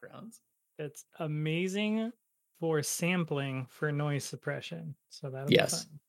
backgrounds. 0.00 0.40
It's 0.78 1.04
amazing 1.18 2.12
for 2.60 2.82
sampling 2.82 3.66
for 3.68 3.92
noise 3.92 4.24
suppression. 4.24 4.94
So 5.08 5.30
that'll 5.30 5.50
Yes. 5.50 5.72
be 5.72 5.76
fun. 5.78 6.00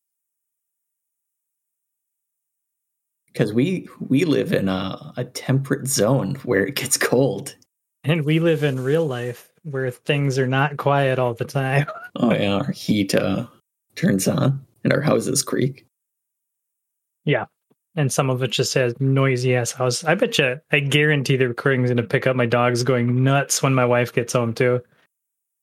Because 3.27 3.53
we 3.53 3.87
we 3.99 4.25
live 4.25 4.53
in 4.53 4.67
a, 4.69 5.13
a 5.17 5.23
temperate 5.23 5.87
zone 5.87 6.35
where 6.43 6.65
it 6.65 6.75
gets 6.75 6.97
cold. 6.97 7.55
And 8.03 8.25
we 8.25 8.39
live 8.39 8.63
in 8.63 8.79
real 8.83 9.05
life 9.05 9.51
where 9.63 9.91
things 9.91 10.39
are 10.39 10.47
not 10.47 10.77
quiet 10.77 11.19
all 11.19 11.33
the 11.33 11.45
time. 11.45 11.85
Oh 12.15 12.33
yeah, 12.33 12.55
our 12.55 12.71
heat 12.71 13.13
uh, 13.15 13.45
turns 13.95 14.27
on 14.27 14.65
and 14.83 14.91
our 14.91 14.99
houses 14.99 15.41
creak. 15.43 15.85
And 17.99 18.13
some 18.13 18.29
of 18.29 18.41
it 18.41 18.51
just 18.51 18.73
has 18.75 18.97
noisy 19.01 19.57
ass 19.57 19.73
house. 19.73 20.05
I 20.05 20.15
bet 20.15 20.37
you, 20.37 20.57
I 20.71 20.79
guarantee 20.79 21.35
the 21.35 21.49
recording's 21.49 21.89
going 21.89 21.97
to 21.97 22.03
pick 22.03 22.27
up 22.27 22.33
my 22.33 22.45
dogs 22.45 22.81
going 22.81 23.25
nuts 23.25 23.61
when 23.61 23.75
my 23.75 23.83
wife 23.83 24.13
gets 24.13 24.31
home 24.31 24.53
too. 24.53 24.81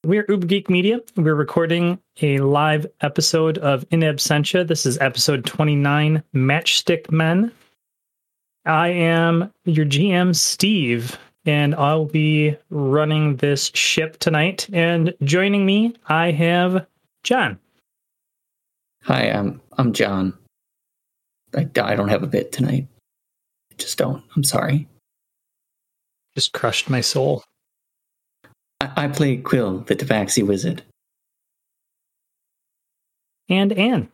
We're 0.05 0.27
Uber 0.29 0.47
Geek 0.47 0.69
Media. 0.69 1.01
We're 1.17 1.35
recording 1.35 1.99
a 2.21 2.41
live 2.41 2.87
episode 3.01 3.57
of 3.57 3.87
In 3.91 4.01
Absentia. 4.01 4.69
This 4.69 4.85
is 4.85 4.99
episode 4.99 5.47
29, 5.47 6.23
Matchstick 6.35 7.11
Men. 7.11 7.51
I 8.67 8.89
am 8.89 9.51
your 9.65 9.87
GM, 9.87 10.37
Steve, 10.37 11.19
and 11.47 11.75
I'll 11.75 12.05
be 12.05 12.55
running 12.69 13.37
this 13.37 13.71
ship 13.73 14.19
tonight. 14.19 14.69
And 14.75 15.15
joining 15.23 15.65
me, 15.65 15.95
I 16.09 16.33
have 16.33 16.87
John. 17.23 17.59
Hi, 19.05 19.23
I'm 19.23 19.59
I'm 19.79 19.95
John. 19.95 20.37
I, 21.57 21.61
I 21.83 21.95
don't 21.95 22.09
have 22.09 22.23
a 22.23 22.29
bit 22.29 22.53
tonight. 22.53 22.87
I 23.73 23.75
just 23.77 23.99
don't. 23.99 24.23
I'm 24.35 24.45
sorry. 24.45 24.87
Just 26.35 26.53
crushed 26.53 26.91
my 26.91 27.01
soul. 27.01 27.43
I, 28.81 28.91
I 28.97 29.09
play 29.09 29.39
Quill, 29.39 29.79
the 29.81 29.97
Tabaxi 29.97 30.47
wizard. 30.47 30.83
And 33.49 33.73
Anne. 33.73 34.09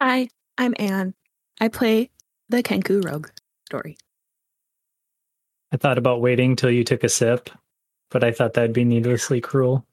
Hi, 0.00 0.28
I'm 0.58 0.74
Anne. 0.78 1.14
I 1.60 1.68
play 1.68 2.10
the 2.48 2.62
Kenku 2.62 3.04
Rogue 3.04 3.28
story. 3.66 3.96
I 5.72 5.76
thought 5.76 5.98
about 5.98 6.20
waiting 6.20 6.56
till 6.56 6.70
you 6.70 6.84
took 6.84 7.04
a 7.04 7.08
sip, 7.08 7.50
but 8.10 8.24
I 8.24 8.32
thought 8.32 8.54
that'd 8.54 8.72
be 8.72 8.84
needlessly 8.84 9.40
cruel. 9.40 9.84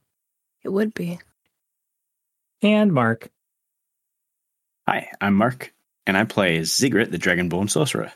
It 0.64 0.70
would 0.70 0.94
be. 0.94 1.20
And 2.62 2.92
Mark. 2.92 3.30
Hi, 4.88 5.10
I'm 5.22 5.36
Mark, 5.36 5.74
and 6.08 6.18
I 6.18 6.24
play 6.24 6.64
Ziggurat, 6.64 7.12
the 7.12 7.18
Dragonborn 7.20 7.70
Sorcerer. 7.70 8.12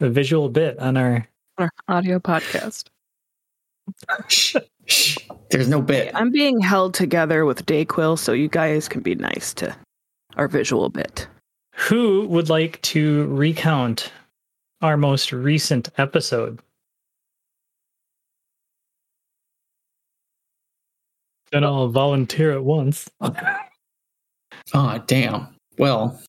A 0.00 0.08
visual 0.08 0.48
bit 0.48 0.78
on 0.78 0.96
our 0.96 1.28
Our 1.58 1.70
audio 1.86 2.18
podcast. 2.18 2.86
Shh, 4.28 4.56
shh. 4.86 5.18
There's 5.50 5.68
no 5.68 5.80
bit. 5.82 6.10
I'm 6.14 6.30
being 6.30 6.60
held 6.60 6.94
together 6.94 7.44
with 7.44 7.64
Dayquil, 7.66 8.18
so 8.18 8.32
you 8.32 8.48
guys 8.48 8.88
can 8.88 9.00
be 9.02 9.14
nice 9.14 9.54
to 9.54 9.76
our 10.36 10.48
visual 10.48 10.88
bit. 10.88 11.26
who 11.74 12.26
would 12.28 12.48
like 12.48 12.80
to 12.82 13.26
recount 13.28 14.12
our 14.82 14.96
most 14.96 15.32
recent 15.32 15.88
episode. 15.98 16.60
Then 21.50 21.64
I'll 21.64 21.88
volunteer 21.88 22.52
at 22.52 22.62
once. 22.64 23.08
Oh 24.74 24.98
damn. 25.06 25.48
Well, 25.78 26.20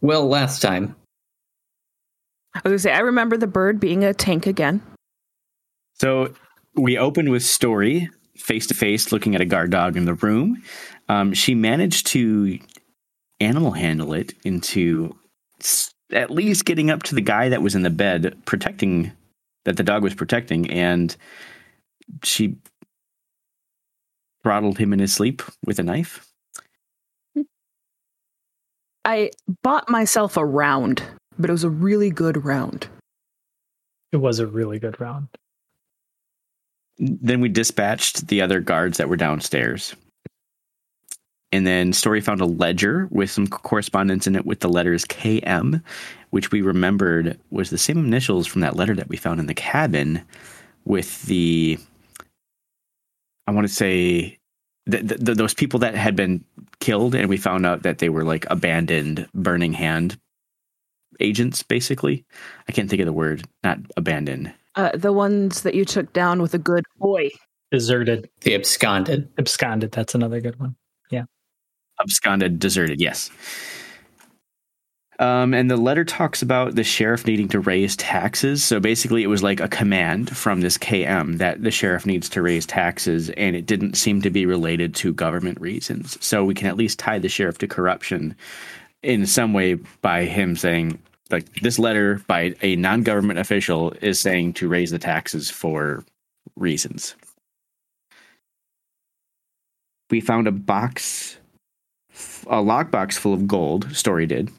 well, 0.00 0.26
last 0.26 0.60
time. 0.62 0.96
I 2.54 2.60
was 2.64 2.70
gonna 2.70 2.78
say, 2.80 2.92
I 2.92 3.00
remember 3.00 3.36
the 3.36 3.46
bird 3.46 3.78
being 3.80 4.02
a 4.04 4.12
tank 4.14 4.46
again. 4.46 4.82
So 5.94 6.34
we 6.74 6.98
opened 6.98 7.30
with 7.30 7.44
Story 7.44 8.08
face 8.36 8.66
to 8.68 8.74
face, 8.74 9.12
looking 9.12 9.34
at 9.34 9.40
a 9.40 9.44
guard 9.44 9.70
dog 9.70 9.96
in 9.96 10.06
the 10.06 10.14
room. 10.14 10.62
Um, 11.08 11.32
she 11.34 11.54
managed 11.54 12.06
to 12.08 12.58
animal 13.38 13.72
handle 13.72 14.14
it 14.14 14.32
into 14.44 15.16
s- 15.60 15.92
at 16.12 16.30
least 16.30 16.64
getting 16.64 16.90
up 16.90 17.02
to 17.04 17.14
the 17.14 17.20
guy 17.20 17.48
that 17.50 17.62
was 17.62 17.74
in 17.74 17.82
the 17.82 17.90
bed, 17.90 18.36
protecting 18.46 19.12
that 19.64 19.76
the 19.76 19.82
dog 19.82 20.02
was 20.02 20.14
protecting, 20.14 20.70
and 20.70 21.14
she 22.24 22.56
throttled 24.42 24.78
him 24.78 24.92
in 24.92 24.98
his 24.98 25.12
sleep 25.12 25.42
with 25.66 25.78
a 25.78 25.82
knife. 25.82 26.26
I 29.10 29.32
bought 29.64 29.88
myself 29.88 30.36
a 30.36 30.46
round, 30.46 31.02
but 31.36 31.50
it 31.50 31.52
was 31.52 31.64
a 31.64 31.68
really 31.68 32.10
good 32.10 32.44
round. 32.44 32.86
It 34.12 34.18
was 34.18 34.38
a 34.38 34.46
really 34.46 34.78
good 34.78 35.00
round. 35.00 35.26
Then 36.96 37.40
we 37.40 37.48
dispatched 37.48 38.28
the 38.28 38.40
other 38.40 38.60
guards 38.60 38.98
that 38.98 39.08
were 39.08 39.16
downstairs. 39.16 39.96
And 41.50 41.66
then 41.66 41.92
Story 41.92 42.20
found 42.20 42.40
a 42.40 42.46
ledger 42.46 43.08
with 43.10 43.32
some 43.32 43.48
correspondence 43.48 44.28
in 44.28 44.36
it 44.36 44.46
with 44.46 44.60
the 44.60 44.68
letters 44.68 45.04
KM, 45.06 45.82
which 46.30 46.52
we 46.52 46.62
remembered 46.62 47.36
was 47.50 47.70
the 47.70 47.78
same 47.78 47.98
initials 47.98 48.46
from 48.46 48.60
that 48.60 48.76
letter 48.76 48.94
that 48.94 49.08
we 49.08 49.16
found 49.16 49.40
in 49.40 49.46
the 49.46 49.54
cabin 49.54 50.22
with 50.84 51.20
the, 51.22 51.80
I 53.48 53.50
want 53.50 53.66
to 53.66 53.74
say, 53.74 54.38
the, 54.86 54.98
the, 55.02 55.34
those 55.34 55.54
people 55.54 55.80
that 55.80 55.96
had 55.96 56.14
been 56.14 56.44
killed, 56.80 57.14
and 57.14 57.28
we 57.28 57.36
found 57.36 57.66
out 57.66 57.82
that 57.82 57.98
they 57.98 58.08
were 58.08 58.24
like 58.24 58.46
abandoned 58.50 59.28
Burning 59.34 59.72
Hand 59.72 60.18
agents, 61.20 61.62
basically. 61.62 62.24
I 62.68 62.72
can't 62.72 62.88
think 62.88 63.00
of 63.00 63.06
the 63.06 63.12
word, 63.12 63.44
not 63.62 63.78
abandoned. 63.96 64.52
Uh, 64.74 64.90
the 64.94 65.12
ones 65.12 65.62
that 65.62 65.74
you 65.74 65.84
took 65.84 66.12
down 66.12 66.40
with 66.40 66.54
a 66.54 66.58
good 66.58 66.84
boy. 66.98 67.30
Deserted. 67.70 68.28
The 68.40 68.54
absconded. 68.54 69.28
Absconded. 69.38 69.92
That's 69.92 70.14
another 70.14 70.40
good 70.40 70.58
one. 70.58 70.76
Yeah. 71.10 71.24
Absconded, 72.00 72.58
deserted. 72.58 73.00
Yes. 73.00 73.30
Um, 75.20 75.52
and 75.52 75.70
the 75.70 75.76
letter 75.76 76.02
talks 76.02 76.40
about 76.40 76.76
the 76.76 76.82
sheriff 76.82 77.26
needing 77.26 77.48
to 77.48 77.60
raise 77.60 77.94
taxes. 77.94 78.64
So 78.64 78.80
basically, 78.80 79.22
it 79.22 79.26
was 79.26 79.42
like 79.42 79.60
a 79.60 79.68
command 79.68 80.34
from 80.34 80.62
this 80.62 80.78
KM 80.78 81.36
that 81.36 81.62
the 81.62 81.70
sheriff 81.70 82.06
needs 82.06 82.30
to 82.30 82.40
raise 82.40 82.64
taxes, 82.64 83.28
and 83.30 83.54
it 83.54 83.66
didn't 83.66 83.98
seem 83.98 84.22
to 84.22 84.30
be 84.30 84.46
related 84.46 84.94
to 84.96 85.12
government 85.12 85.60
reasons. 85.60 86.16
So 86.24 86.42
we 86.42 86.54
can 86.54 86.68
at 86.68 86.78
least 86.78 86.98
tie 86.98 87.18
the 87.18 87.28
sheriff 87.28 87.58
to 87.58 87.68
corruption 87.68 88.34
in 89.02 89.26
some 89.26 89.52
way 89.52 89.74
by 89.74 90.24
him 90.24 90.56
saying, 90.56 90.98
like, 91.30 91.52
this 91.60 91.78
letter 91.78 92.22
by 92.26 92.54
a 92.62 92.76
non 92.76 93.02
government 93.02 93.38
official 93.38 93.92
is 94.00 94.18
saying 94.18 94.54
to 94.54 94.68
raise 94.68 94.90
the 94.90 94.98
taxes 94.98 95.50
for 95.50 96.02
reasons. 96.56 97.14
We 100.08 100.22
found 100.22 100.48
a 100.48 100.52
box 100.52 101.36
a 102.46 102.56
lockbox 102.56 103.14
full 103.14 103.34
of 103.34 103.46
gold. 103.46 103.94
Story 103.94 104.26
did. 104.26 104.50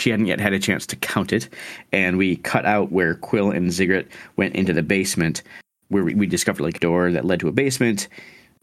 She 0.00 0.08
hadn't 0.08 0.26
yet 0.26 0.40
had 0.40 0.54
a 0.54 0.58
chance 0.58 0.86
to 0.86 0.96
count 0.96 1.30
it, 1.30 1.50
and 1.92 2.16
we 2.16 2.36
cut 2.36 2.64
out 2.64 2.90
where 2.90 3.16
Quill 3.16 3.50
and 3.50 3.70
Ziggurat 3.70 4.06
went 4.36 4.56
into 4.56 4.72
the 4.72 4.82
basement, 4.82 5.42
where 5.88 6.02
we, 6.02 6.14
we 6.14 6.26
discovered 6.26 6.62
like 6.62 6.78
a 6.78 6.80
door 6.80 7.12
that 7.12 7.26
led 7.26 7.38
to 7.40 7.48
a 7.48 7.52
basement, 7.52 8.08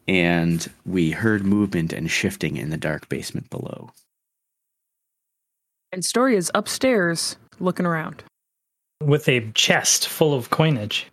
and 0.08 0.68
we 0.88 1.12
heard 1.12 1.46
movement 1.46 1.94
and 1.94 2.09
shifting 2.09 2.58
in 2.58 2.72
the 2.72 2.78
dark 2.78 3.08
basement 3.08 3.52
below. 3.52 3.92
And 5.92 6.03
Story 6.03 6.36
is 6.36 6.50
upstairs 6.56 7.38
looking 7.59 7.86
around. 7.86 8.24
With 9.04 9.30
a 9.30 9.52
chest 9.52 10.08
full 10.08 10.34
of 10.34 10.50
coinage. 10.50 11.06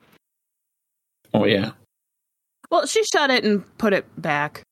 Oh 1.35 1.45
yeah. 1.45 1.73
Well, 2.71 2.87
she 2.87 3.05
shut 3.05 3.31
it 3.31 3.45
and 3.45 3.63
put 3.77 3.93
it 3.93 4.07
back. 4.17 4.63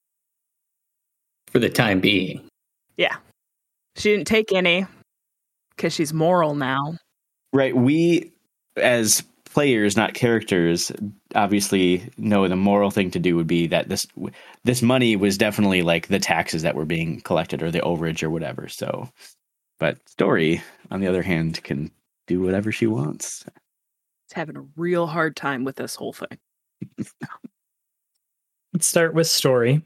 For 1.49 1.59
the 1.59 1.69
time 1.69 2.01
being. 2.01 2.41
Yeah. 2.97 3.17
She 3.97 4.13
didn't 4.13 4.27
take 4.27 4.51
any 4.51 4.87
because 5.83 5.93
she's 5.93 6.13
moral 6.13 6.55
now. 6.55 6.97
Right. 7.53 7.77
We, 7.77 8.31
as 8.77 9.21
players, 9.45 9.97
not 9.97 10.15
characters, 10.15 10.93
obviously 11.35 12.09
know 12.17 12.47
the 12.47 12.55
moral 12.55 12.93
thing 12.93 13.11
to 13.11 13.19
do 13.19 13.35
would 13.35 13.49
be 13.49 13.67
that 13.67 13.89
this 13.89 14.07
this 14.63 14.81
money 14.81 15.17
was 15.17 15.37
definitely 15.37 15.83
like 15.83 16.07
the 16.07 16.21
taxes 16.21 16.63
that 16.63 16.77
were 16.77 16.85
being 16.85 17.21
collected 17.23 17.65
or 17.65 17.73
the 17.73 17.81
overage 17.81 18.23
or 18.23 18.31
whatever. 18.31 18.69
So, 18.69 19.11
but 19.81 20.09
Story, 20.09 20.63
on 20.93 21.01
the 21.01 21.09
other 21.09 21.23
hand, 21.23 21.61
can 21.65 21.91
do 22.29 22.41
whatever 22.41 22.71
she 22.71 22.87
wants. 22.87 23.45
It's 24.27 24.35
having 24.35 24.57
a 24.57 24.65
real 24.77 25.09
hard 25.09 25.35
time 25.35 25.65
with 25.65 25.75
this 25.75 25.97
whole 25.97 26.13
thing. 26.13 26.39
Let's 28.73 28.87
start 28.87 29.15
with 29.15 29.27
story. 29.27 29.83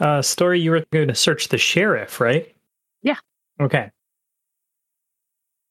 Uh, 0.00 0.20
story, 0.20 0.60
you 0.60 0.70
were 0.70 0.84
going 0.92 1.08
to 1.08 1.14
search 1.14 1.48
the 1.48 1.58
sheriff, 1.58 2.20
right? 2.20 2.54
Yeah. 3.02 3.16
Okay. 3.60 3.90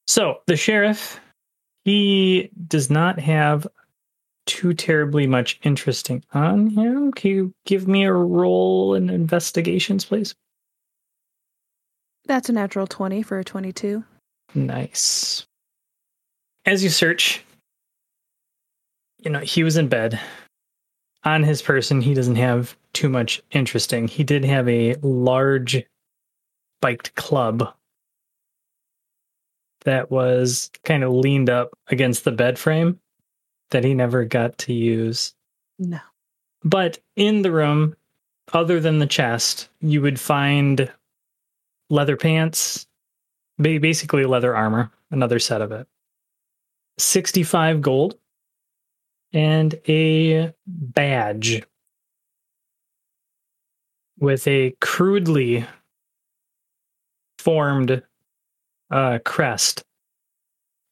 So 0.06 0.40
the 0.46 0.56
sheriff, 0.56 1.20
he 1.84 2.50
does 2.68 2.90
not 2.90 3.18
have 3.18 3.66
too 4.46 4.74
terribly 4.74 5.26
much 5.26 5.58
interesting 5.62 6.24
on 6.32 6.68
him. 6.68 7.12
Can 7.12 7.30
you 7.30 7.54
give 7.64 7.86
me 7.86 8.04
a 8.04 8.12
roll 8.12 8.94
in 8.94 9.08
investigations, 9.08 10.04
please? 10.04 10.34
That's 12.26 12.48
a 12.48 12.52
natural 12.52 12.86
20 12.86 13.22
for 13.22 13.38
a 13.38 13.44
22. 13.44 14.04
Nice. 14.54 15.46
As 16.66 16.84
you 16.84 16.90
search, 16.90 17.44
you 19.18 19.30
know, 19.30 19.40
he 19.40 19.64
was 19.64 19.76
in 19.76 19.88
bed. 19.88 20.20
On 21.24 21.44
his 21.44 21.62
person, 21.62 22.00
he 22.00 22.14
doesn't 22.14 22.36
have 22.36 22.76
too 22.92 23.08
much 23.08 23.40
interesting. 23.52 24.08
He 24.08 24.24
did 24.24 24.44
have 24.44 24.68
a 24.68 24.96
large 25.02 25.84
spiked 26.80 27.14
club 27.14 27.72
that 29.84 30.10
was 30.10 30.70
kind 30.84 31.04
of 31.04 31.12
leaned 31.12 31.50
up 31.50 31.70
against 31.88 32.24
the 32.24 32.32
bed 32.32 32.58
frame 32.58 33.00
that 33.70 33.84
he 33.84 33.94
never 33.94 34.24
got 34.24 34.58
to 34.58 34.72
use. 34.72 35.34
No. 35.78 36.00
But 36.64 36.98
in 37.16 37.42
the 37.42 37.50
room, 37.50 37.96
other 38.52 38.80
than 38.80 38.98
the 38.98 39.06
chest, 39.06 39.68
you 39.80 40.02
would 40.02 40.20
find 40.20 40.90
leather 41.90 42.16
pants, 42.16 42.86
basically 43.58 44.24
leather 44.24 44.54
armor, 44.54 44.90
another 45.10 45.38
set 45.38 45.62
of 45.62 45.72
it. 45.72 45.86
65 46.98 47.80
gold 47.80 48.16
and 49.32 49.80
a 49.88 50.52
badge 50.66 51.64
with 54.18 54.46
a 54.46 54.76
crudely 54.80 55.66
formed 57.38 58.02
uh, 58.92 59.18
crest 59.24 59.82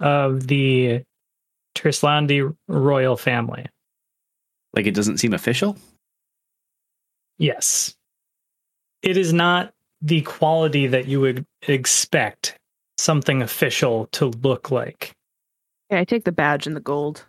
of 0.01 0.47
the 0.47 1.03
Trislandi 1.77 2.55
royal 2.69 3.17
family. 3.17 3.67
Like 4.75 4.87
it 4.87 4.95
doesn't 4.95 5.19
seem 5.19 5.35
official. 5.35 5.77
Yes. 7.39 7.95
It 9.03 9.17
is 9.17 9.33
not 9.33 9.73
the 10.03 10.23
quality 10.23 10.87
that 10.87 11.07
you 11.07 11.21
would 11.21 11.45
expect 11.69 12.57
something 12.99 13.43
official 13.43 14.07
to 14.13 14.27
look 14.43 14.71
like. 14.71 15.13
Yeah, 15.91 16.01
I 16.01 16.05
take 16.05 16.25
the 16.25 16.33
badge 16.33 16.67
and 16.67 16.77
the 16.77 16.81
gold. 16.81 17.25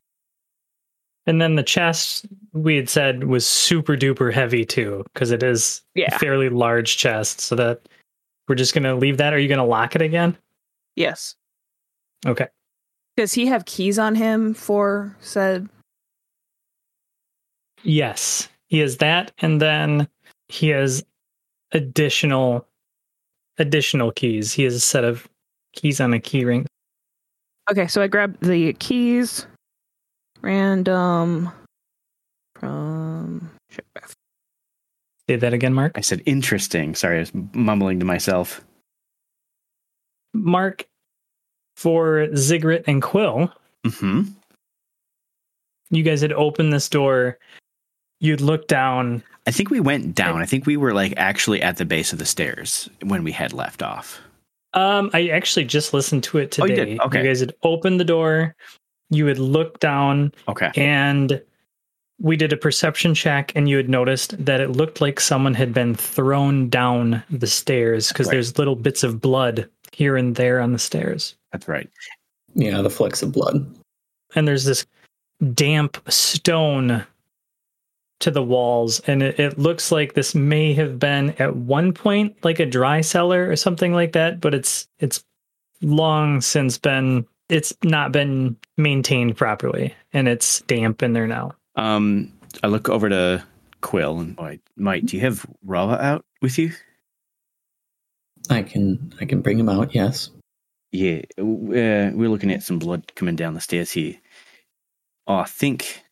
And 1.27 1.41
then 1.41 1.55
the 1.55 1.63
chest 1.63 2.25
we 2.53 2.75
had 2.75 2.89
said 2.89 3.25
was 3.25 3.45
super 3.45 3.95
duper 3.95 4.33
heavy 4.33 4.65
too, 4.65 5.03
because 5.13 5.31
it 5.31 5.43
is 5.43 5.81
Yeah. 5.95 6.13
a 6.15 6.19
fairly 6.19 6.49
large 6.49 6.97
chest. 6.97 7.41
So 7.41 7.55
that 7.55 7.81
we're 8.47 8.55
just 8.55 8.73
gonna 8.73 8.95
leave 8.95 9.17
that. 9.17 9.33
Are 9.33 9.39
you 9.39 9.47
gonna 9.49 9.65
lock 9.65 9.95
it 9.95 10.01
again? 10.01 10.37
Yes. 10.95 11.35
Okay. 12.25 12.47
Does 13.17 13.33
he 13.33 13.45
have 13.47 13.65
keys 13.65 13.99
on 13.99 14.15
him 14.15 14.53
for 14.53 15.15
said? 15.19 15.69
Yes. 17.83 18.47
He 18.67 18.79
has 18.79 18.97
that, 18.97 19.31
and 19.39 19.61
then 19.61 20.07
he 20.47 20.69
has 20.69 21.03
additional 21.73 22.65
additional 23.57 24.11
keys. 24.11 24.53
He 24.53 24.63
has 24.63 24.73
a 24.75 24.79
set 24.79 25.03
of 25.03 25.27
keys 25.73 25.99
on 25.99 26.13
a 26.13 26.19
key 26.19 26.45
ring. 26.45 26.65
Okay, 27.69 27.87
so 27.87 28.01
I 28.01 28.07
grab 28.07 28.39
the 28.41 28.73
keys. 28.73 29.45
Random 30.41 31.51
from 32.55 33.51
sheriff. 33.69 34.15
Say 35.29 35.35
that 35.35 35.53
again, 35.53 35.73
Mark. 35.73 35.91
I 35.95 36.01
said 36.01 36.21
interesting. 36.25 36.95
Sorry, 36.95 37.17
I 37.17 37.19
was 37.19 37.31
mumbling 37.53 37.99
to 37.99 38.05
myself. 38.05 38.65
Mark 40.33 40.87
for 41.75 42.33
Ziggurat 42.35 42.83
and 42.87 43.01
Quill. 43.01 43.51
hmm 43.85 44.23
You 45.89 46.03
guys 46.03 46.21
had 46.21 46.33
opened 46.33 46.71
this 46.73 46.89
door. 46.89 47.37
You'd 48.19 48.41
look 48.41 48.67
down. 48.67 49.23
I 49.47 49.51
think 49.51 49.69
we 49.71 49.79
went 49.79 50.13
down. 50.13 50.41
I 50.41 50.45
think 50.45 50.65
we 50.65 50.77
were 50.77 50.93
like 50.93 51.13
actually 51.17 51.61
at 51.61 51.77
the 51.77 51.85
base 51.85 52.13
of 52.13 52.19
the 52.19 52.25
stairs 52.25 52.89
when 53.03 53.23
we 53.23 53.31
had 53.31 53.51
left 53.53 53.81
off. 53.81 54.19
Um, 54.73 55.09
I 55.13 55.29
actually 55.29 55.65
just 55.65 55.93
listened 55.93 56.23
to 56.25 56.37
it 56.37 56.57
Oh, 56.59 56.65
you 56.65 56.75
today. 56.75 56.97
Okay. 57.03 57.19
You 57.21 57.27
guys 57.27 57.39
had 57.41 57.53
opened 57.63 57.99
the 57.99 58.05
door. 58.05 58.55
You 59.09 59.25
would 59.25 59.39
look 59.39 59.79
down, 59.79 60.31
Okay. 60.47 60.71
and 60.75 61.41
we 62.21 62.37
did 62.37 62.53
a 62.53 62.57
perception 62.57 63.13
check, 63.13 63.51
and 63.55 63.67
you 63.67 63.75
had 63.75 63.89
noticed 63.89 64.45
that 64.45 64.61
it 64.61 64.69
looked 64.69 65.01
like 65.01 65.19
someone 65.19 65.53
had 65.55 65.73
been 65.73 65.95
thrown 65.95 66.69
down 66.69 67.21
the 67.29 67.47
stairs 67.47 68.07
because 68.09 68.27
Right. 68.27 68.33
there's 68.33 68.57
little 68.57 68.77
bits 68.77 69.03
of 69.03 69.19
blood 69.19 69.67
here 69.91 70.17
and 70.17 70.35
there 70.35 70.59
on 70.59 70.71
the 70.73 70.79
stairs. 70.79 71.35
That's 71.51 71.67
right. 71.67 71.89
Yeah, 72.53 72.81
the 72.81 72.89
flecks 72.89 73.21
of 73.23 73.31
blood. 73.31 73.65
and 74.35 74.47
there's 74.47 74.65
this 74.65 74.85
damp 75.53 75.97
stone 76.09 77.05
to 78.19 78.29
the 78.29 78.43
walls 78.43 78.99
and 79.07 79.23
it, 79.23 79.39
it 79.39 79.57
looks 79.57 79.91
like 79.91 80.13
this 80.13 80.35
may 80.35 80.73
have 80.73 80.99
been 80.99 81.31
at 81.39 81.55
one 81.55 81.91
point 81.91 82.35
like 82.43 82.59
a 82.59 82.65
dry 82.67 83.01
cellar 83.01 83.49
or 83.49 83.55
something 83.55 83.93
like 83.93 84.11
that 84.11 84.39
but 84.39 84.53
it's 84.53 84.87
it's 84.99 85.23
long 85.81 86.39
since 86.39 86.77
been 86.77 87.25
it's 87.49 87.73
not 87.83 88.11
been 88.11 88.55
maintained 88.77 89.35
properly 89.35 89.91
and 90.13 90.27
it's 90.27 90.61
damp 90.61 91.01
in 91.01 91.13
there 91.13 91.25
now 91.27 91.51
Um, 91.75 92.31
I 92.61 92.67
look 92.67 92.89
over 92.89 93.09
to 93.09 93.43
Quill 93.81 94.19
and 94.19 94.39
I 94.39 94.59
might 94.75 95.07
do 95.07 95.17
you 95.17 95.21
have 95.23 95.43
Rava 95.65 95.99
out 95.99 96.23
with 96.43 96.59
you? 96.59 96.71
I 98.49 98.63
can 98.63 99.13
I 99.21 99.25
can 99.25 99.41
bring 99.41 99.59
him 99.59 99.69
out. 99.69 99.93
Yes. 99.93 100.29
Yeah, 100.91 101.21
uh, 101.37 102.11
we're 102.13 102.29
looking 102.29 102.51
at 102.51 102.63
some 102.63 102.77
blood 102.77 103.15
coming 103.15 103.37
down 103.37 103.53
the 103.53 103.61
stairs 103.61 103.91
here. 103.91 104.15
Oh, 105.25 105.35
I 105.35 105.45
think, 105.45 106.03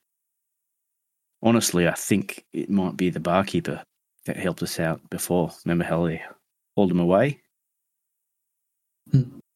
honestly, 1.44 1.86
I 1.86 1.96
think 1.96 2.46
it 2.54 2.70
might 2.70 2.96
be 2.96 3.10
the 3.10 3.20
barkeeper 3.20 3.84
that 4.26 4.38
helped 4.38 4.64
us 4.64 4.80
out 4.80 5.02
before. 5.10 5.52
Remember 5.66 5.84
how 5.84 6.06
they 6.06 6.22
hauled 6.76 6.92
him 6.92 7.02
away? 7.02 7.42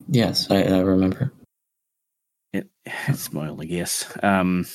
Yes, 0.10 0.52
I, 0.52 0.64
I 0.64 0.80
remember. 0.80 1.32
It, 2.52 2.68
it's 3.08 3.32
my 3.32 3.48
only 3.48 3.68
guess. 3.68 4.12
Um, 4.22 4.66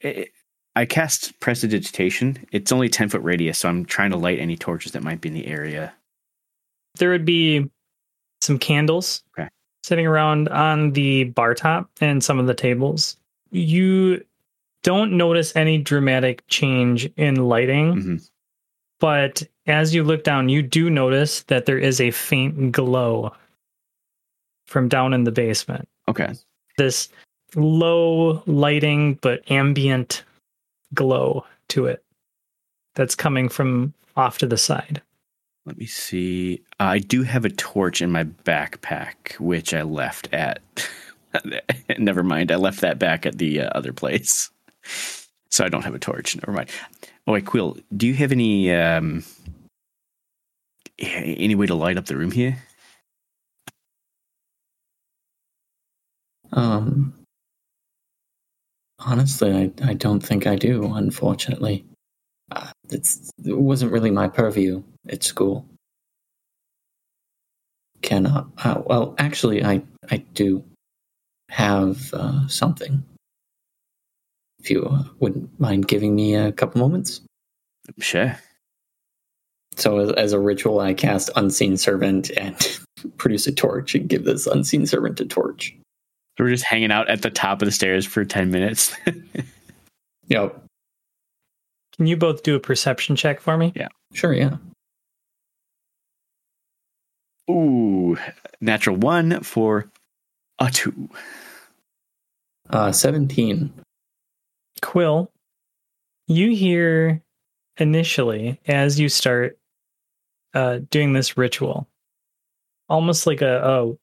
it, 0.00 0.30
I 0.78 0.84
cast 0.86 1.38
Prestidigitation. 1.40 2.46
It's 2.52 2.70
only 2.70 2.88
10 2.88 3.08
foot 3.08 3.22
radius, 3.22 3.58
so 3.58 3.68
I'm 3.68 3.84
trying 3.84 4.12
to 4.12 4.16
light 4.16 4.38
any 4.38 4.56
torches 4.56 4.92
that 4.92 5.02
might 5.02 5.20
be 5.20 5.28
in 5.28 5.34
the 5.34 5.46
area. 5.48 5.92
there 6.98 7.10
would 7.10 7.24
be 7.24 7.68
some 8.40 8.58
candles 8.58 9.22
Okay. 9.38 9.48
sitting 9.84 10.06
around 10.06 10.48
on 10.48 10.92
the 10.92 11.24
bar 11.24 11.54
top 11.54 11.88
and 12.00 12.24
some 12.24 12.40
of 12.40 12.46
the 12.48 12.54
tables. 12.54 13.16
You 13.52 14.24
don't 14.82 15.16
notice 15.16 15.54
any 15.54 15.78
dramatic 15.78 16.42
change 16.48 17.08
in 17.16 17.36
lighting, 17.48 17.94
Mhm. 17.94 18.30
but 18.98 19.44
as 19.66 19.94
you 19.94 20.02
look 20.02 20.24
down, 20.24 20.48
you 20.48 20.60
do 20.60 20.90
notice 20.90 21.42
that 21.44 21.66
there 21.66 21.78
is 21.78 22.00
a 22.00 22.10
faint 22.10 22.72
glow 22.72 23.32
from 24.66 24.88
down 24.88 25.14
in 25.14 25.22
the 25.22 25.30
basement. 25.32 25.88
Okay. 26.08 26.32
This 26.78 27.08
low 27.54 28.42
lighting 28.46 29.14
but 29.22 29.48
ambient 29.50 30.24
glow 30.94 31.44
to 31.68 31.86
it 31.86 32.04
that's 32.94 33.14
coming 33.14 33.48
from 33.48 33.94
off 34.16 34.38
to 34.38 34.46
the 34.46 34.58
side. 34.58 35.02
Let 35.66 35.76
me 35.76 35.86
see. 35.86 36.62
I 36.80 36.98
do 36.98 37.22
have 37.22 37.44
a 37.44 37.50
torch 37.50 38.00
in 38.00 38.10
my 38.10 38.24
backpack, 38.24 39.38
which 39.38 39.74
I 39.74 39.82
left 39.82 40.32
at. 40.32 40.60
Never 41.98 42.22
mind. 42.22 42.50
I 42.50 42.56
left 42.56 42.80
that 42.80 42.98
back 42.98 43.26
at 43.26 43.38
the 43.38 43.60
uh, 43.60 43.68
other 43.74 43.92
place. 43.92 44.50
So 45.50 45.64
I 45.64 45.68
don't 45.68 45.84
have 45.84 45.94
a 45.94 45.98
torch. 45.98 46.36
Never 46.36 46.52
mind. 46.52 46.70
Oh, 47.26 47.32
wait, 47.32 47.46
Quill, 47.46 47.76
do 47.94 48.06
you 48.06 48.14
have 48.14 48.32
any 48.32 48.72
um, 48.72 49.24
any 50.98 51.54
way 51.54 51.66
to 51.66 51.74
light 51.74 51.98
up 51.98 52.06
the 52.06 52.16
room 52.16 52.30
here? 52.30 52.56
Um, 56.52 57.12
honestly, 58.98 59.52
I, 59.52 59.88
I 59.88 59.94
don't 59.94 60.20
think 60.20 60.46
I 60.46 60.56
do. 60.56 60.92
Unfortunately, 60.94 61.84
uh, 62.52 62.70
it's 62.90 63.30
it 63.44 63.58
wasn't 63.58 63.92
really 63.92 64.10
my 64.10 64.28
purview 64.28 64.82
at 65.08 65.22
school. 65.24 65.66
Cannot. 68.02 68.48
Uh, 68.58 68.82
well, 68.86 69.14
actually, 69.18 69.64
I 69.64 69.82
I 70.10 70.18
do 70.34 70.64
have 71.50 72.12
uh, 72.12 72.46
something. 72.48 73.02
If 74.60 74.70
you 74.70 74.84
uh, 74.84 75.04
wouldn't 75.20 75.60
mind 75.60 75.88
giving 75.88 76.14
me 76.14 76.34
a 76.34 76.52
couple 76.52 76.80
moments. 76.80 77.20
Sure. 78.00 78.36
So, 79.76 79.98
as, 79.98 80.10
as 80.12 80.32
a 80.32 80.40
ritual, 80.40 80.80
I 80.80 80.94
cast 80.94 81.30
Unseen 81.36 81.76
Servant 81.76 82.30
and 82.36 82.80
produce 83.16 83.46
a 83.46 83.52
torch 83.52 83.94
and 83.94 84.08
give 84.08 84.24
this 84.24 84.46
Unseen 84.46 84.86
Servant 84.86 85.20
a 85.20 85.24
torch. 85.24 85.76
So 86.38 86.44
we're 86.44 86.50
just 86.50 86.64
hanging 86.64 86.92
out 86.92 87.10
at 87.10 87.22
the 87.22 87.30
top 87.30 87.60
of 87.60 87.66
the 87.66 87.72
stairs 87.72 88.06
for 88.06 88.24
10 88.24 88.50
minutes. 88.50 88.96
Yep. 90.28 90.62
Can 91.96 92.06
you 92.06 92.16
both 92.16 92.42
do 92.42 92.54
a 92.54 92.60
perception 92.60 93.16
check 93.16 93.40
for 93.40 93.56
me? 93.56 93.72
Yeah. 93.74 93.88
Sure. 94.12 94.32
Yeah. 94.32 94.58
Ooh, 97.50 98.16
natural 98.60 98.96
one 98.96 99.40
for 99.42 99.90
a 100.58 100.70
two. 100.70 101.08
Uh, 102.68 102.92
Seventeen. 102.92 103.72
Quill, 104.82 105.30
you 106.26 106.54
hear 106.54 107.22
initially 107.78 108.60
as 108.66 109.00
you 109.00 109.08
start 109.08 109.58
uh, 110.52 110.80
doing 110.90 111.14
this 111.14 111.38
ritual, 111.38 111.88
almost 112.90 113.26
like 113.26 113.40
a, 113.40 113.62
a 113.64 113.96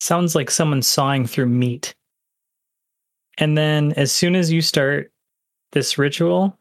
sounds 0.00 0.34
like 0.34 0.50
someone 0.50 0.82
sawing 0.82 1.26
through 1.26 1.46
meat 1.46 1.94
And 3.38 3.56
then 3.56 3.92
as 3.92 4.12
soon 4.12 4.34
as 4.34 4.50
you 4.50 4.62
start 4.62 5.12
this 5.72 5.98
ritual, 5.98 6.58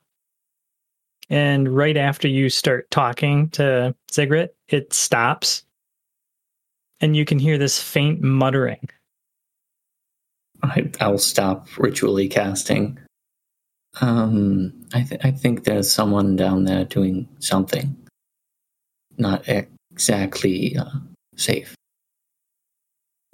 and 1.29 1.75
right 1.75 1.97
after 1.97 2.27
you 2.27 2.49
start 2.49 2.89
talking 2.91 3.49
to 3.51 3.95
Ziggurat, 4.11 4.53
it 4.67 4.93
stops. 4.93 5.63
And 7.01 7.15
you 7.15 7.25
can 7.25 7.39
hear 7.39 7.57
this 7.57 7.81
faint 7.81 8.21
muttering. 8.21 8.89
I, 10.63 10.89
I'll 10.99 11.17
stop 11.17 11.67
ritually 11.77 12.27
casting. 12.27 12.97
Um, 14.01 14.73
I, 14.93 15.03
th- 15.03 15.21
I 15.23 15.31
think 15.31 15.63
there's 15.63 15.91
someone 15.91 16.35
down 16.35 16.65
there 16.65 16.85
doing 16.85 17.27
something. 17.39 17.95
Not 19.17 19.47
exactly 19.47 20.77
uh, 20.77 20.89
safe. 21.37 21.75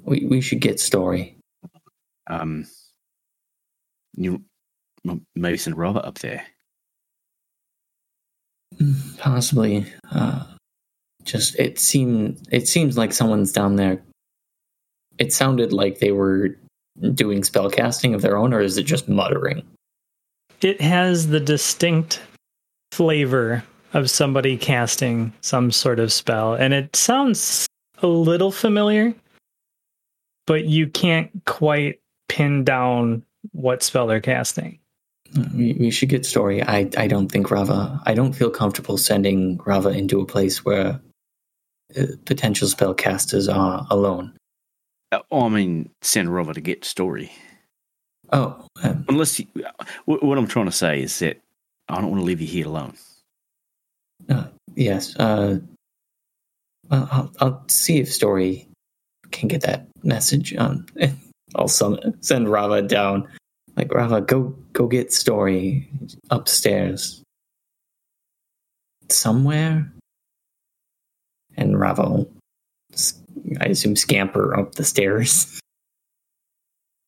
We 0.04 0.26
we 0.26 0.42
should 0.42 0.60
get 0.60 0.80
story. 0.80 1.38
Um, 2.28 2.68
you 4.16 4.44
m- 5.08 5.26
maybe 5.36 5.58
send 5.58 5.78
Rava 5.78 6.06
up 6.06 6.20
there. 6.20 6.46
Possibly. 9.18 9.86
Uh, 10.12 10.44
just 11.24 11.58
it 11.60 11.80
seemed 11.80 12.48
it 12.52 12.68
seems 12.68 12.98
like 12.98 13.14
someone's 13.14 13.52
down 13.52 13.76
there. 13.76 14.02
It 15.18 15.34
sounded 15.34 15.72
like 15.72 16.00
they 16.00 16.12
were 16.12 16.58
doing 17.14 17.44
spell 17.44 17.70
casting 17.70 18.14
of 18.14 18.22
their 18.22 18.38
own, 18.38 18.54
or 18.54 18.62
is 18.62 18.78
it 18.78 18.84
just 18.84 19.08
muttering? 19.08 19.64
It 20.62 20.82
has 20.82 21.28
the 21.28 21.40
distinct 21.40 22.22
flavor 22.92 23.64
of 23.94 24.10
somebody 24.10 24.58
casting 24.58 25.34
some 25.42 25.72
sort 25.72 26.00
of 26.00 26.14
spell, 26.14 26.54
and 26.54 26.74
it 26.74 26.96
sounds 26.96 27.68
a 28.02 28.08
little 28.08 28.52
familiar, 28.52 29.14
but 30.48 30.66
you 30.66 30.88
can't 30.88 31.30
quite 31.46 32.00
pin 32.30 32.64
down 32.64 33.24
what 33.52 33.84
spell 33.84 34.08
they're 34.08 34.22
casting. 34.22 34.80
We, 35.56 35.74
we 35.74 35.92
should 35.92 36.10
get 36.10 36.26
story. 36.26 36.62
I 36.62 36.90
I 36.98 37.08
don't 37.08 37.30
think 37.32 37.50
Rava. 37.52 38.02
I 38.06 38.14
don't 38.14 38.34
feel 38.34 38.50
comfortable 38.50 38.98
sending 38.98 39.58
Rava 39.66 39.90
into 39.90 40.20
a 40.20 40.26
place 40.26 40.66
where 40.66 41.00
uh, 41.98 42.06
potential 42.26 42.68
spellcasters 42.68 43.54
are 43.54 43.88
alone. 43.90 44.34
Uh, 45.12 45.20
oh, 45.32 45.46
I 45.46 45.50
mean, 45.50 45.90
send 46.02 46.34
Rava 46.34 46.54
to 46.54 46.62
get 46.62 46.84
story. 46.86 47.32
Oh, 48.34 48.66
um, 48.84 49.06
Unless 49.10 49.40
you, 49.40 49.48
what, 50.06 50.24
what 50.24 50.38
I'm 50.38 50.48
trying 50.48 50.68
to 50.68 50.72
say 50.72 51.02
is 51.02 51.20
that 51.20 51.40
I 51.90 51.96
don't 51.96 52.10
want 52.12 52.22
to 52.22 52.26
leave 52.26 52.40
you 52.42 52.48
here 52.48 52.68
alone. 52.68 52.94
uh, 54.30 54.46
yes. 54.76 55.16
Uh, 55.18 55.60
well, 56.90 57.08
I'll 57.12 57.32
I'll 57.40 57.64
see 57.68 58.00
if 58.00 58.12
story 58.12 58.68
can 59.32 59.48
get 59.48 59.62
that 59.62 59.88
message. 60.04 60.56
Um, 60.56 60.86
I'll 61.56 61.68
summon, 61.68 62.22
send 62.22 62.50
Rava 62.50 62.82
down. 62.82 63.28
Like 63.76 63.94
Rava, 63.94 64.22
go 64.22 64.56
go 64.74 64.88
get 64.88 65.14
story 65.14 65.90
upstairs 66.30 67.24
somewhere, 69.10 69.92
and 71.56 71.80
Rava, 71.80 72.04
will, 72.04 72.32
I 73.60 73.68
assume, 73.68 73.96
scamper 73.96 74.58
up 74.58 74.76
the 74.76 74.84
stairs. 74.84 75.58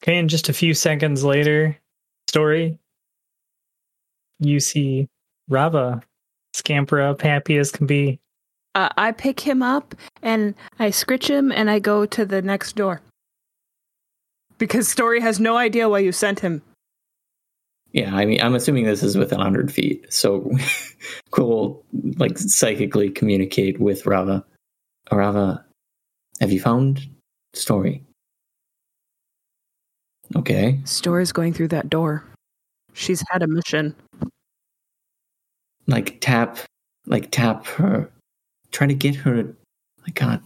Okay, 0.01 0.17
and 0.17 0.29
just 0.29 0.49
a 0.49 0.53
few 0.53 0.73
seconds 0.73 1.23
later, 1.23 1.79
story, 2.27 2.77
you 4.39 4.59
see 4.59 5.07
Rava 5.47 6.01
scamper 6.53 7.01
up, 7.01 7.21
happy 7.21 7.57
as 7.57 7.71
can 7.71 7.87
be. 7.87 8.19
Uh, 8.75 8.89
I 8.97 9.11
pick 9.11 9.39
him 9.39 9.61
up 9.61 9.93
and 10.21 10.55
I 10.79 10.89
scritch 10.89 11.29
him 11.29 11.51
and 11.51 11.69
I 11.69 11.79
go 11.79 12.05
to 12.05 12.25
the 12.25 12.41
next 12.41 12.75
door. 12.75 13.01
Because 14.57 14.87
Story 14.87 15.19
has 15.21 15.39
no 15.39 15.57
idea 15.57 15.89
why 15.89 15.99
you 15.99 16.11
sent 16.11 16.39
him. 16.39 16.61
Yeah, 17.91 18.15
I 18.15 18.25
mean, 18.25 18.41
I'm 18.41 18.55
assuming 18.55 18.85
this 18.85 19.03
is 19.03 19.15
within 19.15 19.37
100 19.37 19.71
feet, 19.71 20.11
so 20.11 20.49
cool. 21.31 21.85
Like 22.17 22.37
psychically 22.39 23.11
communicate 23.11 23.79
with 23.79 24.07
Rava. 24.07 24.43
Rava, 25.11 25.63
have 26.39 26.51
you 26.51 26.59
found 26.59 27.07
story? 27.53 28.03
Okay. 30.35 30.79
Story's 30.85 31.31
going 31.31 31.53
through 31.53 31.67
that 31.69 31.89
door. 31.89 32.23
She's 32.93 33.23
had 33.29 33.43
a 33.43 33.47
mission. 33.47 33.95
Like 35.85 36.17
tap, 36.21 36.57
like 37.05 37.29
tap 37.29 37.65
her. 37.67 38.09
Try 38.73 38.87
to 38.87 38.93
get 38.93 39.15
her. 39.15 39.55
My 40.05 40.11
God, 40.13 40.41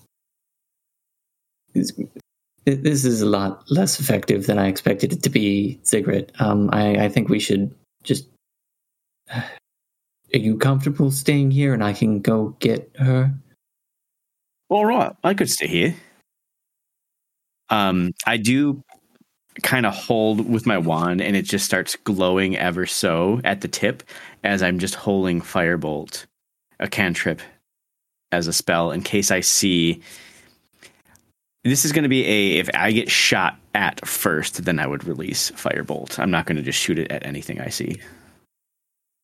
this, 1.73 3.05
is 3.05 3.21
a 3.21 3.25
lot 3.25 3.63
less 3.71 3.99
effective 3.99 4.45
than 4.45 4.59
I 4.59 4.67
expected 4.67 5.13
it 5.13 5.23
to 5.23 5.29
be, 5.29 5.79
Ziggurat. 5.85 6.31
Um, 6.39 6.69
I, 6.71 7.05
I 7.05 7.09
think 7.09 7.29
we 7.29 7.39
should 7.39 7.73
just. 8.03 8.27
Are 9.33 10.39
you 10.39 10.57
comfortable 10.57 11.09
staying 11.09 11.51
here, 11.51 11.73
and 11.73 11.81
I 11.81 11.93
can 11.93 12.19
go 12.19 12.49
get 12.59 12.91
her? 12.99 13.33
All 14.67 14.85
right, 14.85 15.15
I 15.23 15.33
could 15.33 15.49
stay 15.49 15.67
here. 15.67 15.95
Um, 17.69 18.11
I 18.25 18.35
do 18.35 18.83
kind 19.63 19.85
of 19.85 19.95
hold 19.95 20.49
with 20.49 20.65
my 20.65 20.77
wand, 20.77 21.21
and 21.21 21.37
it 21.37 21.43
just 21.43 21.65
starts 21.65 21.95
glowing 21.95 22.57
ever 22.57 22.85
so 22.85 23.39
at 23.45 23.61
the 23.61 23.69
tip 23.69 24.03
as 24.43 24.61
I'm 24.61 24.79
just 24.79 24.95
holding 24.95 25.41
Firebolt, 25.41 26.25
a 26.81 26.89
cantrip, 26.89 27.41
as 28.31 28.47
a 28.47 28.53
spell 28.53 28.91
in 28.91 29.01
case 29.01 29.31
I 29.31 29.41
see. 29.41 30.01
This 31.63 31.85
is 31.85 31.91
going 31.91 32.03
to 32.03 32.09
be 32.09 32.25
a 32.25 32.59
if 32.59 32.69
I 32.73 32.91
get 32.91 33.09
shot 33.09 33.57
at 33.73 34.05
first, 34.07 34.65
then 34.65 34.79
I 34.79 34.87
would 34.87 35.05
release 35.05 35.51
Firebolt. 35.51 36.19
I'm 36.19 36.31
not 36.31 36.45
going 36.45 36.57
to 36.57 36.63
just 36.63 36.79
shoot 36.79 36.99
it 36.99 37.11
at 37.11 37.25
anything 37.25 37.59
I 37.59 37.69
see. 37.69 37.99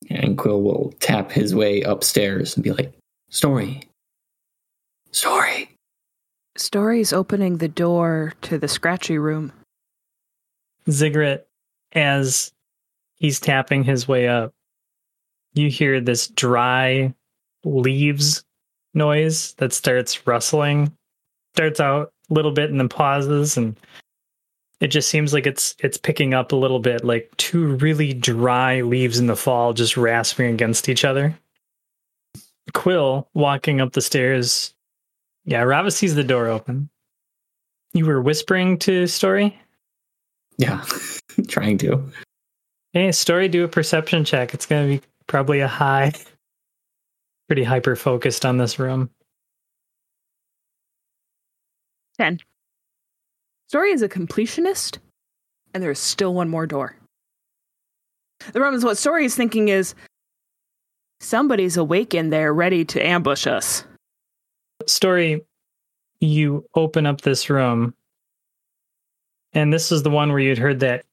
And 0.10 0.38
Quill 0.38 0.62
will 0.62 0.93
tap 1.00 1.31
his 1.31 1.55
way 1.55 1.81
upstairs 1.81 2.55
and 2.55 2.63
be 2.63 2.72
like, 2.72 2.93
Story. 3.29 3.81
Story. 5.12 5.69
Story's 6.55 7.13
opening 7.13 7.57
the 7.57 7.67
door 7.67 8.33
to 8.43 8.57
the 8.57 8.67
scratchy 8.67 9.17
room. 9.17 9.51
Ziggurat, 10.89 11.48
as 11.93 12.51
he's 13.15 13.39
tapping 13.39 13.83
his 13.83 14.07
way 14.07 14.27
up, 14.27 14.53
you 15.53 15.69
hear 15.69 16.01
this 16.01 16.27
dry 16.27 17.13
leaves 17.63 18.43
noise 18.93 19.53
that 19.53 19.73
starts 19.73 20.25
rustling. 20.27 20.91
Starts 21.55 21.79
out 21.79 22.12
a 22.29 22.33
little 22.33 22.51
bit 22.51 22.69
and 22.69 22.79
then 22.79 22.89
pauses 22.89 23.57
and 23.57 23.77
it 24.79 24.88
just 24.88 25.07
seems 25.07 25.33
like 25.33 25.45
it's 25.45 25.75
it's 25.79 25.97
picking 25.97 26.33
up 26.33 26.51
a 26.51 26.57
little 26.57 26.79
bit 26.79 27.05
like 27.05 27.31
two 27.38 27.75
really 27.77 28.13
dry 28.13 28.81
leaves 28.81 29.19
in 29.19 29.27
the 29.27 29.35
fall 29.35 29.73
just 29.73 29.95
rasping 29.95 30.53
against 30.53 30.89
each 30.89 31.05
other. 31.05 31.38
Quill 32.73 33.29
walking 33.33 33.79
up 33.81 33.93
the 33.93 34.01
stairs. 34.01 34.73
Yeah, 35.45 35.62
Rava 35.62 35.91
sees 35.91 36.15
the 36.15 36.23
door 36.23 36.47
open. 36.47 36.89
You 37.93 38.05
were 38.05 38.21
whispering 38.21 38.77
to 38.79 39.07
Story? 39.07 39.57
Yeah, 40.57 40.83
trying 41.47 41.77
to. 41.79 42.12
Hey, 42.93 43.12
story, 43.12 43.47
do 43.47 43.63
a 43.63 43.67
perception 43.67 44.23
check. 44.23 44.53
It's 44.53 44.65
going 44.65 44.88
to 44.88 45.01
be 45.01 45.07
probably 45.27 45.62
a 45.62 45.67
high. 45.67 46.13
Pretty 47.53 47.65
hyper 47.65 47.95
focused 47.95 48.48
on 48.48 48.57
this 48.57 48.79
room. 48.79 49.12
10. 52.17 52.39
Story 53.67 53.91
is 53.91 54.01
a 54.01 54.10
completionist, 54.10 54.98
and 55.72 55.83
there's 55.83 56.00
still 56.00 56.33
one 56.33 56.50
more 56.50 56.65
door. 56.65 56.98
The 58.48 58.53
problem 58.53 58.74
is 58.74 58.83
what 58.83 58.98
Story 58.98 59.25
is 59.25 59.36
thinking 59.36 59.67
is 59.67 59.93
somebody's 61.19 61.77
awake 61.77 62.15
in 62.15 62.31
there 62.31 62.51
ready 62.51 62.86
to 62.86 63.05
ambush 63.05 63.45
us. 63.45 63.86
Story, 64.88 65.45
you 66.22 66.65
open 66.74 67.05
up 67.05 67.22
this 67.22 67.51
room, 67.51 67.93
and 69.53 69.72
this 69.72 69.91
is 69.91 70.01
the 70.01 70.10
one 70.10 70.31
where 70.31 70.39
you'd 70.39 70.57
heard 70.57 70.79
that 70.79 71.05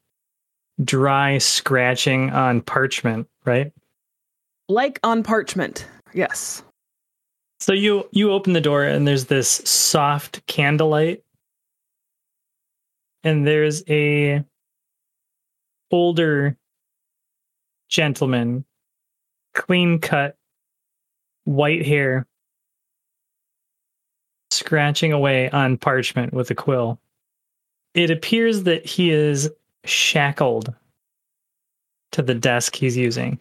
dry 0.83 1.37
scratching 1.37 2.31
on 2.31 2.63
parchment, 2.63 3.29
right? 3.45 3.75
Like 4.71 4.99
on 5.03 5.23
parchment. 5.23 5.87
Yes. 6.13 6.63
So 7.61 7.73
you 7.73 8.09
you 8.11 8.33
open 8.33 8.53
the 8.53 8.61
door 8.61 8.85
and 8.85 9.07
there's 9.07 9.27
this 9.27 9.49
soft 9.49 10.45
candlelight 10.47 11.23
and 13.23 13.47
there's 13.47 13.83
a 13.89 14.45
older 15.91 16.57
gentleman 17.89 18.65
clean 19.55 19.99
cut 19.99 20.37
white 21.45 21.85
hair 21.85 22.27
scratching 24.51 25.13
away 25.13 25.51
on 25.51 25.77
parchment 25.77 26.33
with 26.33 26.51
a 26.51 26.55
quill. 26.55 26.99
It 27.95 28.11
appears 28.11 28.65
that 28.65 28.87
he 28.87 29.11
is 29.11 29.51
shackled 29.85 30.73
to 32.13 32.23
the 32.23 32.35
desk 32.35 32.75
he's 32.75 32.97
using. 32.97 33.39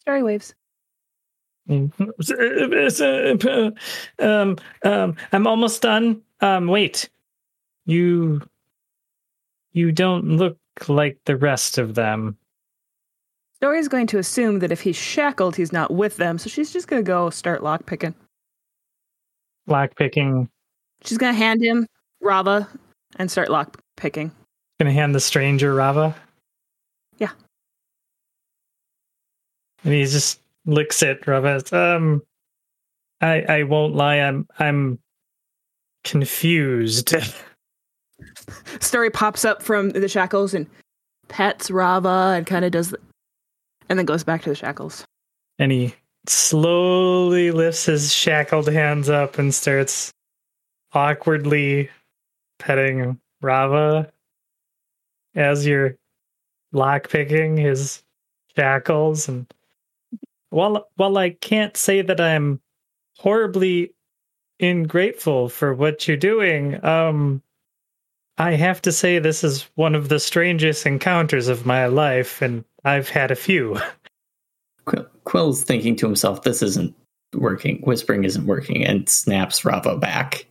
Story 0.00 0.22
waves. 0.22 0.54
Um, 4.18 4.56
um, 4.82 5.16
I'm 5.32 5.46
almost 5.46 5.82
done. 5.82 6.20
Um, 6.40 6.66
wait, 6.66 7.08
you 7.86 8.42
You 9.72 9.92
don't 9.92 10.36
look 10.36 10.58
like 10.88 11.18
the 11.26 11.36
rest 11.36 11.78
of 11.78 11.94
them. 11.94 12.36
Story's 13.56 13.88
going 13.88 14.06
to 14.08 14.18
assume 14.18 14.58
that 14.60 14.72
if 14.72 14.80
he's 14.80 14.96
shackled, 14.96 15.54
he's 15.54 15.72
not 15.72 15.92
with 15.92 16.16
them, 16.16 16.38
so 16.38 16.48
she's 16.48 16.72
just 16.72 16.88
going 16.88 17.02
to 17.02 17.06
go 17.06 17.30
start 17.30 17.60
lockpicking. 17.60 18.14
Lockpicking. 19.68 20.48
She's 21.04 21.18
going 21.18 21.34
to 21.34 21.38
hand 21.38 21.62
him 21.62 21.86
Rava 22.20 22.68
and 23.16 23.30
start 23.30 23.48
lockpicking. 23.48 24.30
Gonna 24.78 24.92
hand 24.92 25.14
the 25.14 25.20
stranger 25.20 25.74
Rava. 25.74 26.14
Yeah. 27.18 27.30
And 29.84 29.92
he 29.92 30.04
just 30.04 30.40
looks 30.70 31.02
at 31.02 31.26
Rava. 31.26 31.62
Um, 31.72 32.22
I 33.20 33.42
I 33.42 33.62
won't 33.64 33.94
lie. 33.94 34.16
I'm 34.16 34.46
I'm 34.58 34.98
confused. 36.04 37.14
Story 38.80 39.10
pops 39.10 39.44
up 39.44 39.62
from 39.62 39.90
the 39.90 40.08
shackles 40.08 40.54
and 40.54 40.66
pets 41.28 41.70
Rava 41.70 42.34
and 42.36 42.46
kind 42.46 42.64
of 42.64 42.72
does, 42.72 42.90
the, 42.90 42.98
and 43.88 43.98
then 43.98 44.06
goes 44.06 44.24
back 44.24 44.42
to 44.42 44.48
the 44.50 44.54
shackles. 44.54 45.04
and 45.58 45.72
he 45.72 45.94
slowly 46.26 47.50
lifts 47.50 47.86
his 47.86 48.12
shackled 48.12 48.68
hands 48.68 49.08
up 49.08 49.38
and 49.38 49.54
starts 49.54 50.10
awkwardly 50.92 51.88
petting 52.58 53.18
Rava 53.40 54.10
as 55.34 55.66
you're 55.66 55.96
lockpicking 56.74 57.58
his 57.58 58.02
shackles. 58.56 59.28
And 59.28 59.46
while 60.50 60.88
while 60.96 61.16
I 61.16 61.30
can't 61.30 61.76
say 61.76 62.02
that 62.02 62.20
I'm 62.20 62.60
horribly 63.18 63.94
ingrateful 64.58 65.48
for 65.48 65.74
what 65.74 66.06
you're 66.06 66.16
doing, 66.16 66.84
um, 66.84 67.42
I 68.38 68.52
have 68.52 68.82
to 68.82 68.92
say 68.92 69.18
this 69.18 69.42
is 69.42 69.68
one 69.74 69.94
of 69.94 70.08
the 70.08 70.20
strangest 70.20 70.86
encounters 70.86 71.48
of 71.48 71.66
my 71.66 71.86
life, 71.86 72.42
and 72.42 72.64
I've 72.84 73.08
had 73.08 73.30
a 73.30 73.36
few. 73.36 73.78
Quill, 74.84 75.06
Quill's 75.24 75.62
thinking 75.62 75.96
to 75.96 76.06
himself, 76.06 76.42
"This 76.42 76.62
isn't 76.62 76.94
working. 77.34 77.80
Whispering 77.82 78.24
isn't 78.24 78.46
working," 78.46 78.84
and 78.84 79.08
snaps 79.08 79.64
Rava 79.64 79.96
back 79.96 80.46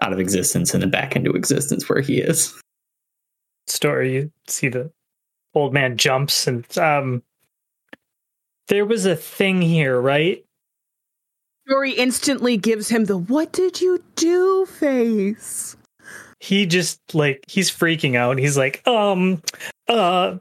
out 0.00 0.12
of 0.12 0.18
existence 0.18 0.74
and 0.74 0.82
then 0.82 0.90
back 0.90 1.14
into 1.14 1.30
existence 1.32 1.88
where 1.88 2.00
he 2.00 2.20
is. 2.20 2.58
story 3.68 4.14
you 4.14 4.32
see 4.48 4.68
the 4.68 4.90
old 5.54 5.72
man 5.72 5.96
jumps 5.96 6.48
and 6.48 6.66
um 6.78 7.22
there 8.68 8.84
was 8.86 9.06
a 9.06 9.16
thing 9.16 9.62
here 9.62 10.00
right? 10.00 10.44
Story 11.68 11.92
instantly 11.92 12.56
gives 12.56 12.88
him 12.88 13.04
the 13.06 13.16
"What 13.16 13.52
did 13.52 13.80
you 13.80 14.02
do?" 14.16 14.66
face. 14.66 15.76
he 16.40 16.66
just 16.66 17.00
like 17.14 17.44
he's 17.48 17.70
freaking 17.70 18.16
out. 18.16 18.38
He's 18.38 18.56
like 18.58 18.86
um 18.86 19.42
uh 19.88 20.38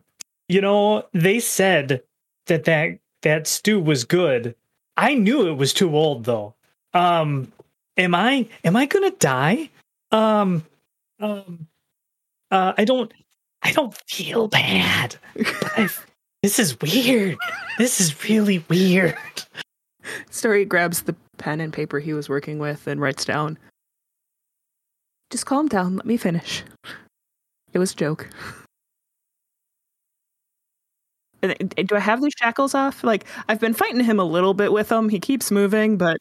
you 0.49 0.61
know 0.61 1.05
they 1.13 1.39
said 1.39 2.01
that 2.47 2.63
that 2.65 2.99
that 3.23 3.47
stew 3.47 3.79
was 3.79 4.03
good. 4.03 4.55
I 4.97 5.13
knew 5.13 5.47
it 5.47 5.53
was 5.57 5.73
too 5.73 5.95
old 5.95 6.25
though. 6.25 6.55
Um 6.93 7.51
am 7.97 8.15
i 8.15 8.47
am 8.63 8.75
i 8.75 8.85
gonna 8.85 9.11
die? 9.11 9.69
Um 10.11 10.65
um 11.19 11.67
uh 12.51 12.73
i 12.77 12.83
don't 12.85 13.13
i 13.63 13.71
don't 13.71 13.95
feel 14.07 14.47
bad 14.47 15.15
I, 15.77 15.89
this 16.43 16.59
is 16.59 16.79
weird 16.81 17.37
this 17.77 18.01
is 18.01 18.23
really 18.23 18.63
weird 18.69 19.15
Story 20.29 20.65
grabs 20.65 21.03
the 21.03 21.15
pen 21.37 21.59
and 21.61 21.73
paper 21.73 21.99
he 21.99 22.13
was 22.13 22.29
working 22.29 22.59
with 22.59 22.87
and 22.87 22.99
writes 23.01 23.25
down. 23.25 23.57
Just 25.29 25.45
calm 25.45 25.67
down. 25.67 25.95
Let 25.95 26.05
me 26.05 26.17
finish. 26.17 26.63
It 27.73 27.79
was 27.79 27.93
a 27.93 27.95
joke. 27.95 28.29
Do 31.41 31.95
I 31.95 31.99
have 31.99 32.21
these 32.21 32.33
shackles 32.37 32.75
off? 32.75 33.03
Like 33.03 33.25
I've 33.47 33.59
been 33.59 33.73
fighting 33.73 34.03
him 34.03 34.19
a 34.19 34.23
little 34.23 34.53
bit 34.53 34.71
with 34.71 34.89
them. 34.89 35.09
He 35.09 35.19
keeps 35.19 35.49
moving, 35.51 35.97
but 35.97 36.17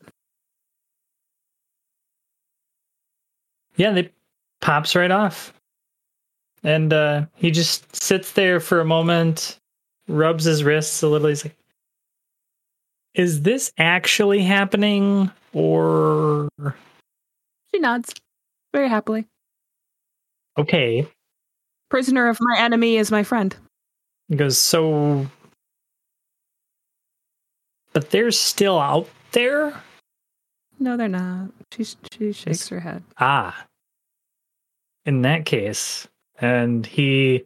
Yeah, 3.77 3.93
they 3.93 4.11
pops 4.61 4.95
right 4.97 5.11
off. 5.11 5.53
And 6.63 6.93
uh 6.93 7.27
he 7.35 7.51
just 7.51 7.95
sits 7.95 8.33
there 8.33 8.61
for 8.61 8.81
a 8.81 8.85
moment, 8.85 9.60
rubs 10.11 10.45
his 10.45 10.63
wrists 10.65 11.03
a 11.03 11.09
little. 11.09 11.29
He's 11.29 11.45
like, 11.45 11.57
Is 13.15 13.43
this 13.43 13.73
actually 13.79 14.43
happening? 14.43 15.31
Or 15.53 16.49
she 17.75 17.81
nods 17.81 18.15
very 18.73 18.89
happily. 18.89 19.27
okay. 20.59 21.07
Prisoner 21.89 22.29
of 22.29 22.39
my 22.41 22.57
enemy 22.61 22.97
is 22.97 23.11
my 23.11 23.25
friend. 23.25 23.57
He 24.29 24.37
goes, 24.37 24.59
So 24.59 25.27
But 27.93 28.11
they're 28.11 28.31
still 28.31 28.79
out 28.79 29.09
there? 29.33 29.83
No, 30.79 30.97
they're 30.97 31.09
not. 31.09 31.49
She 31.73 31.85
she 32.13 32.33
shakes 32.33 32.69
her 32.69 32.81
head. 32.81 33.03
Ah. 33.19 33.67
In 35.05 35.23
that 35.23 35.45
case. 35.47 36.07
And 36.41 36.87
he 36.87 37.45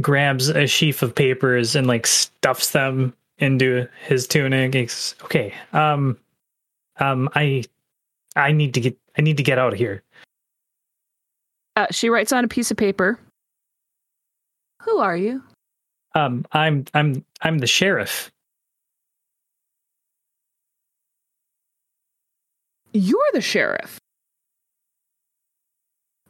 grabs 0.00 0.48
a 0.48 0.66
sheaf 0.66 1.02
of 1.02 1.14
papers 1.14 1.74
and 1.74 1.86
like 1.86 2.06
stuffs 2.06 2.70
them 2.70 3.14
into 3.38 3.88
his 4.06 4.26
tunic. 4.26 4.74
He's, 4.74 5.14
okay. 5.24 5.54
Um 5.72 6.18
um 6.98 7.28
I 7.34 7.64
I 8.36 8.52
need 8.52 8.74
to 8.74 8.80
get 8.80 8.96
I 9.18 9.22
need 9.22 9.36
to 9.38 9.42
get 9.42 9.58
out 9.58 9.72
of 9.72 9.78
here. 9.78 10.02
Uh, 11.76 11.86
she 11.90 12.10
writes 12.10 12.32
on 12.32 12.44
a 12.44 12.48
piece 12.48 12.70
of 12.70 12.76
paper. 12.76 13.18
Who 14.82 14.98
are 14.98 15.16
you? 15.16 15.42
Um 16.14 16.44
I'm 16.52 16.84
I'm 16.94 17.24
I'm 17.42 17.58
the 17.58 17.66
sheriff. 17.66 18.30
You're 22.92 23.30
the 23.32 23.40
sheriff. 23.40 23.99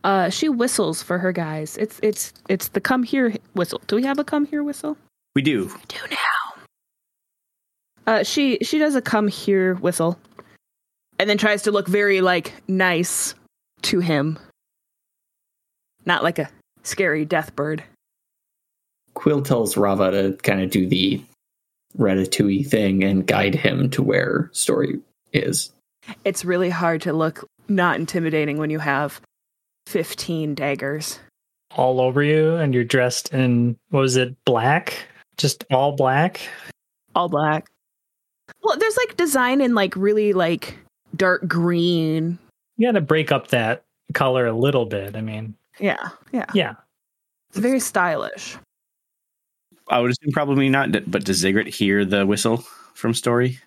Uh, 0.03 0.31
she 0.31 0.49
whistles 0.49 1.03
for 1.03 1.19
her 1.19 1.33
guys. 1.33 1.77
It's 1.77 2.01
it's 2.03 2.33
it's 2.49 2.69
the 2.69 2.81
come 2.81 3.03
here 3.03 3.35
whistle. 3.55 3.83
Do 3.87 3.97
we 3.97 4.05
have 4.05 4.19
a 4.19 4.25
come 4.25 4.47
here 4.47 4.63
whistle? 4.63 4.97
We 5.35 5.43
do. 5.43 5.67
We 5.67 5.81
do 5.89 5.99
now. 6.11 6.63
Uh, 8.07 8.23
she 8.23 8.59
she 8.63 8.79
does 8.79 8.95
a 8.95 9.03
come 9.03 9.29
here 9.29 9.75
whistle, 9.75 10.19
and 11.19 11.29
then 11.29 11.37
tries 11.39 11.63
to 11.63 11.71
look 11.71 11.87
very 11.87 12.21
like 12.21 12.55
nice 12.67 13.35
to 13.83 14.01
him. 14.01 14.39
Not 16.07 16.23
like 16.23 16.39
a 16.39 16.51
scary 16.83 17.27
death 17.27 17.55
bird. 17.55 17.85
Quill 19.15 19.43
tells 19.43 19.77
Rava 19.77 20.11
to 20.11 20.37
kind 20.43 20.63
of 20.63 20.71
do 20.71 20.87
the 20.87 21.23
ratatouille 21.99 22.67
thing 22.67 23.05
and 23.05 23.27
guide 23.27 23.55
him 23.55 23.91
to 23.91 24.03
where 24.03 24.49
Story 24.53 24.99
is. 25.33 25.73
It's 26.25 26.45
really 26.45 26.71
hard 26.71 27.03
to 27.03 27.13
look 27.13 27.47
not 27.69 27.97
intimidating 27.97 28.57
when 28.57 28.71
you 28.71 28.79
have 28.79 29.21
fifteen 29.91 30.55
daggers. 30.55 31.19
all 31.77 32.01
over 32.01 32.23
you 32.23 32.55
and 32.57 32.73
you're 32.75 32.85
dressed 32.85 33.33
in 33.33 33.77
what 33.91 34.01
was 34.01 34.17
it, 34.17 34.35
black? 34.45 35.07
Just 35.37 35.65
all 35.71 35.93
black? 35.93 36.41
all 37.15 37.29
black. 37.29 37.67
Well, 38.63 38.77
there's 38.79 38.97
like 38.97 39.17
design 39.17 39.61
in 39.61 39.75
like 39.75 39.95
really 39.97 40.33
like 40.33 40.77
dark 41.17 41.47
green. 41.49 42.39
You 42.77 42.87
gotta 42.89 43.01
break 43.01 43.33
up 43.33 43.49
that 43.49 43.83
color 44.15 44.47
a 44.47 44.53
little 44.53 44.87
bit. 44.87 45.17
I 45.17 45.21
mean, 45.21 45.55
Yeah, 45.79 46.09
yeah. 46.33 46.47
yeah. 46.55 46.75
It's 47.51 47.59
very 47.59 47.81
stylish. 47.81 48.57
I 49.89 49.99
would 49.99 50.13
assume 50.13 50.31
probably 50.33 50.69
not, 50.69 50.93
but 51.11 51.25
does 51.25 51.39
Ziggurat 51.39 51.67
hear 51.67 52.05
the 52.05 52.25
whistle 52.25 52.59
from 52.95 53.13
Story? 53.13 53.59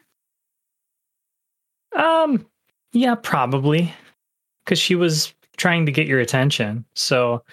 Um, 1.96 2.46
yeah, 2.94 3.16
probably. 3.16 3.94
Because 4.64 4.80
she 4.80 4.96
was 4.96 5.34
trying 5.58 5.86
to 5.86 5.92
get 5.92 6.08
your 6.08 6.20
attention. 6.20 6.86
So 6.96 7.44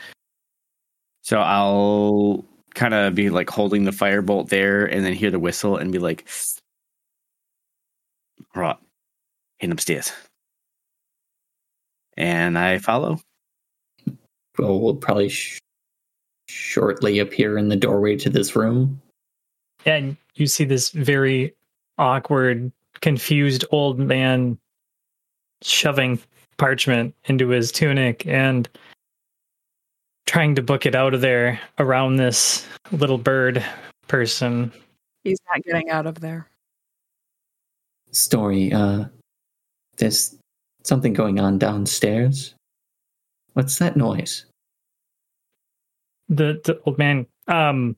So 1.23 1.41
I'll 1.41 2.45
kind 2.75 2.95
of 2.95 3.15
be 3.15 3.31
like 3.31 3.51
holding 3.51 3.85
the 3.85 3.91
firebolt 3.91 4.49
there 4.49 4.87
and 4.87 5.05
then 5.05 5.13
hear 5.13 5.31
the 5.31 5.39
whistle 5.39 5.77
and 5.77 5.93
be 5.93 5.99
like, 5.99 6.29
right, 8.55 8.77
heading 9.59 9.73
upstairs. 9.73 10.13
And 12.17 12.59
I 12.59 12.79
follow. 12.79 13.21
Quill 14.55 14.81
will 14.81 14.97
probably 14.97 15.29
sh- 15.29 15.59
shortly 16.49 17.19
appear 17.19 17.57
in 17.59 17.69
the 17.69 17.77
doorway 17.77 18.17
to 18.17 18.31
this 18.31 18.55
room. 18.57 19.01
and 19.87 20.17
you 20.35 20.47
see 20.47 20.65
this 20.65 20.91
very 20.91 21.55
awkward, 21.99 22.73
confused 23.01 23.65
old 23.71 23.99
man 23.99 24.59
shoving 25.63 26.19
parchment 26.61 27.15
into 27.25 27.49
his 27.49 27.73
tunic 27.73 28.27
and 28.27 28.69
trying 30.27 30.55
to 30.55 30.63
book 30.63 30.87
it 30.87 30.95
out 30.95 31.15
of 31.15 31.21
there 31.21 31.59
around 31.79 32.17
this 32.17 32.67
little 32.93 33.19
bird 33.19 33.65
person. 34.07 34.71
He's 35.25 35.39
not 35.49 35.65
getting 35.65 35.91
out 35.91 36.07
of 36.07 36.21
there. 36.21 36.47
Story, 38.13 38.73
uh, 38.73 39.07
there's 39.97 40.37
something 40.85 41.13
going 41.13 41.41
on 41.41 41.59
downstairs. 41.59 42.55
What's 43.55 43.79
that 43.79 43.97
noise? 43.97 44.45
the 46.31 46.61
the 46.65 46.81
old 46.87 46.97
man 46.97 47.27
um 47.49 47.97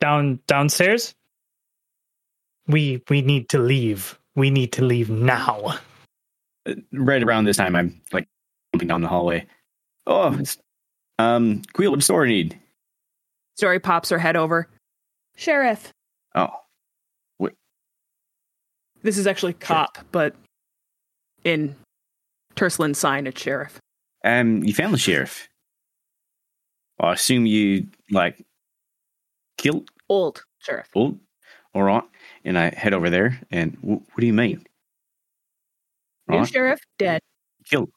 down 0.00 0.40
downstairs 0.48 1.14
we 2.66 3.02
we 3.08 3.20
need 3.20 3.48
to 3.50 3.58
leave 3.58 4.18
we 4.34 4.50
need 4.50 4.72
to 4.72 4.82
leave 4.82 5.10
now 5.10 5.74
Right 6.92 7.22
around 7.22 7.44
this 7.44 7.56
time, 7.56 7.74
I'm 7.76 8.00
like 8.12 8.28
jumping 8.74 8.88
down 8.88 9.00
the 9.02 9.08
hallway. 9.08 9.46
Oh, 10.06 10.32
it's, 10.38 10.58
um, 11.18 11.62
Queel, 11.74 11.90
what 11.90 11.96
does 11.98 12.04
Story 12.04 12.28
need? 12.28 12.58
Story 13.56 13.78
pops 13.80 14.08
her 14.10 14.18
head 14.18 14.36
over. 14.36 14.68
Sheriff. 15.36 15.92
Oh, 16.34 16.48
This 19.02 19.18
is 19.18 19.26
actually 19.26 19.54
cop, 19.54 19.98
but 20.12 20.36
in 21.44 21.74
Turslin's 22.54 22.98
sign, 22.98 23.26
it's 23.26 23.40
sheriff. 23.42 23.80
um, 24.24 24.62
you 24.62 24.72
found 24.72 24.94
the 24.94 24.98
sheriff. 24.98 25.48
I 27.00 27.12
assume 27.14 27.44
you 27.46 27.88
like 28.12 28.40
killed. 29.58 29.90
Old 30.08 30.44
sheriff. 30.60 30.86
Oh, 30.94 31.18
all 31.74 31.82
right. 31.82 32.04
And 32.44 32.56
I 32.56 32.70
head 32.76 32.94
over 32.94 33.10
there, 33.10 33.40
and 33.50 33.74
wh- 33.80 34.06
what 34.06 34.18
do 34.20 34.26
you 34.26 34.32
mean? 34.32 34.64
New 36.32 36.38
Right, 36.38 36.48
sheriff, 36.48 36.80
dead. 36.98 37.20
killed. 37.64 37.90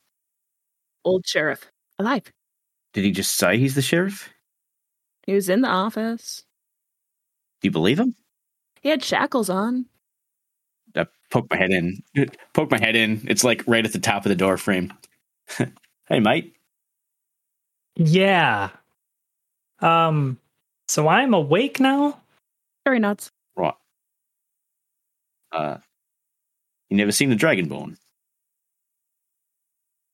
Old 1.03 1.25
sheriff, 1.27 1.69
alive. 1.99 2.31
Did 2.93 3.03
he 3.03 3.11
just 3.11 3.35
say 3.35 3.57
he's 3.57 3.75
the 3.75 3.81
sheriff? 3.81 4.29
He 5.25 5.33
was 5.33 5.49
in 5.49 5.61
the 5.61 5.67
office. 5.69 6.43
Do 7.61 7.67
you 7.67 7.71
believe 7.71 7.99
him? 7.99 8.15
He 8.81 8.89
had 8.89 9.03
shackles 9.03 9.49
on. 9.49 9.85
I 10.95 11.07
poke 11.31 11.47
my 11.49 11.57
head 11.57 11.71
in. 11.71 12.01
Poke 12.53 12.71
my 12.71 12.79
head 12.79 12.95
in. 12.95 13.25
It's 13.27 13.43
like 13.43 13.63
right 13.67 13.85
at 13.85 13.91
the 13.93 13.99
top 13.99 14.25
of 14.25 14.29
the 14.29 14.35
door 14.35 14.57
frame. 14.57 14.93
hey, 16.07 16.19
mate. 16.19 16.55
yeah 17.95 18.69
um 19.79 20.37
so 20.87 21.07
i'm 21.07 21.33
awake 21.33 21.79
now 21.79 22.19
Very 22.85 22.99
nuts. 22.99 23.31
Right. 23.55 23.73
Uh, 25.51 25.77
you 26.89 26.97
never 26.97 27.11
seen 27.11 27.29
the 27.29 27.35
Dragonborn? 27.35 27.97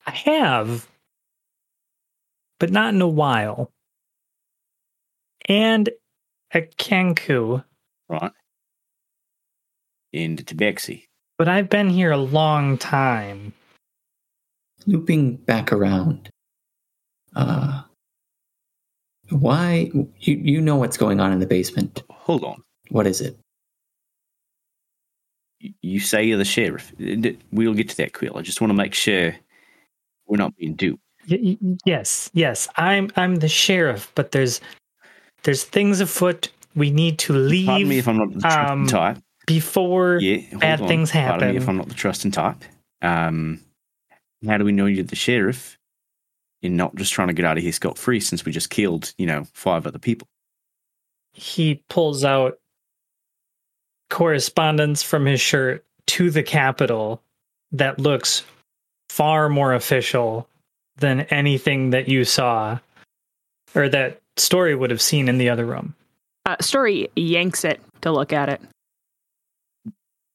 I 0.06 0.12
have 0.12 0.88
but 2.60 2.70
not 2.72 2.94
in 2.94 3.02
a 3.02 3.08
while 3.08 3.72
and 5.48 5.90
a 6.54 6.62
Kenku 6.62 7.64
Right. 8.10 8.32
In 10.14 10.36
the 10.36 10.44
Tabaxi. 10.44 11.06
but 11.38 11.48
i've 11.48 11.70
been 11.70 11.90
here 11.90 12.12
a 12.12 12.18
long 12.18 12.78
time 12.78 13.54
Looping 14.88 15.36
back 15.36 15.72
around. 15.72 16.28
Uh, 17.36 17.84
why? 19.30 19.92
You 19.94 20.10
you 20.20 20.60
know 20.60 20.76
what's 20.78 20.98
going 20.98 21.20
on 21.20 21.32
in 21.32 21.40
the 21.40 21.46
basement. 21.46 22.02
Hold 22.10 22.44
on. 22.44 22.64
What 22.90 23.06
is 23.06 23.22
it? 23.22 23.38
You- 25.60 25.74
You 25.84 26.00
say 26.00 26.24
you're 26.24 26.40
the 26.40 26.46
sheriff. 26.46 26.92
We'll 27.52 27.76
get 27.76 27.90
to 27.90 27.98
that, 27.98 28.14
Quill. 28.14 28.38
I 28.38 28.42
just 28.42 28.60
want 28.60 28.72
to 28.72 28.76
make 28.76 28.96
sure 28.96 29.36
we're 30.32 30.38
not 30.38 30.56
being 30.56 30.74
duped. 30.74 31.04
Y- 31.30 31.58
yes 31.86 32.32
yes 32.34 32.68
i'm 32.78 33.12
i'm 33.16 33.36
the 33.36 33.48
sheriff 33.48 34.12
but 34.16 34.32
there's 34.32 34.60
there's 35.44 35.64
things 35.64 36.00
afoot 36.00 36.50
we 36.76 36.90
need 36.90 37.20
to 37.20 37.34
leave 37.34 37.68
Pardon 37.68 37.88
me 37.90 37.98
if 38.00 38.08
I'm 38.08 38.18
not 38.18 38.34
the 38.34 38.40
trusting 38.40 38.68
um, 38.72 38.88
type. 38.88 39.18
before 39.46 40.18
Yeah, 40.20 40.38
bad 40.58 40.82
on. 40.82 40.88
things 40.88 41.12
Pardon 41.12 41.52
me 41.52 41.58
if 41.58 41.68
I'm 41.70 41.78
not 41.78 41.90
the 41.90 41.94
trusting 41.94 42.32
type. 42.32 42.58
Um, 43.04 43.60
how 44.48 44.58
do 44.58 44.64
we 44.66 44.72
know 44.72 44.86
you're 44.88 45.04
the 45.04 45.16
sheriff? 45.16 45.78
You're 46.62 46.72
not 46.72 46.96
just 46.96 47.12
trying 47.14 47.28
to 47.28 47.34
get 47.34 47.46
out 47.46 47.58
of 47.58 47.64
here 47.64 47.72
scot 47.74 47.98
free 47.98 48.20
since 48.22 48.46
we 48.46 48.52
just 48.52 48.70
killed, 48.70 49.14
you 49.18 49.26
know, 49.26 49.46
five 49.54 49.86
other 49.86 50.00
people. 50.00 50.28
he 51.34 51.84
pulls 51.90 52.24
out 52.24 52.58
correspondence 54.10 55.04
from 55.04 55.26
his 55.26 55.42
shirt 55.42 55.86
to 56.08 56.30
the 56.32 56.44
Capitol 56.44 57.22
that 57.72 58.00
looks 58.00 58.44
far 59.12 59.50
more 59.50 59.74
official 59.74 60.48
than 60.96 61.22
anything 61.22 61.90
that 61.90 62.08
you 62.08 62.24
saw 62.24 62.80
or 63.76 63.90
that 63.90 64.22
story 64.38 64.74
would 64.74 64.90
have 64.90 65.02
seen 65.02 65.28
in 65.28 65.38
the 65.38 65.50
other 65.50 65.66
room. 65.66 65.94
Uh, 66.46 66.56
Story 66.62 67.10
yanks 67.18 67.66
it 67.66 67.82
to 68.02 68.12
look 68.12 68.32
at 68.32 68.48
it. 68.48 68.62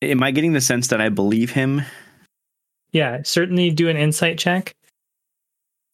Am 0.03 0.23
I 0.23 0.31
getting 0.31 0.53
the 0.53 0.61
sense 0.61 0.89
that 0.89 1.01
I 1.01 1.09
believe 1.09 1.53
him? 1.53 1.83
Yeah, 2.93 3.23
certainly 3.25 3.71
do 3.71 3.89
an 3.89 3.97
insight 3.97 4.39
check. 4.39 4.75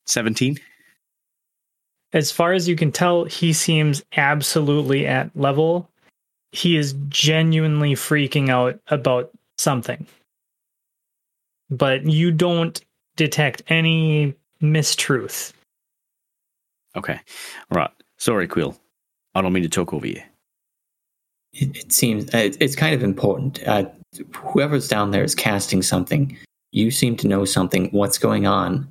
17? 0.07 0.59
As 2.13 2.33
far 2.33 2.53
as 2.53 2.69
you 2.69 2.75
can 2.75 2.91
tell, 2.91 3.25
he 3.25 3.53
seems 3.53 4.03
absolutely 4.17 5.07
at 5.07 5.31
level. 5.37 5.89
He 6.51 6.77
is 6.77 6.95
genuinely 7.09 7.95
freaking 7.95 8.49
out 8.49 8.81
about 8.89 9.31
something. 9.57 10.05
But 11.73 12.05
you 12.07 12.31
don't 12.31 12.81
detect 13.17 13.63
any 13.69 14.35
mistruth. 14.63 15.53
Okay. 16.97 17.19
All 17.71 17.79
right. 17.79 17.91
Sorry, 18.19 18.47
Quill. 18.47 18.77
I 19.35 19.41
don't 19.41 19.53
mean 19.53 19.63
to 19.63 19.69
talk 19.69 19.95
over 19.95 20.07
you. 20.07 20.21
It, 21.55 21.77
it 21.77 21.93
seems 21.93 22.33
uh, 22.35 22.39
it, 22.39 22.57
it's 22.61 22.77
kind 22.77 22.95
of 22.95 23.03
important. 23.03 23.67
Uh, 23.67 23.87
whoever's 24.35 24.89
down 24.89 25.11
there 25.11 25.25
is 25.25 25.35
casting 25.35 25.83
something. 25.83 26.37
You 26.73 26.91
seem 26.91 27.17
to 27.17 27.29
know 27.29 27.45
something. 27.45 27.89
What's 27.91 28.19
going 28.19 28.47
on? 28.47 28.87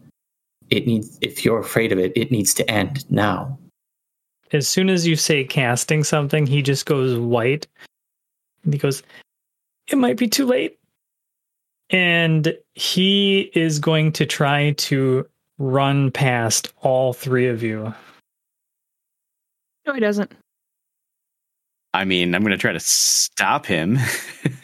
It 0.70 0.88
needs. 0.88 1.18
If 1.22 1.46
you're 1.46 1.60
afraid 1.60 1.92
of 1.92 2.00
it, 2.00 2.12
it 2.16 2.32
needs 2.32 2.54
to 2.56 2.70
end 2.70 3.10
now. 3.12 3.58
As 4.52 4.68
soon 4.68 4.90
as 4.90 5.08
you 5.08 5.16
say 5.16 5.44
casting 5.44 6.04
something, 6.04 6.46
he 6.46 6.62
just 6.62 6.86
goes 6.86 7.18
white. 7.18 7.68
And 8.64 8.74
he 8.74 8.80
goes, 8.80 9.04
It 9.88 9.98
might 9.98 10.18
be 10.18 10.28
too 10.28 10.46
late. 10.46 10.78
And 11.92 12.58
he 12.74 13.52
is 13.54 13.80
going 13.80 14.14
to 14.14 14.26
try 14.26 14.72
to 14.72 15.28
run 15.58 16.12
past 16.12 16.72
all 16.82 17.14
three 17.14 17.48
of 17.48 17.62
you. 17.62 17.94
No, 19.86 19.94
he 19.94 20.00
doesn't. 20.00 20.32
I 21.94 22.06
mean, 22.06 22.34
I'm 22.34 22.42
going 22.42 22.52
to 22.52 22.58
try 22.58 22.72
to 22.72 22.80
stop 22.80 23.66
him. 23.66 23.98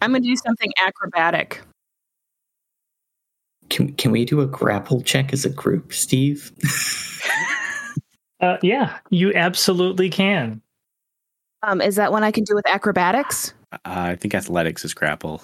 I'm 0.00 0.10
going 0.10 0.22
to 0.22 0.28
do 0.28 0.36
something 0.36 0.72
acrobatic. 0.84 1.60
Can 3.70 3.92
can 3.94 4.12
we 4.12 4.24
do 4.24 4.40
a 4.40 4.46
grapple 4.46 5.02
check 5.02 5.32
as 5.32 5.44
a 5.44 5.50
group, 5.50 5.92
Steve? 5.92 6.52
Uh, 8.40 8.58
yeah, 8.62 8.98
you 9.08 9.32
absolutely 9.32 10.10
can. 10.10 10.60
Um, 11.66 11.80
is 11.80 11.96
that 11.96 12.12
one 12.12 12.22
I 12.22 12.30
can 12.30 12.44
do 12.44 12.54
with 12.54 12.66
acrobatics? 12.66 13.54
uh, 13.72 13.78
I 13.84 14.16
think 14.16 14.34
athletics 14.34 14.84
is 14.84 14.94
grapple. 14.94 15.42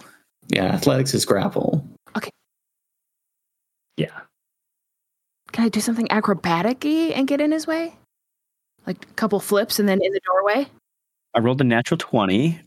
yeah, 0.48 0.66
athletics 0.66 1.14
is 1.14 1.24
grapple. 1.24 1.84
Okay. 2.16 2.30
Yeah. 3.96 4.20
Can 5.52 5.64
I 5.64 5.68
do 5.68 5.80
something 5.80 6.10
acrobatic 6.10 6.84
and 6.84 7.26
get 7.26 7.40
in 7.40 7.52
his 7.52 7.66
way? 7.66 7.94
Like 8.86 9.04
a 9.04 9.14
couple 9.14 9.40
flips 9.40 9.78
and 9.78 9.88
then 9.88 10.00
in 10.02 10.12
the 10.12 10.20
doorway? 10.26 10.68
I 11.34 11.40
rolled 11.40 11.60
a 11.60 11.64
natural 11.64 11.98
20 11.98 12.60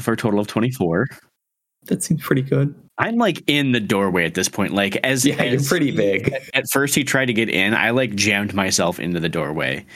for 0.00 0.12
a 0.12 0.16
total 0.16 0.40
of 0.40 0.46
24. 0.46 1.06
That 1.84 2.02
seems 2.02 2.22
pretty 2.22 2.42
good. 2.42 2.74
I'm 2.98 3.16
like 3.16 3.42
in 3.46 3.72
the 3.72 3.80
doorway 3.80 4.26
at 4.26 4.34
this 4.34 4.48
point. 4.48 4.74
Like 4.74 4.96
as 4.96 5.24
Yeah, 5.24 5.42
you're 5.42 5.62
pretty 5.62 5.90
big. 5.90 6.32
At 6.52 6.64
first, 6.70 6.94
he 6.94 7.04
tried 7.04 7.26
to 7.26 7.32
get 7.32 7.48
in. 7.48 7.74
I 7.74 7.90
like 7.90 8.14
jammed 8.14 8.52
myself 8.52 9.00
into 9.00 9.18
the 9.20 9.28
doorway. 9.28 9.86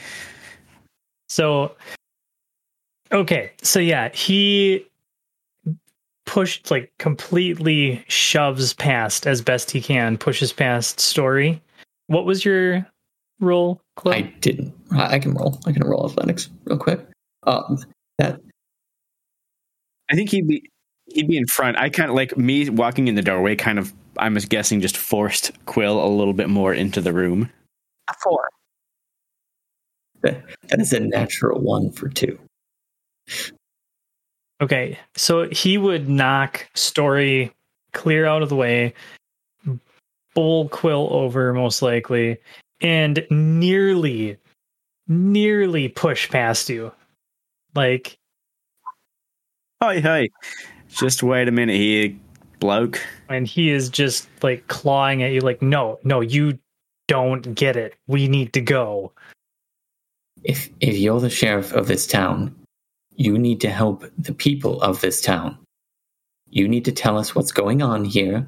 So, 1.29 1.75
okay. 3.11 3.51
So, 3.61 3.79
yeah, 3.79 4.09
he 4.09 4.85
pushed, 6.25 6.71
like, 6.71 6.91
completely 6.99 8.03
shoves 8.07 8.73
past 8.73 9.27
as 9.27 9.41
best 9.41 9.71
he 9.71 9.81
can, 9.81 10.17
pushes 10.17 10.51
past 10.51 10.99
Story. 10.99 11.61
What 12.07 12.25
was 12.25 12.45
your 12.45 12.85
roll, 13.39 13.81
I 14.05 14.21
didn't. 14.41 14.73
I 14.91 15.15
I 15.15 15.19
can 15.19 15.33
roll. 15.33 15.59
I 15.65 15.71
can 15.71 15.83
roll 15.83 16.05
athletics 16.09 16.49
real 16.65 16.77
quick. 16.77 17.05
Um, 17.43 17.77
that 18.17 18.39
I 20.09 20.15
think 20.15 20.29
he'd 20.29 20.47
be 20.47 20.69
he'd 21.07 21.27
be 21.27 21.37
in 21.37 21.47
front. 21.47 21.77
I 21.77 21.89
kind 21.89 22.09
of 22.09 22.15
like 22.15 22.37
me 22.37 22.69
walking 22.69 23.07
in 23.07 23.15
the 23.15 23.21
doorway. 23.21 23.55
Kind 23.55 23.79
of, 23.79 23.93
I'm 24.17 24.35
guessing, 24.35 24.81
just 24.81 24.97
forced 24.97 25.51
Quill 25.65 26.03
a 26.03 26.07
little 26.07 26.33
bit 26.33 26.49
more 26.49 26.73
into 26.73 27.01
the 27.01 27.13
room. 27.13 27.49
A 28.09 28.13
four. 28.23 28.47
that 30.21 30.43
is 30.79 30.93
a 30.93 30.99
natural 30.99 31.59
one 31.61 31.91
for 31.91 32.09
two. 32.09 32.37
Okay. 34.61 34.97
So, 35.15 35.49
he 35.49 35.77
would 35.77 36.09
knock 36.09 36.67
Story 36.75 37.51
clear 37.93 38.25
out 38.25 38.41
of 38.43 38.49
the 38.49 38.55
way, 38.55 38.93
bowl 40.33 40.69
Quill 40.69 41.07
over, 41.11 41.53
most 41.53 41.81
likely, 41.81 42.37
and 42.81 43.25
nearly, 43.29 44.37
nearly 45.07 45.87
push 45.89 46.29
past 46.29 46.69
you. 46.69 46.91
Like, 47.73 48.17
Hi, 49.81 49.99
hi. 49.99 50.29
Just 50.89 51.21
wait 51.21 51.47
a 51.49 51.51
minute 51.51 51.75
here, 51.75 52.15
bloke. 52.59 53.01
and 53.27 53.45
he 53.45 53.69
is 53.69 53.89
just 53.89 54.27
like 54.41 54.65
clawing 54.67 55.21
at 55.21 55.31
you 55.33 55.41
like 55.41 55.61
no 55.61 55.99
no 56.05 56.21
you 56.21 56.57
don't 57.09 57.53
get 57.53 57.75
it. 57.75 57.93
We 58.07 58.27
need 58.29 58.53
to 58.53 58.61
go. 58.61 59.11
If 60.43 60.69
if 60.79 60.95
you're 60.97 61.19
the 61.19 61.29
sheriff 61.29 61.73
of 61.73 61.87
this 61.87 62.07
town, 62.07 62.55
you 63.15 63.37
need 63.37 63.61
to 63.61 63.69
help 63.69 64.03
the 64.17 64.33
people 64.33 64.81
of 64.81 65.01
this 65.01 65.21
town. 65.21 65.57
You 66.49 66.67
need 66.67 66.85
to 66.85 66.91
tell 66.91 67.17
us 67.17 67.35
what's 67.35 67.51
going 67.51 67.81
on 67.81 68.05
here, 68.05 68.47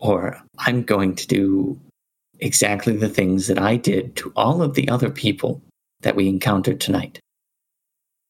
or 0.00 0.40
I'm 0.58 0.82
going 0.82 1.14
to 1.16 1.26
do 1.26 1.78
exactly 2.40 2.96
the 2.96 3.08
things 3.08 3.46
that 3.48 3.58
I 3.58 3.76
did 3.76 4.14
to 4.16 4.32
all 4.36 4.62
of 4.62 4.74
the 4.74 4.88
other 4.88 5.10
people 5.10 5.60
that 6.00 6.16
we 6.16 6.28
encountered 6.28 6.80
tonight. 6.80 7.18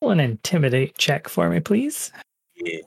Roll 0.00 0.12
an 0.12 0.20
intimidate 0.20 0.96
check 0.96 1.28
for 1.28 1.50
me, 1.50 1.60
please. 1.60 2.12
Yeah. 2.56 2.80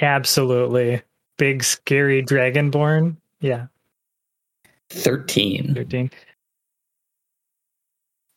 Absolutely. 0.00 1.02
Big 1.36 1.62
scary 1.62 2.22
dragonborn. 2.22 3.16
Yeah, 3.40 3.66
13. 4.90 5.74
13. 5.74 6.10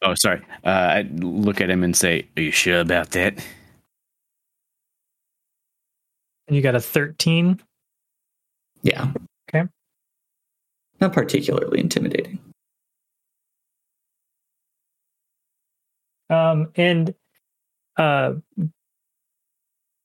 Oh, 0.01 0.15
sorry. 0.15 0.41
Uh, 0.63 0.69
I 0.69 1.01
look 1.13 1.61
at 1.61 1.69
him 1.69 1.83
and 1.83 1.95
say, 1.95 2.27
"Are 2.35 2.41
you 2.41 2.51
sure 2.51 2.79
about 2.79 3.11
that?" 3.11 3.35
And 6.47 6.55
you 6.55 6.61
got 6.61 6.75
a 6.75 6.81
13. 6.81 7.61
Yeah. 8.81 9.11
Okay. 9.49 9.69
Not 10.99 11.13
particularly 11.13 11.79
intimidating. 11.79 12.39
Um, 16.29 16.69
and 16.75 17.13
uh, 17.97 18.33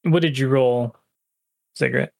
what 0.02 0.22
did 0.22 0.38
you 0.38 0.48
roll, 0.48 0.94
Ziggurat? 1.78 2.12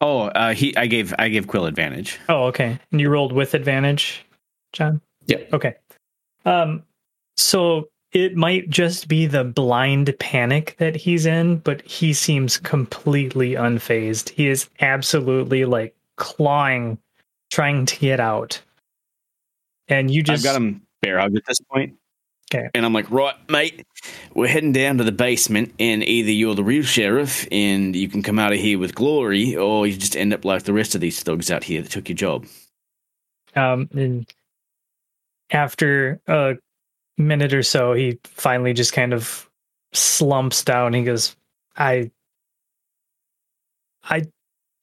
Oh, 0.00 0.22
uh, 0.22 0.52
he. 0.52 0.76
I 0.76 0.86
gave. 0.86 1.14
I 1.18 1.28
gave 1.28 1.46
Quill 1.46 1.66
advantage. 1.66 2.18
Oh, 2.28 2.44
okay. 2.46 2.78
And 2.92 3.00
you 3.00 3.08
rolled 3.08 3.32
with 3.32 3.54
advantage, 3.54 4.24
John? 4.72 5.00
Yeah. 5.26 5.38
Okay. 5.52 5.76
Um, 6.44 6.82
so 7.36 7.88
it 8.12 8.36
might 8.36 8.70
just 8.70 9.08
be 9.08 9.26
the 9.26 9.44
blind 9.44 10.14
panic 10.20 10.76
that 10.78 10.94
he's 10.94 11.26
in, 11.26 11.56
but 11.58 11.82
he 11.82 12.12
seems 12.12 12.58
completely 12.58 13.52
unfazed. 13.54 14.30
He 14.30 14.48
is 14.48 14.68
absolutely 14.80 15.64
like 15.64 15.94
clawing, 16.16 16.98
trying 17.50 17.86
to 17.86 17.98
get 17.98 18.20
out. 18.20 18.60
And 19.88 20.10
you 20.10 20.22
just 20.22 20.46
I've 20.46 20.52
got 20.52 20.60
him 20.60 20.82
bear 21.02 21.18
hug 21.18 21.36
at 21.36 21.44
this 21.46 21.58
point. 21.72 21.94
Okay. 22.54 22.68
And 22.74 22.86
I'm 22.86 22.92
like, 22.92 23.10
right, 23.10 23.34
mate, 23.48 23.84
we're 24.34 24.46
heading 24.46 24.72
down 24.72 24.98
to 24.98 25.04
the 25.04 25.12
basement, 25.12 25.74
and 25.80 26.04
either 26.04 26.30
you're 26.30 26.54
the 26.54 26.62
real 26.62 26.84
sheriff 26.84 27.48
and 27.50 27.96
you 27.96 28.08
can 28.08 28.22
come 28.22 28.38
out 28.38 28.52
of 28.52 28.60
here 28.60 28.78
with 28.78 28.94
glory, 28.94 29.56
or 29.56 29.86
you 29.86 29.96
just 29.96 30.16
end 30.16 30.32
up 30.32 30.44
like 30.44 30.62
the 30.62 30.72
rest 30.72 30.94
of 30.94 31.00
these 31.00 31.20
thugs 31.20 31.50
out 31.50 31.64
here 31.64 31.82
that 31.82 31.90
took 31.90 32.08
your 32.08 32.16
job. 32.16 32.46
um 33.56 33.88
and 33.92 34.32
after 35.50 36.20
a 36.26 36.54
minute 37.18 37.54
or 37.54 37.62
so 37.62 37.92
he 37.92 38.18
finally 38.24 38.72
just 38.72 38.92
kind 38.92 39.12
of 39.12 39.48
slumps 39.92 40.64
down 40.64 40.92
he 40.92 41.04
goes 41.04 41.36
i 41.76 42.10
i 44.04 44.22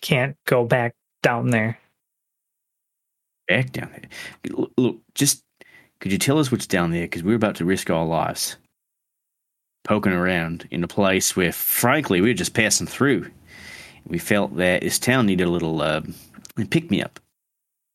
can't 0.01 0.37
go 0.45 0.63
back 0.65 0.93
down 1.21 1.49
there 1.49 1.77
Back 3.51 3.73
down 3.73 3.91
there. 3.91 4.63
Look, 4.77 5.01
just 5.13 5.43
could 5.99 6.13
you 6.13 6.17
tell 6.17 6.39
us 6.39 6.53
what's 6.53 6.67
down 6.67 6.91
there? 6.91 7.03
Because 7.03 7.21
we're 7.21 7.35
about 7.35 7.55
to 7.55 7.65
risk 7.65 7.89
our 7.89 8.05
lives 8.05 8.55
poking 9.83 10.13
around 10.13 10.69
in 10.71 10.85
a 10.85 10.87
place 10.87 11.35
where, 11.35 11.51
frankly, 11.51 12.21
we 12.21 12.29
we're 12.29 12.33
just 12.33 12.53
passing 12.53 12.87
through. 12.87 13.29
We 14.05 14.19
felt 14.19 14.55
that 14.55 14.83
this 14.83 14.97
town 14.97 15.25
needed 15.25 15.43
a 15.47 15.49
little 15.49 15.81
uh, 15.81 16.01
pick 16.69 16.89
me 16.89 17.03
up. 17.03 17.19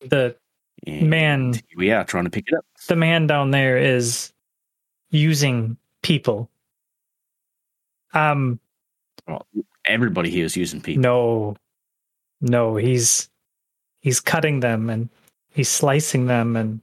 the 0.02 0.36
And 0.86 1.10
Man. 1.10 1.54
we 1.76 1.90
are 1.90 2.04
trying 2.04 2.24
to 2.24 2.30
pick 2.30 2.44
it 2.48 2.54
up. 2.56 2.64
the 2.88 2.96
man 2.96 3.26
down 3.26 3.50
there 3.50 3.76
is 3.76 4.32
using 5.10 5.76
people 6.02 6.48
um 8.14 8.58
well, 9.26 9.46
Everybody 9.84 10.30
here 10.30 10.44
is 10.44 10.56
using 10.56 10.80
people. 10.80 11.02
no 11.02 11.56
no 12.40 12.76
he's 12.76 13.28
he's 14.00 14.20
cutting 14.20 14.60
them 14.60 14.90
and 14.90 15.08
he's 15.50 15.68
slicing 15.68 16.26
them 16.26 16.56
and 16.56 16.80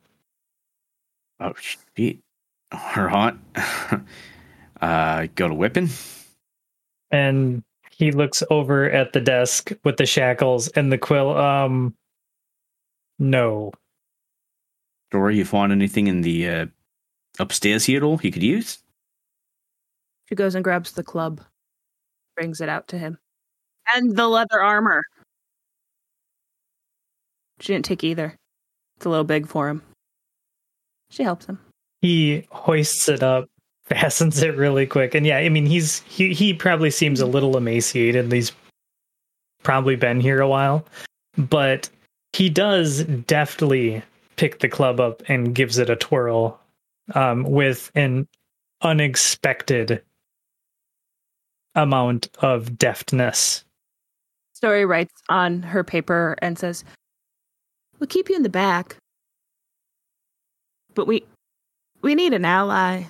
Oh 1.40 1.54
shit! 1.60 2.20
All 2.72 3.04
right. 3.04 3.36
uh, 4.82 5.28
got 5.36 5.52
a 5.52 5.54
weapon? 5.54 5.90
and 7.12 7.64
he 7.92 8.12
looks 8.12 8.42
over 8.50 8.90
at 8.90 9.14
the 9.14 9.20
desk 9.22 9.72
with 9.84 9.98
the 9.98 10.06
shackles 10.06 10.68
and 10.70 10.92
the 10.92 10.98
quill 10.98 11.36
um 11.38 11.94
no 13.20 13.72
Or 15.14 15.32
you 15.32 15.46
find 15.46 15.72
anything 15.72 16.08
in 16.08 16.22
the 16.22 16.48
uh, 16.50 16.66
upstairs 17.40 17.86
here 17.86 17.98
at 17.98 18.04
all 18.04 18.20
you 18.24 18.32
could 18.32 18.44
use? 18.44 18.80
She 20.30 20.36
goes 20.36 20.56
and 20.56 20.64
grabs 20.64 20.92
the 20.94 21.04
club, 21.04 21.42
brings 22.36 22.62
it 22.62 22.70
out 22.70 22.88
to 22.90 22.98
him, 22.98 23.18
and 23.96 24.16
the 24.16 24.28
leather 24.28 24.62
armor. 24.62 25.04
She 27.60 27.74
didn't 27.74 27.86
take 27.86 28.04
either. 28.04 28.36
It's 28.98 29.06
a 29.06 29.10
little 29.10 29.24
big 29.24 29.48
for 29.48 29.70
him. 29.70 29.82
She 31.10 31.24
helps 31.24 31.46
him. 31.46 31.60
he 32.02 32.46
hoists 32.52 33.08
it 33.08 33.22
up 33.22 33.48
fastens 33.86 34.42
it 34.42 34.56
really 34.58 34.88
quick 34.88 35.14
and 35.14 35.26
yeah 35.28 35.38
i 35.38 35.48
mean 35.50 35.66
he's 35.66 36.00
he, 36.02 36.34
he 36.34 36.54
probably 36.54 36.90
seems 36.90 37.20
a 37.20 37.26
little 37.26 37.56
emaciated 37.58 38.32
he's 38.32 38.52
probably 39.62 39.96
been 39.96 40.20
here 40.20 40.40
a 40.42 40.48
while 40.48 40.84
but 41.38 41.90
he 42.32 42.50
does 42.50 43.04
deftly 43.28 44.02
pick 44.44 44.60
the 44.60 44.68
club 44.68 45.00
up 45.00 45.24
and 45.30 45.56
gives 45.56 45.78
it 45.78 45.90
a 45.90 45.96
twirl 45.96 46.60
um, 47.16 47.44
with 47.44 47.90
an 47.96 48.28
unexpected 48.82 50.04
amount 51.76 52.28
of 52.40 52.78
deftness 52.78 53.64
Story 54.54 54.84
writes 54.86 55.14
on 55.30 55.62
her 55.62 55.82
paper 55.82 56.36
and 56.42 56.60
says, 56.60 56.84
We'll 58.00 58.08
keep 58.08 58.28
you 58.28 58.36
in 58.36 58.44
the 58.44 58.50
back. 58.50 58.98
But 60.94 61.08
we 61.08 61.24
we 62.02 62.14
need 62.14 62.34
an 62.34 62.44
ally. 62.44 63.04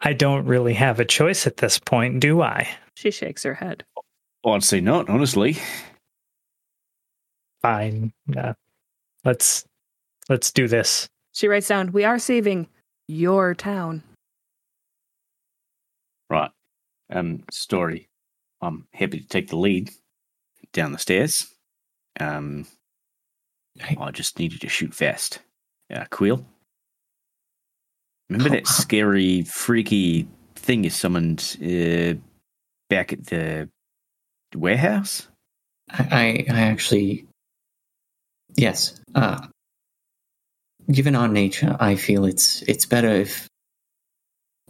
i 0.00 0.12
don't 0.12 0.44
really 0.46 0.74
have 0.74 0.98
a 0.98 1.04
choice 1.04 1.46
at 1.46 1.58
this 1.58 1.78
point 1.78 2.18
do 2.18 2.42
i 2.42 2.68
She 2.96 3.12
shakes 3.12 3.44
her 3.44 3.54
head. 3.54 3.84
Oh, 4.42 4.50
I'd 4.54 4.64
say 4.64 4.80
not, 4.80 5.08
honestly. 5.08 5.56
fine 7.62 8.12
uh, 8.36 8.54
let's 9.24 9.64
let's 10.28 10.50
do 10.52 10.66
this 10.68 11.06
She 11.32 11.48
writes 11.48 11.68
down, 11.68 11.92
We 11.92 12.04
are 12.04 12.18
saving 12.18 12.68
your 13.08 13.54
town. 13.54 14.02
Right. 16.30 16.50
Um, 17.12 17.44
story. 17.52 18.08
I'm 18.60 18.86
happy 18.92 19.20
to 19.20 19.28
take 19.28 19.48
the 19.48 19.56
lead 19.56 19.90
down 20.72 20.92
the 20.92 20.98
stairs. 20.98 21.46
Um, 22.18 22.66
Hey. 23.78 23.94
I 24.00 24.10
just 24.10 24.38
needed 24.38 24.62
to 24.62 24.68
shoot 24.70 24.94
fast. 24.94 25.40
Uh, 25.92 26.06
Quill. 26.10 26.44
Remember 28.30 28.48
Oh, 28.48 28.56
that 28.56 28.66
scary, 28.66 29.42
freaky 29.42 30.26
thing 30.54 30.82
you 30.82 30.88
summoned 30.90 31.58
uh, 31.62 32.14
back 32.88 33.12
at 33.12 33.26
the 33.26 33.68
warehouse? 34.54 35.28
I, 35.90 36.46
I, 36.50 36.54
I 36.54 36.60
actually, 36.62 37.26
yes. 38.56 38.98
Uh, 39.14 39.46
given 40.90 41.14
our 41.16 41.28
nature, 41.28 41.76
I 41.80 41.96
feel 41.96 42.24
it's 42.24 42.62
it's 42.62 42.86
better 42.86 43.08
if 43.08 43.48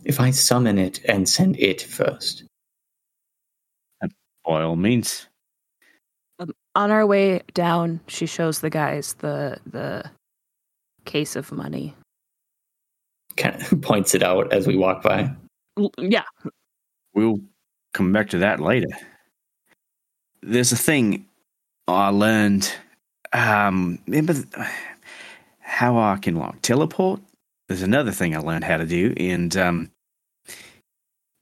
if 0.04 0.20
I 0.20 0.30
summon 0.30 0.78
it 0.78 1.00
and 1.06 1.28
send 1.28 1.58
it 1.58 1.82
first. 1.82 2.44
By 4.44 4.62
all 4.62 4.76
means. 4.76 5.26
On 6.76 6.90
our 6.90 7.06
way 7.06 7.40
down, 7.54 8.00
she 8.06 8.26
shows 8.26 8.60
the 8.60 8.70
guys 8.70 9.14
the 9.14 9.58
the 9.66 10.04
case 11.04 11.34
of 11.34 11.50
money. 11.50 11.94
Kind 13.36 13.60
of 13.60 13.80
points 13.82 14.14
it 14.14 14.22
out 14.22 14.52
as 14.52 14.66
we 14.66 14.76
walk 14.76 15.02
by. 15.02 15.30
L- 15.78 15.90
Yeah, 15.98 16.24
We'll 17.14 17.40
come 17.94 18.12
back 18.12 18.28
to 18.30 18.38
that 18.38 18.60
later. 18.60 18.88
There's 20.42 20.70
a 20.70 20.76
thing 20.76 21.26
I 21.88 22.10
learned. 22.10 22.70
Um, 23.32 23.98
remember 24.06 24.34
th- 24.34 24.46
how 25.66 25.98
I 25.98 26.16
can 26.16 26.36
like 26.36 26.62
teleport? 26.62 27.20
There's 27.68 27.82
another 27.82 28.12
thing 28.12 28.36
I 28.36 28.38
learned 28.38 28.64
how 28.64 28.76
to 28.76 28.86
do, 28.86 29.12
and 29.16 29.54
um, 29.56 29.90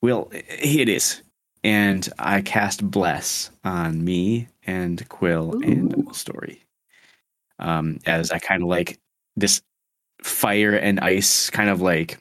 well, 0.01 0.31
here 0.59 0.81
it 0.81 0.89
is. 0.89 1.21
And 1.63 2.07
I 2.19 2.41
cast 2.41 2.91
bless 2.91 3.51
on 3.65 4.05
me 4.05 4.49
and 4.67 5.07
Quill 5.09 5.63
and 5.63 6.15
Story. 6.15 6.63
Um, 7.59 7.99
as 8.07 8.31
I 8.31 8.39
kind 8.39 8.63
of 8.63 8.69
like 8.69 8.99
this 9.37 9.63
fire 10.23 10.75
and 10.75 11.01
ice 11.01 11.49
kind 11.51 11.71
of 11.71 11.81
like 11.81 12.19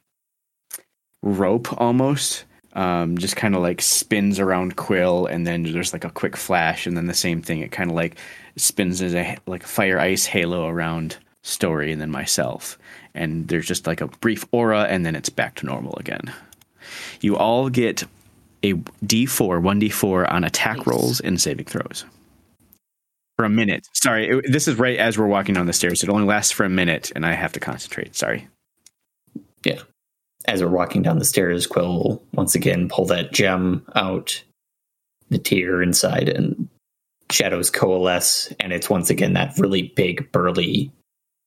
rope 1.21 1.81
almost 1.81 2.45
um, 2.73 3.17
just 3.17 3.35
kind 3.35 3.55
of 3.55 3.61
like 3.61 3.81
spins 3.81 4.39
around 4.39 4.75
Quill, 4.75 5.27
and 5.27 5.45
then 5.45 5.63
there's 5.63 5.93
like 5.93 6.05
a 6.05 6.09
quick 6.09 6.35
flash, 6.35 6.87
and 6.87 6.97
then 6.97 7.07
the 7.07 7.13
same 7.13 7.41
thing. 7.41 7.59
It 7.59 7.71
kind 7.71 7.89
of 7.89 7.95
like 7.95 8.17
spins 8.57 9.01
as 9.01 9.13
a 9.15 9.37
like 9.45 9.63
a 9.63 9.67
fire 9.67 9.99
ice 9.99 10.25
halo 10.25 10.67
around 10.67 11.17
Story, 11.45 11.91
and 11.91 12.01
then 12.01 12.09
myself, 12.09 12.77
and 13.13 13.47
there's 13.49 13.67
just 13.67 13.85
like 13.85 13.99
a 13.99 14.07
brief 14.07 14.45
aura, 14.51 14.83
and 14.83 15.05
then 15.05 15.15
it's 15.15 15.29
back 15.29 15.55
to 15.55 15.65
normal 15.65 15.95
again. 15.97 16.33
You 17.19 17.35
all 17.37 17.69
get 17.69 18.05
a 18.63 18.73
D4, 19.05 19.61
one 19.61 19.79
D4 19.81 20.31
on 20.31 20.43
attack 20.45 20.77
Nice. 20.77 20.87
rolls 20.87 21.19
and 21.19 21.39
saving 21.39 21.65
throws 21.65 22.05
for 23.37 23.45
a 23.45 23.49
minute. 23.49 23.87
Sorry, 23.93 24.29
it, 24.29 24.45
this 24.51 24.67
is 24.69 24.77
right 24.77 24.97
as 24.97 25.17
we're 25.17 25.27
walking 25.27 25.53
down 25.55 25.65
the 25.65 25.73
stairs. 25.73 26.01
It 26.01 26.09
only 26.09 26.23
lasts 26.25 26.51
for 26.53 26.63
a 26.63 26.69
minute, 26.69 27.11
and 27.15 27.25
I 27.25 27.33
have 27.33 27.51
to 27.53 27.59
concentrate. 27.59 28.15
Sorry. 28.15 28.47
Yeah. 29.65 29.81
As 30.45 30.61
we're 30.61 30.69
walking 30.69 31.01
down 31.01 31.19
the 31.19 31.25
stairs, 31.25 31.67
Quill 31.67 32.03
will 32.03 32.23
once 32.33 32.55
again 32.55 32.87
pull 32.89 33.05
that 33.07 33.33
gem 33.33 33.85
out, 33.95 34.43
the 35.29 35.39
tear 35.39 35.81
inside, 35.81 36.29
and 36.29 36.69
shadows 37.29 37.69
coalesce, 37.69 38.53
and 38.59 38.71
it's 38.71 38.89
once 38.89 39.09
again 39.09 39.33
that 39.33 39.57
really 39.57 39.93
big, 39.95 40.31
burly 40.31 40.91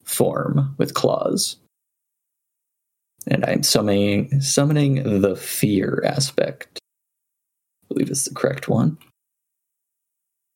form 0.07 0.75
with 0.79 0.95
claws. 0.95 1.57
And 3.27 3.45
I'm 3.45 3.63
summoning 3.63 4.41
summoning 4.41 5.21
the 5.21 5.37
fear 5.37 6.03
aspect. 6.07 6.79
I 6.79 7.89
believe 7.89 8.11
it's 8.11 8.25
the 8.25 8.35
correct 8.35 8.69
one. 8.69 8.99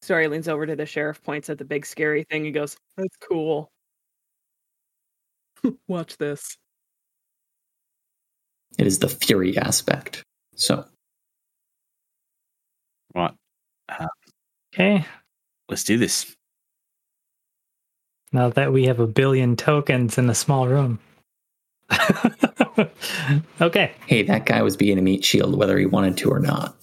Story 0.03 0.29
leans 0.29 0.49
over 0.49 0.67
to 0.67 0.77
the 0.77 0.87
sheriff, 0.87 1.23
points 1.23 1.51
at 1.51 1.59
the 1.59 1.65
big 1.65 1.85
scary 1.85 2.25
thing, 2.25 2.47
and 2.47 2.55
goes, 2.55 2.77
That's 2.97 3.17
cool. 3.17 3.71
Watch 5.89 6.17
this. 6.17 6.57
It 8.79 8.87
is 8.87 9.01
the 9.01 9.09
fury 9.09 9.59
aspect. 9.59 10.23
So 10.55 10.85
What? 13.13 13.35
Uh, 13.89 14.07
okay. 14.73 15.05
Let's 15.69 15.85
do 15.85 15.99
this. 15.99 16.35
Now 18.33 18.49
that 18.51 18.73
we 18.73 18.87
have 18.87 19.01
a 19.01 19.07
billion 19.07 19.57
tokens 19.57 20.19
in 20.19 20.31
a 20.31 20.35
small 20.35 20.69
room. 20.69 20.99
okay. 23.61 23.93
hey, 24.07 24.23
that 24.23 24.47
guy 24.47 24.63
was 24.63 24.77
being 24.77 24.99
a 24.99 25.03
meat 25.03 25.25
shield 25.25 25.57
whether 25.59 25.77
he 25.77 25.87
wanted 25.87 26.17
to 26.19 26.31
or 26.31 26.39
not. 26.39 26.77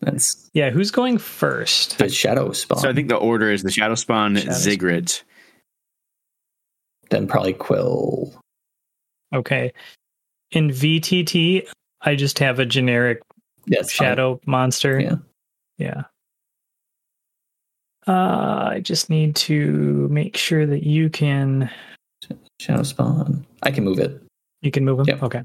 That's 0.00 0.50
Yeah, 0.52 0.70
who's 0.70 0.90
going 0.90 1.18
first? 1.18 1.98
the 1.98 2.08
shadow 2.08 2.50
spawn. 2.52 2.78
So 2.78 2.90
I 2.90 2.92
think 2.92 3.08
the 3.08 3.16
order 3.16 3.50
is 3.50 3.62
the 3.62 3.70
Shadow 3.70 3.94
Spawn, 3.94 4.34
Shadow 4.34 4.50
Spawn. 4.50 4.60
Ziggurat. 4.60 5.22
then 7.10 7.26
probably 7.28 7.52
Quill. 7.52 8.34
Okay. 9.32 9.72
In 10.50 10.70
VTT, 10.70 11.66
I 12.02 12.16
just 12.16 12.38
have 12.40 12.58
a 12.58 12.66
generic 12.66 13.22
Yes, 13.66 13.90
shadow 13.90 14.40
monster. 14.46 15.00
Yeah. 15.00 15.14
Yeah. 15.78 16.02
Uh, 18.06 18.68
I 18.72 18.80
just 18.82 19.08
need 19.10 19.34
to 19.36 20.08
make 20.10 20.36
sure 20.36 20.66
that 20.66 20.82
you 20.84 21.08
can 21.10 21.70
Shadow 22.60 22.82
spawn. 22.82 23.44
I 23.62 23.70
can 23.70 23.84
move 23.84 23.98
it. 23.98 24.20
you 24.62 24.70
can 24.70 24.84
move 24.84 25.00
him. 25.00 25.06
Yep. 25.08 25.22
Okay. 25.24 25.42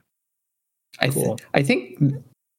I 1.00 1.08
th- 1.08 1.14
Cool. 1.14 1.40
I 1.54 1.64
think 1.64 1.98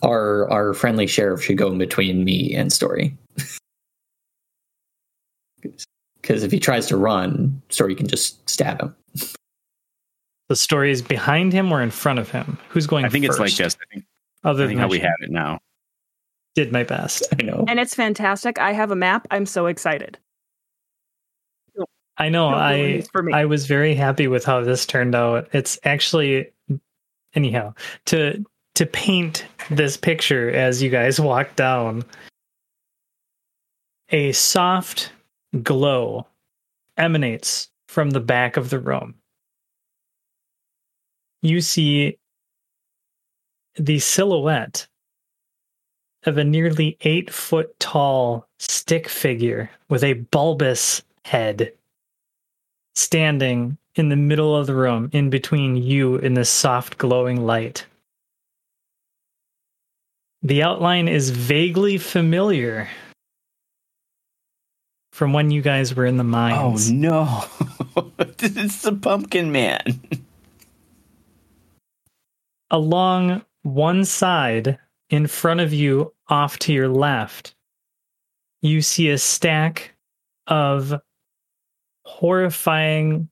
our 0.03 0.51
our 0.51 0.75
friendly 0.75 1.07
sheriff 1.07 1.43
should 1.43 1.59
go 1.59 1.69
in 1.71 1.79
between 1.79 2.25
me 2.25 2.55
and 2.55 2.73
Story. 2.73 3.17
Because 6.23 6.43
if 6.43 6.53
he 6.53 6.59
tries 6.61 6.87
to 6.87 6.97
run, 6.97 7.61
Story 7.71 7.95
can 7.95 8.07
just 8.07 8.49
stab 8.49 8.81
him. 8.81 8.95
The 10.49 10.57
story 10.57 10.91
is 10.91 11.01
behind 11.03 11.53
him 11.53 11.71
or 11.73 11.83
in 11.83 11.91
front 11.91 12.19
of 12.19 12.29
him. 12.31 12.59
Who's 12.71 12.87
going? 12.87 13.05
I 13.05 13.09
think 13.09 13.25
it's 13.25 13.39
like 13.39 13.51
first? 13.51 13.59
this. 13.59 13.77
I 13.81 13.85
think, 13.95 14.05
Other 14.45 14.65
I 14.65 14.67
than 14.67 14.77
think 14.77 14.81
how 14.81 14.89
we 14.89 14.99
have 14.99 15.15
it 15.21 15.31
now. 15.31 15.61
Did 16.55 16.73
my 16.73 16.85
best. 16.85 17.27
I 17.39 17.43
know. 17.43 17.65
And 17.69 17.79
it's 17.79 17.95
fantastic. 17.95 18.59
I 18.59 18.73
have 18.73 18.91
a 18.91 18.97
map. 18.97 19.27
I'm 19.31 19.47
so 19.47 19.67
excited. 19.67 20.19
I 22.19 22.29
know. 22.29 22.49
I. 22.49 23.03
I 23.33 23.47
was 23.47 23.67
very 23.67 23.95
happy 23.95 24.29
with 24.29 24.45
how 24.45 24.63
this 24.63 24.85
turned 24.85 25.15
out. 25.15 25.49
It's 25.53 25.79
actually 25.85 26.53
anyhow 27.35 27.73
to 28.07 28.45
to 28.75 28.87
paint 28.87 29.47
this 29.71 29.97
picture 29.97 30.51
as 30.51 30.83
you 30.83 30.91
guys 30.91 31.19
walk 31.21 31.57
down. 31.57 32.05
A 34.11 34.33
soft 34.33 35.13
glow 35.63 36.27
emanates 36.97 37.71
from 37.89 38.11
the 38.11 38.21
back 38.21 38.57
of 38.57 38.71
the 38.71 38.79
room. 38.79 39.15
You 41.43 41.61
see 41.61 42.19
the 43.77 43.99
silhouette 43.99 44.87
of 46.27 46.39
a 46.39 46.45
nearly 46.45 46.97
eight 47.03 47.33
foot 47.33 47.79
tall 47.79 48.47
stick 48.59 49.09
figure 49.09 49.71
with 49.89 50.05
a 50.05 50.15
bulbous 50.15 51.03
head 51.25 51.73
standing 52.95 53.79
in 53.95 54.09
the 54.09 54.17
middle 54.17 54.55
of 54.55 54.67
the 54.67 54.75
room 54.75 55.11
in 55.13 55.31
between 55.31 55.77
you 55.77 56.17
and 56.19 56.37
the 56.37 56.45
soft 56.45 56.99
glowing 56.99 57.45
light. 57.45 57.87
The 60.43 60.63
outline 60.63 61.09
is 61.09 61.31
vaguely 61.31 61.99
familiar 61.99 62.89
from 65.13 65.33
when 65.33 65.51
you 65.51 65.61
guys 65.61 65.95
were 65.95 66.07
in 66.07 66.17
the 66.17 66.25
mines. 66.25 66.91
Oh 66.91 66.95
no! 66.95 67.45
it's 68.39 68.83
the 68.83 68.93
Pumpkin 68.93 69.53
Man. 69.53 70.01
Along 72.71 73.45
one 73.63 74.05
side, 74.05 74.79
in 75.11 75.27
front 75.27 75.61
of 75.61 75.73
you, 75.73 76.15
off 76.29 76.59
to 76.61 76.73
your 76.73 76.89
left, 76.89 77.55
you 78.63 78.81
see 78.81 79.11
a 79.11 79.19
stack 79.19 79.95
of 80.47 80.95
horrifying, 82.05 83.29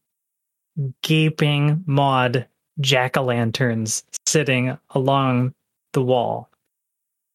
gaping 1.02 1.82
mod 1.86 2.46
jack 2.80 3.16
o' 3.16 3.22
lanterns 3.22 4.04
sitting 4.26 4.76
along 4.90 5.54
the 5.92 6.02
wall. 6.02 6.50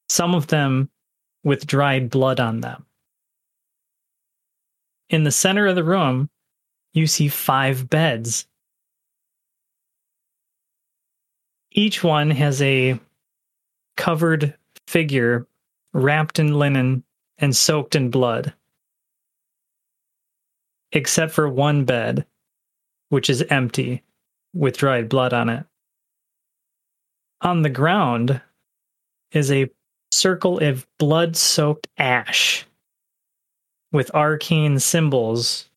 Some 0.10 0.36
of 0.36 0.48
them 0.48 0.90
with 1.44 1.66
dried 1.66 2.10
blood 2.10 2.40
on 2.40 2.62
them. 2.62 2.86
In 5.10 5.24
the 5.24 5.32
center 5.32 5.68
of 5.68 5.76
the 5.76 5.84
room, 5.84 6.30
you 6.94 7.08
see 7.08 7.28
five 7.28 7.90
beds. 7.90 8.48
Each 11.72 12.04
one 12.04 12.32
has 12.32 12.62
a 12.62 13.00
covered 13.98 14.56
figure 14.88 15.48
wrapped 15.94 16.40
in 16.40 16.54
linen 16.54 17.04
and 17.38 17.56
soaked 17.56 17.96
in 17.96 18.10
blood. 18.10 18.54
Except 20.92 21.32
for 21.32 21.50
one 21.50 21.86
bed, 21.86 22.26
which 23.10 23.30
is 23.30 23.44
empty 23.50 24.04
with 24.54 24.78
dried 24.78 25.10
blood 25.10 25.34
on 25.34 25.50
it. 25.50 25.66
On 27.42 27.62
the 27.62 27.70
ground 27.70 28.42
is 29.32 29.52
a 29.52 29.70
circle 30.12 30.60
of 30.60 30.88
blood 31.00 31.36
soaked 31.36 31.88
ash 31.98 32.66
with 33.92 34.14
arcane 34.14 34.80
symbols 34.80 35.70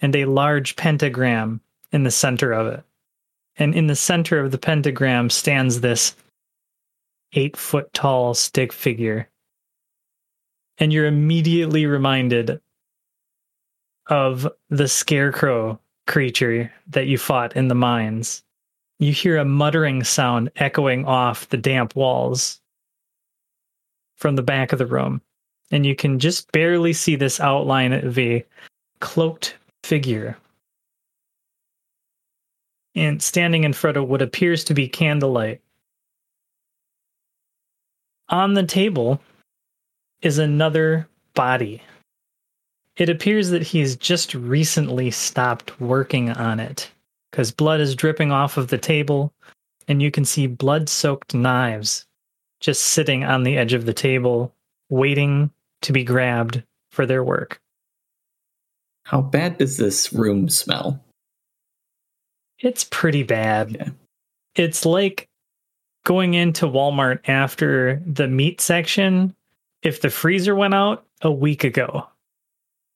and 0.00 0.14
a 0.14 0.24
large 0.24 0.76
pentagram 0.76 1.60
in 1.92 2.02
the 2.02 2.10
center 2.10 2.52
of 2.52 2.66
it. 2.66 2.84
And 3.56 3.74
in 3.74 3.86
the 3.86 3.96
center 3.96 4.38
of 4.38 4.50
the 4.50 4.58
pentagram 4.58 5.30
stands 5.30 5.80
this 5.80 6.14
eight 7.32 7.56
foot 7.56 7.92
tall 7.92 8.34
stick 8.34 8.72
figure. 8.72 9.28
And 10.78 10.92
you're 10.92 11.06
immediately 11.06 11.86
reminded 11.86 12.60
of 14.08 14.48
the 14.68 14.88
scarecrow 14.88 15.80
creature 16.06 16.72
that 16.88 17.06
you 17.06 17.18
fought 17.18 17.56
in 17.56 17.68
the 17.68 17.74
mines. 17.74 18.42
You 18.98 19.12
hear 19.12 19.36
a 19.36 19.44
muttering 19.44 20.04
sound 20.04 20.50
echoing 20.56 21.04
off 21.04 21.48
the 21.48 21.56
damp 21.56 21.96
walls 21.96 22.60
from 24.16 24.36
the 24.36 24.42
back 24.42 24.72
of 24.72 24.78
the 24.78 24.86
room. 24.86 25.20
And 25.70 25.84
you 25.84 25.96
can 25.96 26.18
just 26.18 26.50
barely 26.52 26.92
see 26.92 27.16
this 27.16 27.40
outline 27.40 27.92
of 27.92 28.18
a 28.18 28.44
cloaked 29.00 29.56
figure. 29.82 30.36
And 32.94 33.20
standing 33.20 33.64
in 33.64 33.72
front 33.72 33.96
of 33.96 34.08
what 34.08 34.22
appears 34.22 34.64
to 34.64 34.74
be 34.74 34.88
candlelight. 34.88 35.60
On 38.28 38.54
the 38.54 38.64
table 38.64 39.20
is 40.22 40.38
another 40.38 41.08
body. 41.34 41.82
It 42.96 43.08
appears 43.08 43.50
that 43.50 43.62
he's 43.62 43.94
just 43.94 44.34
recently 44.34 45.10
stopped 45.10 45.80
working 45.80 46.30
on 46.30 46.58
it 46.58 46.90
because 47.30 47.52
blood 47.52 47.80
is 47.80 47.94
dripping 47.94 48.32
off 48.32 48.56
of 48.56 48.68
the 48.68 48.78
table, 48.78 49.32
and 49.86 50.02
you 50.02 50.10
can 50.10 50.24
see 50.24 50.46
blood 50.46 50.88
soaked 50.88 51.34
knives 51.34 52.06
just 52.60 52.82
sitting 52.82 53.22
on 53.22 53.42
the 53.42 53.58
edge 53.58 53.74
of 53.74 53.84
the 53.84 53.92
table, 53.92 54.52
waiting 54.88 55.50
to 55.82 55.92
be 55.92 56.02
grabbed 56.02 56.62
for 56.90 57.04
their 57.04 57.22
work. 57.22 57.60
How 59.04 59.20
bad 59.20 59.58
does 59.58 59.76
this 59.76 60.12
room 60.12 60.48
smell? 60.48 61.04
It's 62.58 62.84
pretty 62.84 63.22
bad. 63.22 63.76
Okay. 63.76 63.90
It's 64.54 64.86
like 64.86 65.28
going 66.06 66.34
into 66.34 66.66
Walmart 66.66 67.18
after 67.28 68.00
the 68.06 68.28
meat 68.28 68.60
section 68.62 69.34
if 69.82 70.00
the 70.00 70.08
freezer 70.08 70.54
went 70.54 70.72
out 70.72 71.04
a 71.20 71.30
week 71.30 71.64
ago. 71.64 72.06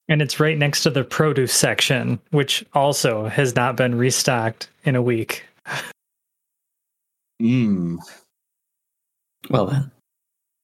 And 0.08 0.22
it's 0.22 0.40
right 0.40 0.56
next 0.56 0.84
to 0.84 0.90
the 0.90 1.04
produce 1.04 1.52
section, 1.52 2.18
which 2.30 2.64
also 2.72 3.26
has 3.26 3.54
not 3.54 3.76
been 3.76 3.96
restocked 3.96 4.70
in 4.84 4.96
a 4.96 5.02
week. 5.02 5.44
Mm. 7.42 7.98
Well 9.50 9.66
then, 9.66 9.90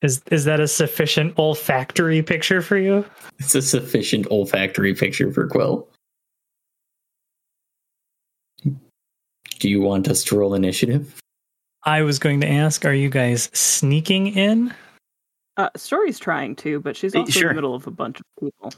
Is 0.02 0.22
is 0.30 0.44
that 0.44 0.60
a 0.60 0.68
sufficient 0.68 1.38
olfactory 1.38 2.22
picture 2.22 2.60
for 2.62 2.76
you? 2.76 3.04
it's 3.38 3.54
a 3.54 3.62
sufficient 3.62 4.26
olfactory 4.30 4.94
picture 4.94 5.32
for 5.32 5.46
Quill. 5.48 5.88
Do 9.58 9.70
you 9.70 9.80
want 9.80 10.06
us 10.08 10.22
to 10.24 10.36
roll 10.38 10.54
initiative? 10.54 11.18
I 11.86 12.02
was 12.02 12.18
going 12.18 12.40
to 12.42 12.48
ask, 12.50 12.84
are 12.84 12.92
you 12.92 13.08
guys 13.08 13.48
sneaking 13.54 14.26
in? 14.28 14.74
Uh, 15.56 15.70
Story's 15.76 16.18
trying 16.18 16.54
to, 16.56 16.80
but 16.80 16.96
she's 16.96 17.14
Eh, 17.14 17.20
also 17.20 17.40
in 17.40 17.46
the 17.48 17.54
middle 17.54 17.74
of 17.74 17.86
a 17.86 17.90
bunch 17.90 18.18
of 18.20 18.24
people. 18.40 18.72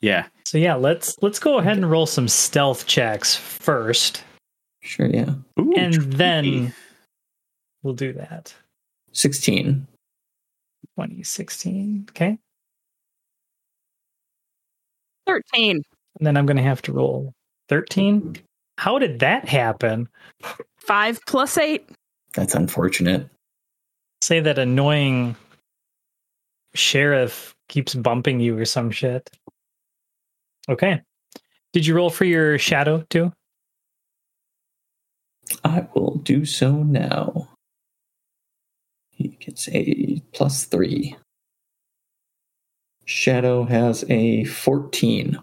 Yeah. 0.00 0.26
So 0.46 0.56
yeah, 0.58 0.74
let's 0.76 1.16
let's 1.22 1.38
go 1.38 1.58
ahead 1.58 1.76
and 1.76 1.90
roll 1.90 2.06
some 2.06 2.28
stealth 2.28 2.86
checks 2.86 3.34
first, 3.36 4.22
Sure, 4.82 5.06
yeah. 5.06 5.34
Ooh, 5.58 5.74
and 5.76 5.92
tricky. 5.94 6.10
then 6.16 6.74
we'll 7.82 7.94
do 7.94 8.12
that. 8.14 8.54
16. 9.12 9.86
2016. 10.96 12.06
Okay. 12.10 12.38
13. 15.26 15.82
And 16.18 16.26
then 16.26 16.36
I'm 16.36 16.46
going 16.46 16.56
to 16.58 16.62
have 16.62 16.82
to 16.82 16.92
roll 16.92 17.32
13. 17.68 18.36
How 18.78 18.98
did 18.98 19.18
that 19.20 19.48
happen? 19.48 20.08
5 20.78 21.18
plus 21.26 21.58
8. 21.58 21.88
That's 22.36 22.54
unfortunate. 22.54 23.28
Say 24.20 24.40
that 24.40 24.58
annoying 24.58 25.36
sheriff 26.74 27.56
keeps 27.68 27.94
bumping 27.94 28.40
you 28.40 28.58
or 28.58 28.66
some 28.66 28.90
shit. 28.90 29.30
Okay. 30.68 31.00
Did 31.72 31.86
you 31.86 31.94
roll 31.94 32.10
for 32.10 32.26
your 32.26 32.58
shadow 32.58 33.04
too? 33.08 33.32
I 35.64 35.88
will 35.94 36.16
do 36.16 36.44
so 36.44 36.82
now. 36.82 37.48
He 39.10 39.28
gets 39.28 39.68
a 39.70 40.22
plus 40.34 40.64
three. 40.64 41.16
Shadow 43.06 43.64
has 43.64 44.04
a 44.10 44.44
14. 44.44 45.38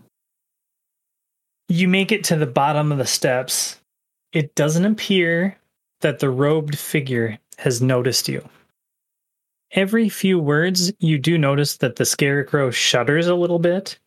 You 1.69 1.87
make 1.87 2.11
it 2.11 2.25
to 2.25 2.35
the 2.35 2.45
bottom 2.45 2.91
of 2.91 2.99
the 2.99 3.07
steps. 3.07 3.79
It 4.31 4.53
doesn't 4.53 4.85
appear 4.85 5.57
that 6.03 6.19
the 6.19 6.29
robed 6.29 6.77
figure 6.77 7.39
has 7.57 7.81
noticed 7.81 8.29
you. 8.29 8.47
Every 9.71 10.07
few 10.07 10.37
words, 10.37 10.93
you 10.99 11.17
do 11.17 11.37
notice 11.37 11.77
that 11.77 11.95
the 11.95 12.05
scarecrow 12.05 12.69
shudders 12.69 13.27
a 13.27 13.35
little 13.35 13.57
bit, 13.57 13.97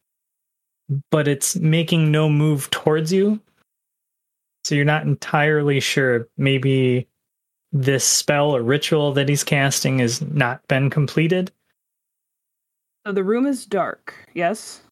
but 1.11 1.26
it's 1.26 1.57
making 1.57 2.12
no 2.12 2.28
move 2.28 2.70
towards 2.70 3.12
you. 3.12 3.40
So 4.64 4.74
you're 4.74 4.84
not 4.84 5.03
entirely 5.03 5.80
sure. 5.80 6.28
Maybe 6.36 7.09
this 7.72 8.05
spell 8.05 8.55
or 8.55 8.62
ritual 8.62 9.12
that 9.14 9.28
he's 9.28 9.44
casting 9.44 9.99
has 9.99 10.22
not 10.22 10.66
been 10.68 10.88
completed. 10.88 11.51
So 13.05 13.12
the 13.12 13.24
room 13.24 13.47
is 13.47 13.66
dark, 13.66 14.14
yes? 14.34 14.82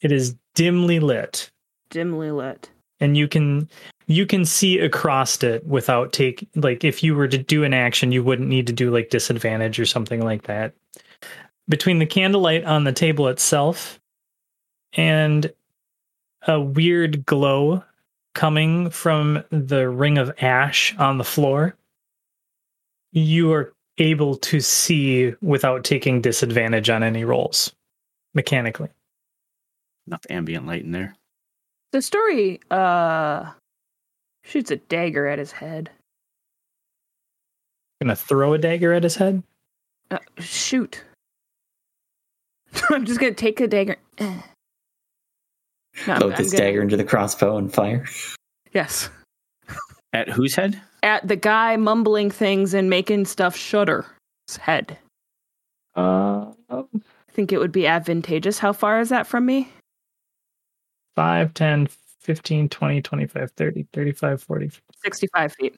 It 0.00 0.12
is 0.12 0.36
dimly 0.54 1.00
lit. 1.00 1.50
Dimly 1.90 2.30
lit. 2.30 2.70
And 3.00 3.16
you 3.16 3.28
can 3.28 3.68
you 4.06 4.26
can 4.26 4.44
see 4.44 4.78
across 4.78 5.42
it 5.42 5.64
without 5.66 6.12
take 6.12 6.48
like 6.56 6.84
if 6.84 7.02
you 7.02 7.14
were 7.14 7.28
to 7.28 7.38
do 7.38 7.64
an 7.64 7.74
action 7.74 8.12
you 8.12 8.22
wouldn't 8.22 8.48
need 8.48 8.66
to 8.66 8.72
do 8.72 8.90
like 8.90 9.10
disadvantage 9.10 9.78
or 9.78 9.86
something 9.86 10.22
like 10.22 10.44
that 10.44 10.74
between 11.68 11.98
the 11.98 12.06
candlelight 12.06 12.64
on 12.64 12.84
the 12.84 12.92
table 12.92 13.28
itself 13.28 14.00
and 14.94 15.52
a 16.46 16.60
weird 16.60 17.24
glow 17.26 17.82
coming 18.34 18.90
from 18.90 19.42
the 19.50 19.88
ring 19.88 20.18
of 20.18 20.32
ash 20.40 20.94
on 20.98 21.18
the 21.18 21.24
floor 21.24 21.76
you 23.12 23.52
are 23.52 23.72
able 23.98 24.36
to 24.36 24.60
see 24.60 25.34
without 25.42 25.84
taking 25.84 26.20
disadvantage 26.20 26.88
on 26.88 27.02
any 27.02 27.24
rolls 27.24 27.74
mechanically 28.34 28.88
Enough 30.10 30.26
ambient 30.28 30.66
light 30.66 30.82
in 30.82 30.90
there. 30.90 31.14
The 31.92 32.02
story 32.02 32.60
uh 32.70 33.50
shoots 34.44 34.70
a 34.70 34.76
dagger 34.76 35.26
at 35.26 35.38
his 35.38 35.52
head. 35.52 35.90
gonna 38.02 38.16
throw 38.16 38.54
a 38.54 38.58
dagger 38.58 38.92
at 38.92 39.02
his 39.02 39.16
head 39.16 39.42
Uh, 40.10 40.18
shoot. 40.38 41.04
I'm 42.90 43.04
just 43.04 43.20
gonna 43.20 43.34
take 43.34 43.60
a 43.60 43.66
dagger. 43.68 43.96
No, 46.06 46.12
I'm- 46.14 46.20
Load 46.22 46.32
I'm 46.34 46.38
this 46.38 46.52
gonna- 46.52 46.64
dagger 46.64 46.82
into 46.82 46.96
the 46.96 47.04
crossbow 47.04 47.56
and 47.58 47.72
fire. 47.72 48.06
Yes. 48.72 49.10
At 50.12 50.28
whose 50.28 50.54
head? 50.54 50.80
At 51.02 51.26
the 51.26 51.36
guy 51.36 51.76
mumbling 51.76 52.30
things 52.30 52.72
and 52.74 52.88
making 52.88 53.24
stuff 53.26 53.56
shudder. 53.56 54.06
His 54.46 54.56
head. 54.58 54.98
uh 55.96 56.52
I 56.70 56.84
think 57.32 57.52
it 57.52 57.58
would 57.58 57.72
be 57.72 57.86
advantageous. 57.86 58.58
How 58.60 58.72
far 58.72 59.00
is 59.00 59.08
that 59.08 59.26
from 59.26 59.44
me? 59.46 59.68
5, 61.16 61.54
10, 61.54 61.88
15, 62.20 62.68
20, 62.68 63.02
25, 63.02 63.50
30, 63.52 63.86
35, 63.92 64.42
40. 64.42 64.70
65 65.02 65.52
feet. 65.54 65.76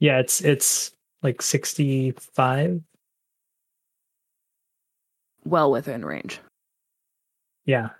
Yeah, 0.00 0.18
it's 0.18 0.40
it's 0.42 0.92
like 1.22 1.40
65. 1.40 2.80
Well 5.44 5.70
within 5.70 6.04
range. 6.04 6.40
Yeah. 7.64 7.90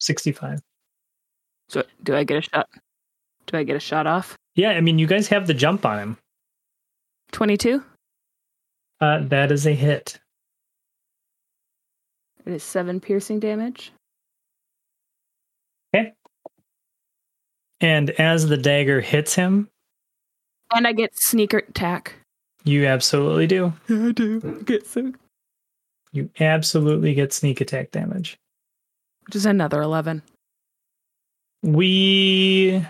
65. 0.00 0.60
So 1.68 1.82
do 2.02 2.14
I 2.14 2.24
get 2.24 2.38
a 2.38 2.42
shot? 2.42 2.68
Do 3.46 3.56
I 3.56 3.62
get 3.62 3.76
a 3.76 3.80
shot 3.80 4.06
off? 4.06 4.36
Yeah, 4.54 4.70
I 4.70 4.80
mean 4.80 4.98
you 4.98 5.06
guys 5.06 5.28
have 5.28 5.46
the 5.46 5.54
jump 5.54 5.84
on 5.86 5.98
him. 5.98 6.18
22? 7.32 7.82
Uh 9.00 9.20
that 9.24 9.52
is 9.52 9.66
a 9.66 9.72
hit. 9.72 10.18
It 12.46 12.52
is 12.52 12.62
seven 12.62 13.00
piercing 13.00 13.40
damage. 13.40 13.92
Okay. 15.94 16.12
And 17.80 18.10
as 18.10 18.46
the 18.48 18.56
dagger 18.56 19.00
hits 19.00 19.34
him, 19.34 19.68
And 20.74 20.86
I 20.86 20.92
get 20.92 21.16
sneaker 21.16 21.58
attack. 21.58 22.14
you 22.64 22.86
absolutely 22.86 23.46
do. 23.46 23.72
Yeah, 23.88 24.06
I 24.08 24.12
do. 24.12 24.40
Get 24.64 24.86
so 24.86 25.12
You 26.12 26.30
absolutely 26.40 27.14
get 27.14 27.32
sneak 27.32 27.60
attack 27.60 27.90
damage. 27.90 28.36
which 29.26 29.36
is 29.36 29.46
another 29.46 29.82
11. 29.82 30.22
We 31.62 32.84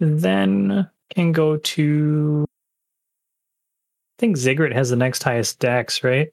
then 0.00 0.88
can 1.14 1.32
go 1.32 1.56
to 1.56 2.44
I 2.48 4.20
think 4.20 4.36
Ziggurat 4.36 4.72
has 4.72 4.90
the 4.90 4.96
next 4.96 5.24
highest 5.24 5.58
dex, 5.58 6.04
right? 6.04 6.28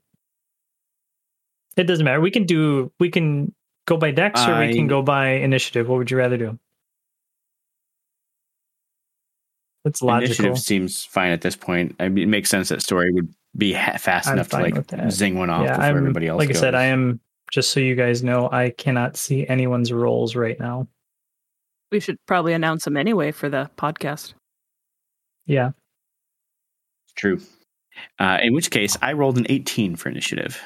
It 1.82 1.88
doesn't 1.88 2.06
matter. 2.06 2.22
We 2.22 2.32
can 2.32 2.46
do 2.46 2.92
we 3.00 3.10
can 3.10 3.54
go 3.88 3.98
by 3.98 4.12
dex 4.12 4.46
or 4.48 4.60
we 4.60 4.74
can 4.74 4.88
go 4.88 5.02
by 5.02 5.30
initiative. 5.30 5.90
What 5.90 5.98
would 5.98 6.12
you 6.12 6.18
rather 6.18 6.38
do? 6.38 6.60
That's 9.84 10.04
logical. 10.04 10.28
Initiative 10.28 10.60
seems 10.60 11.04
fine 11.04 11.32
at 11.32 11.42
this 11.42 11.56
point. 11.56 11.96
I 12.00 12.08
mean, 12.08 12.26
it 12.26 12.28
makes 12.28 12.52
sense 12.52 12.70
that 12.70 12.84
story 12.84 13.12
would 13.12 13.34
be 13.58 13.74
ha- 13.74 13.98
fast 13.98 14.28
I'm 14.28 14.36
enough 14.36 14.50
to 14.50 14.58
like 14.58 15.12
zing 15.12 15.40
one 15.40 15.50
off 15.50 15.64
yeah, 15.64 15.72
before 15.72 15.86
I'm 15.86 15.98
everybody 15.98 16.28
else. 16.28 16.38
like 16.38 16.52
I 16.52 16.54
said. 16.54 16.76
I 16.76 16.86
am 16.86 17.20
just 17.52 17.72
so 17.72 17.80
you 17.80 17.96
guys 17.96 18.24
know, 18.24 18.48
I 18.52 18.70
cannot 18.70 19.18
see 19.18 19.48
anyone's 19.48 19.92
rolls 19.92 20.36
right 20.36 20.60
now. 20.60 20.88
We 21.92 22.00
should 22.00 22.18
probably 22.28 22.54
announce 22.54 22.86
them 22.86 22.96
anyway 22.96 23.32
for 23.32 23.50
the 23.50 23.72
podcast. 23.76 24.36
Yeah. 25.48 25.72
True. 27.16 27.42
Uh, 28.20 28.38
in 28.42 28.54
which 28.54 28.70
case, 28.70 28.98
I 29.02 29.14
rolled 29.14 29.38
an 29.38 29.48
18 29.50 29.96
for 29.96 30.10
initiative. 30.10 30.62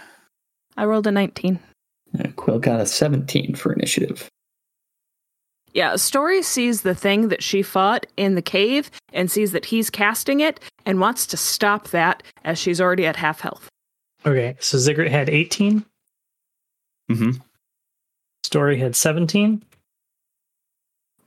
I 0.78 0.86
rolled 0.86 1.07
a 1.07 1.11
19. 1.11 1.59
Uh, 2.19 2.28
Quill 2.36 2.59
got 2.59 2.80
a 2.82 2.86
17 2.86 3.55
for 3.55 3.73
initiative. 3.73 4.30
Yeah, 5.73 5.97
Story 5.97 6.41
sees 6.41 6.82
the 6.84 6.95
thing 6.95 7.28
that 7.30 7.43
she 7.43 7.61
fought 7.61 8.05
in 8.15 8.36
the 8.36 8.41
cave 8.41 8.89
and 9.11 9.30
sees 9.30 9.51
that 9.51 9.65
he's 9.65 9.89
casting 9.89 10.39
it 10.39 10.59
and 10.86 11.01
wants 11.01 11.26
to 11.28 11.38
stop 11.38 11.89
that 11.89 12.23
as 12.45 12.57
she's 12.57 12.80
already 12.80 13.05
at 13.05 13.17
half 13.17 13.41
health. 13.41 13.67
Okay. 14.26 14.55
So 14.59 14.78
Ziggurat 14.78 15.11
had 15.11 15.30
18, 15.30 15.86
Mm-hmm. 17.11 17.32
Story 18.43 18.80
had 18.80 18.95
17, 18.95 19.63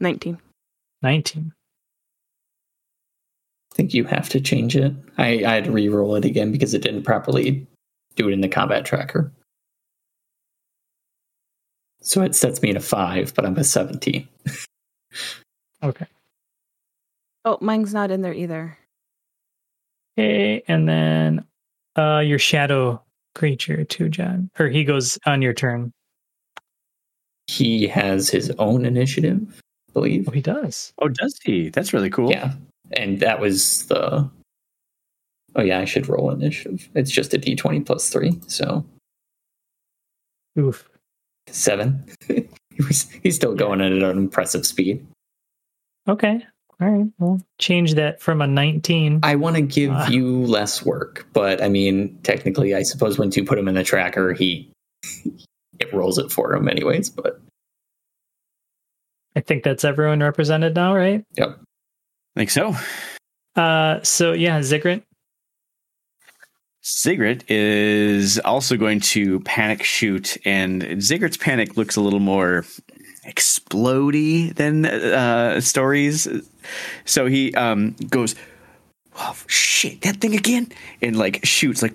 19. 0.01 0.39
19. 1.03 1.53
I 3.73 3.75
think 3.75 3.95
you 3.95 4.05
have 4.05 4.29
to 4.31 4.41
change 4.41 4.75
it. 4.77 4.93
I, 5.19 5.45
I 5.45 5.55
had 5.55 5.65
to 5.65 5.71
re-roll 5.71 6.17
it 6.17 6.25
again 6.25 6.51
because 6.51 6.75
it 6.75 6.83
didn't 6.83 7.05
properly 7.05 7.65
do 8.17 8.29
it 8.29 8.33
in 8.33 8.41
the 8.41 8.49
combat 8.49 8.85
tracker. 8.85 9.31
So 12.09 12.23
it 12.23 12.35
sets 12.35 12.63
me 12.63 12.73
to 12.73 12.81
5, 12.81 13.35
but 13.35 13.45
I'm 13.45 13.57
a 13.59 13.65
17. 13.65 14.27
Okay. 15.81 16.07
Oh, 17.45 17.57
mine's 17.61 17.95
not 17.95 18.11
in 18.11 18.21
there 18.21 18.35
either. 18.35 18.77
Okay, 20.19 20.61
and 20.67 20.89
then 20.89 21.45
uh 21.97 22.19
your 22.19 22.41
shadow 22.41 23.01
creature 23.37 23.85
too, 23.85 24.09
John. 24.09 24.51
Or 24.59 24.67
he 24.67 24.83
goes 24.83 25.21
on 25.25 25.41
your 25.41 25.55
turn. 25.55 25.93
He 27.47 27.87
has 27.87 28.29
his 28.29 28.51
own 28.59 28.85
initiative, 28.85 29.63
I 29.89 29.93
believe. 29.93 30.29
Oh, 30.29 30.33
he 30.33 30.41
does. 30.41 30.93
Oh, 30.99 31.09
does 31.09 31.39
he? 31.45 31.69
That's 31.69 31.93
really 31.93 32.11
cool. 32.11 32.29
Yeah. 32.29 32.55
And 32.97 33.21
that 33.21 33.39
was 33.39 33.87
the. 33.87 34.29
Oh, 35.55 35.63
yeah, 35.63 35.79
I 35.79 35.85
should 35.85 36.09
roll 36.09 36.33
initiative. 36.33 36.89
It's 36.97 37.13
just 37.13 37.33
a 37.35 37.39
d20 37.39 37.87
plus 37.87 38.11
three. 38.11 38.41
So 38.49 38.85
Oof. 40.59 40.89
Seven. 41.53 42.05
he's 43.23 43.35
still 43.37 43.55
going 43.55 43.81
at 43.81 43.93
an 43.93 44.03
impressive 44.03 44.65
speed. 44.67 45.05
Okay. 46.09 46.45
All 46.81 46.89
right. 46.89 47.07
Well, 47.19 47.41
change 47.59 47.95
that 47.95 48.21
from 48.21 48.41
a 48.41 48.47
19. 48.47 49.21
I 49.25 49.35
want 49.35 49.57
to 49.57 49.63
give 49.63 49.91
Ah. 49.93 50.09
you 50.09 50.43
less 50.47 50.85
work, 50.85 51.27
but 51.33 51.61
I 51.63 51.69
mean, 51.69 52.17
technically, 52.23 52.75
I 52.75 52.83
suppose 52.83 53.19
once 53.19 53.37
you 53.37 53.45
put 53.45 53.59
him 53.59 53.67
in 53.69 53.75
the 53.75 53.83
tracker, 53.83 54.33
he 54.33 54.71
it 55.81 55.93
rolls 55.93 56.19
it 56.19 56.31
for 56.31 56.55
him, 56.55 56.69
anyways. 56.69 57.11
But 57.11 57.41
I 59.37 59.41
think 59.41 59.65
that's 59.65 59.85
everyone 59.85 60.21
represented 60.21 60.75
now, 60.75 60.95
right? 60.97 61.25
yep, 61.37 61.59
I 61.61 62.41
Think 62.41 62.51
so. 62.51 62.75
Uh 63.57 64.01
so 64.03 64.33
yeah, 64.33 64.63
Ziggurat. 64.63 65.03
Ziggurat 66.89 67.45
is 67.51 68.39
also 68.39 68.77
going 68.77 69.01
to 69.01 69.41
panic 69.41 69.83
shoot, 69.83 70.39
and 70.47 71.03
Ziggurat's 71.03 71.37
panic 71.37 71.77
looks 71.77 71.97
a 71.97 72.01
little 72.01 72.21
more 72.21 72.65
explodey 73.27 74.55
than 74.55 74.87
uh, 74.87 75.61
stories. 75.61 76.27
So 77.05 77.27
he 77.27 77.55
um, 77.55 77.95
goes, 78.09 78.35
"Oh 79.17 79.37
shit, 79.47 80.01
that 80.03 80.17
thing 80.17 80.35
again!" 80.35 80.73
and 81.03 81.17
like 81.17 81.45
shoots 81.45 81.83
like, 81.83 81.95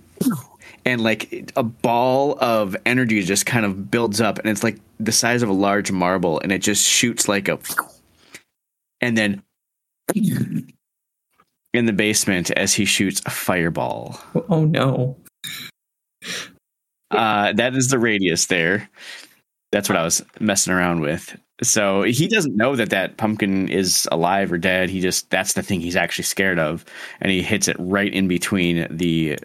and 0.85 1.01
like 1.01 1.51
a 1.55 1.63
ball 1.63 2.37
of 2.39 2.75
energy 2.85 3.23
just 3.23 3.47
kind 3.47 3.65
of 3.65 3.89
builds 3.89 4.21
up, 4.21 4.37
and 4.37 4.47
it's 4.47 4.63
like 4.63 4.77
the 4.99 5.11
size 5.11 5.41
of 5.41 5.49
a 5.49 5.53
large 5.53 5.91
marble, 5.91 6.39
and 6.41 6.51
it 6.51 6.59
just 6.59 6.85
shoots 6.85 7.27
like 7.27 7.47
a, 7.47 7.57
and 9.01 9.17
then. 9.17 9.41
In 11.73 11.85
the 11.87 11.93
basement, 11.93 12.51
as 12.51 12.73
he 12.73 12.85
shoots 12.85 13.21
a 13.25 13.31
fireball. 13.31 14.19
oh 14.49 14.65
no, 14.65 15.17
Uh, 17.11 17.53
that 17.53 17.75
is 17.75 17.89
the 17.89 17.99
radius 17.99 18.45
there. 18.47 18.89
That's 19.71 19.89
what 19.89 19.97
I 19.97 20.03
was 20.03 20.23
messing 20.39 20.73
around 20.73 21.01
with. 21.01 21.35
So 21.61 22.03
he 22.03 22.27
doesn't 22.27 22.55
know 22.57 22.75
that 22.75 22.89
that 22.91 23.17
pumpkin 23.17 23.69
is 23.69 24.07
alive 24.11 24.51
or 24.51 24.57
dead. 24.57 24.89
He 24.89 24.99
just 24.99 25.29
that's 25.29 25.53
the 25.53 25.63
thing 25.63 25.79
he's 25.81 25.95
actually 25.95 26.25
scared 26.25 26.59
of, 26.59 26.85
and 27.21 27.31
he 27.31 27.41
hits 27.41 27.67
it 27.67 27.75
right 27.79 28.11
in 28.11 28.27
between 28.27 28.87
the 28.89 29.39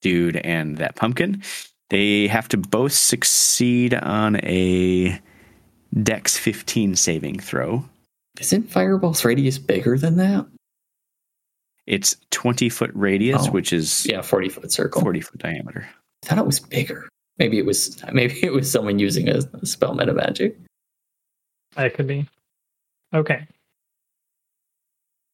dude 0.00 0.36
and 0.38 0.78
that 0.78 0.96
pumpkin. 0.96 1.42
They 1.90 2.26
have 2.28 2.48
to 2.48 2.56
both 2.56 2.92
succeed 2.92 3.94
on 3.94 4.36
a 4.44 5.20
Dex 6.02 6.38
15 6.38 6.96
saving 6.96 7.38
throw. 7.40 7.84
isn't 8.40 8.70
Fireball's 8.70 9.24
radius 9.24 9.58
bigger 9.58 9.98
than 9.98 10.16
that? 10.16 10.46
It's 11.86 12.16
20 12.30 12.68
foot 12.68 12.90
radius, 12.94 13.46
Oh. 13.48 13.50
which 13.50 13.72
is 13.72 14.06
Yeah, 14.06 14.22
forty 14.22 14.48
foot 14.48 14.70
circle. 14.72 15.00
40 15.02 15.20
foot 15.20 15.38
diameter. 15.40 15.88
I 16.22 16.26
thought 16.26 16.38
it 16.38 16.46
was 16.46 16.60
bigger. 16.60 17.08
Maybe 17.38 17.58
it 17.58 17.66
was. 17.66 18.00
Maybe 18.12 18.38
it 18.44 18.52
was 18.52 18.70
someone 18.70 18.98
using 18.98 19.28
a, 19.28 19.38
a 19.60 19.66
spell 19.66 19.94
meta 19.94 20.12
magic. 20.14 20.56
That 21.76 21.94
could 21.94 22.06
be. 22.06 22.28
Okay. 23.14 23.46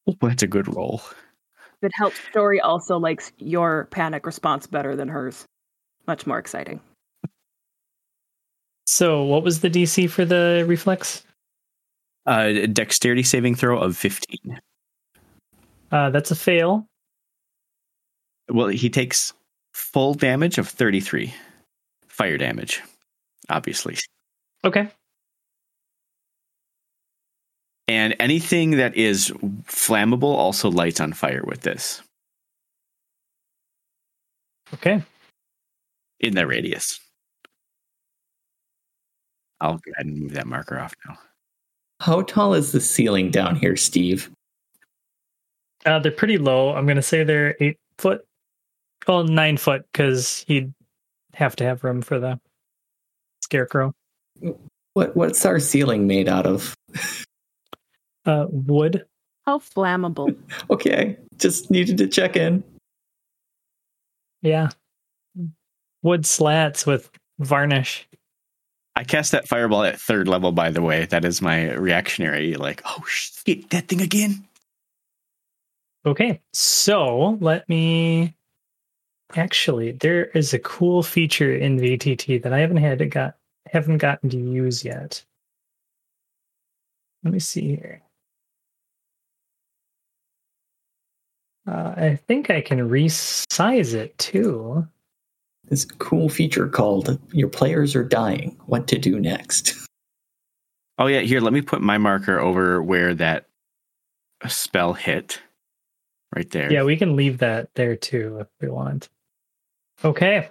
Well, 0.05 0.15
that's 0.21 0.41
a 0.43 0.47
good 0.47 0.73
roll. 0.73 1.01
If 1.81 1.83
it 1.83 1.91
helps, 1.95 2.17
Story 2.31 2.59
also 2.59 2.97
likes 2.97 3.31
your 3.37 3.85
panic 3.91 4.25
response 4.25 4.65
better 4.67 4.95
than 4.95 5.07
hers. 5.07 5.45
Much 6.07 6.25
more 6.25 6.39
exciting. 6.39 6.79
So 8.87 9.23
what 9.23 9.43
was 9.43 9.61
the 9.61 9.69
DC 9.69 10.09
for 10.09 10.25
the 10.25 10.65
reflex? 10.67 11.23
Uh, 12.25 12.65
dexterity 12.71 13.23
saving 13.23 13.55
throw 13.55 13.79
of 13.79 13.95
15. 13.95 14.59
Uh 15.91 16.09
that's 16.09 16.31
a 16.31 16.35
fail. 16.35 16.85
Well, 18.51 18.67
he 18.67 18.89
takes 18.89 19.33
full 19.73 20.13
damage 20.15 20.57
of 20.57 20.67
33 20.67 21.33
fire 22.07 22.37
damage, 22.37 22.81
obviously. 23.49 23.95
Okay. 24.65 24.89
And 27.87 28.15
anything 28.19 28.71
that 28.71 28.95
is 28.95 29.29
flammable 29.65 30.23
also 30.35 30.69
lights 30.69 30.99
on 30.99 31.13
fire 31.13 31.43
with 31.45 31.61
this 31.61 32.01
Okay. 34.73 35.01
in 36.19 36.35
that 36.35 36.47
radius. 36.47 36.99
I'll 39.61 39.73
go 39.77 39.91
ahead 39.95 40.05
and 40.05 40.19
move 40.19 40.33
that 40.33 40.45
marker 40.47 40.79
off 40.79 40.93
now. 41.07 41.17
How 41.99 42.21
tall 42.21 42.53
is 42.53 42.71
the 42.71 42.79
ceiling 42.79 43.29
down 43.31 43.55
here, 43.55 43.75
Steve? 43.75 44.31
Uh 45.85 45.99
they're 45.99 46.11
pretty 46.11 46.37
low. 46.37 46.73
I'm 46.73 46.85
gonna 46.85 47.01
say 47.01 47.23
they're 47.23 47.55
eight 47.59 47.77
foot. 47.97 48.25
Well, 49.07 49.23
nine 49.23 49.57
foot, 49.57 49.85
because 49.91 50.43
he'd 50.47 50.73
have 51.33 51.55
to 51.57 51.63
have 51.63 51.83
room 51.83 52.01
for 52.01 52.19
the 52.19 52.39
scarecrow. 53.41 53.93
What 54.93 55.15
what's 55.15 55.45
our 55.45 55.59
ceiling 55.59 56.05
made 56.07 56.27
out 56.27 56.45
of? 56.45 56.75
Uh 58.25 58.45
wood. 58.49 59.05
How 59.45 59.59
flammable. 59.59 60.35
Okay, 60.69 61.17
just 61.37 61.71
needed 61.71 61.97
to 61.97 62.07
check 62.07 62.35
in. 62.35 62.63
Yeah. 64.41 64.69
Wood 66.03 66.25
slats 66.25 66.85
with 66.85 67.09
varnish. 67.39 68.07
I 68.95 69.03
cast 69.03 69.31
that 69.31 69.47
fireball 69.47 69.83
at 69.83 69.99
third 69.99 70.27
level, 70.27 70.51
by 70.51 70.69
the 70.71 70.81
way. 70.81 71.05
That 71.05 71.25
is 71.25 71.41
my 71.41 71.73
reactionary, 71.73 72.55
like, 72.55 72.81
oh 72.85 73.03
shit, 73.07 73.69
that 73.69 73.87
thing 73.87 74.01
again. 74.01 74.45
Okay, 76.05 76.41
so 76.53 77.37
let 77.41 77.67
me. 77.67 78.35
Actually, 79.35 79.91
there 79.91 80.25
is 80.25 80.53
a 80.53 80.59
cool 80.59 81.03
feature 81.03 81.53
in 81.53 81.77
VTT 81.77 82.41
that 82.41 82.53
I 82.53 82.59
haven't 82.59 82.77
had 82.77 82.99
to 82.99 83.05
got 83.05 83.35
haven't 83.67 83.97
gotten 83.97 84.29
to 84.29 84.37
use 84.37 84.83
yet. 84.83 85.23
Let 87.23 87.33
me 87.33 87.39
see 87.39 87.75
here. 87.75 88.01
Uh, 91.67 91.93
I 91.97 92.15
think 92.27 92.49
I 92.49 92.61
can 92.61 92.89
resize 92.89 93.93
it 93.93 94.17
too. 94.17 94.87
This 95.65 95.85
cool 95.85 96.29
feature 96.29 96.67
called 96.67 97.19
"Your 97.31 97.49
players 97.49 97.95
are 97.95 98.03
dying. 98.03 98.57
What 98.65 98.87
to 98.87 98.97
do 98.97 99.19
next?" 99.19 99.75
Oh, 101.01 101.07
yeah, 101.07 101.21
here, 101.21 101.39
let 101.39 101.53
me 101.53 101.61
put 101.61 101.81
my 101.81 101.97
marker 101.97 102.39
over 102.39 102.83
where 102.83 103.13
that 103.13 103.45
spell 104.49 104.91
hit. 104.91 105.39
Right 106.35 106.49
there. 106.51 106.71
Yeah, 106.71 106.83
we 106.83 106.95
can 106.97 107.15
leave 107.15 107.39
that 107.39 107.69
there 107.75 107.95
too 107.95 108.37
if 108.41 108.47
we 108.61 108.69
want. 108.69 109.09
Okay. 110.05 110.49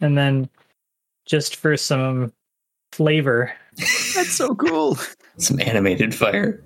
And 0.00 0.18
then 0.18 0.48
just 1.26 1.56
for 1.56 1.76
some 1.76 2.32
flavor, 2.92 3.52
That's 4.14 4.32
so 4.32 4.54
cool. 4.54 4.98
Some 5.38 5.60
animated 5.60 6.14
fire. 6.14 6.62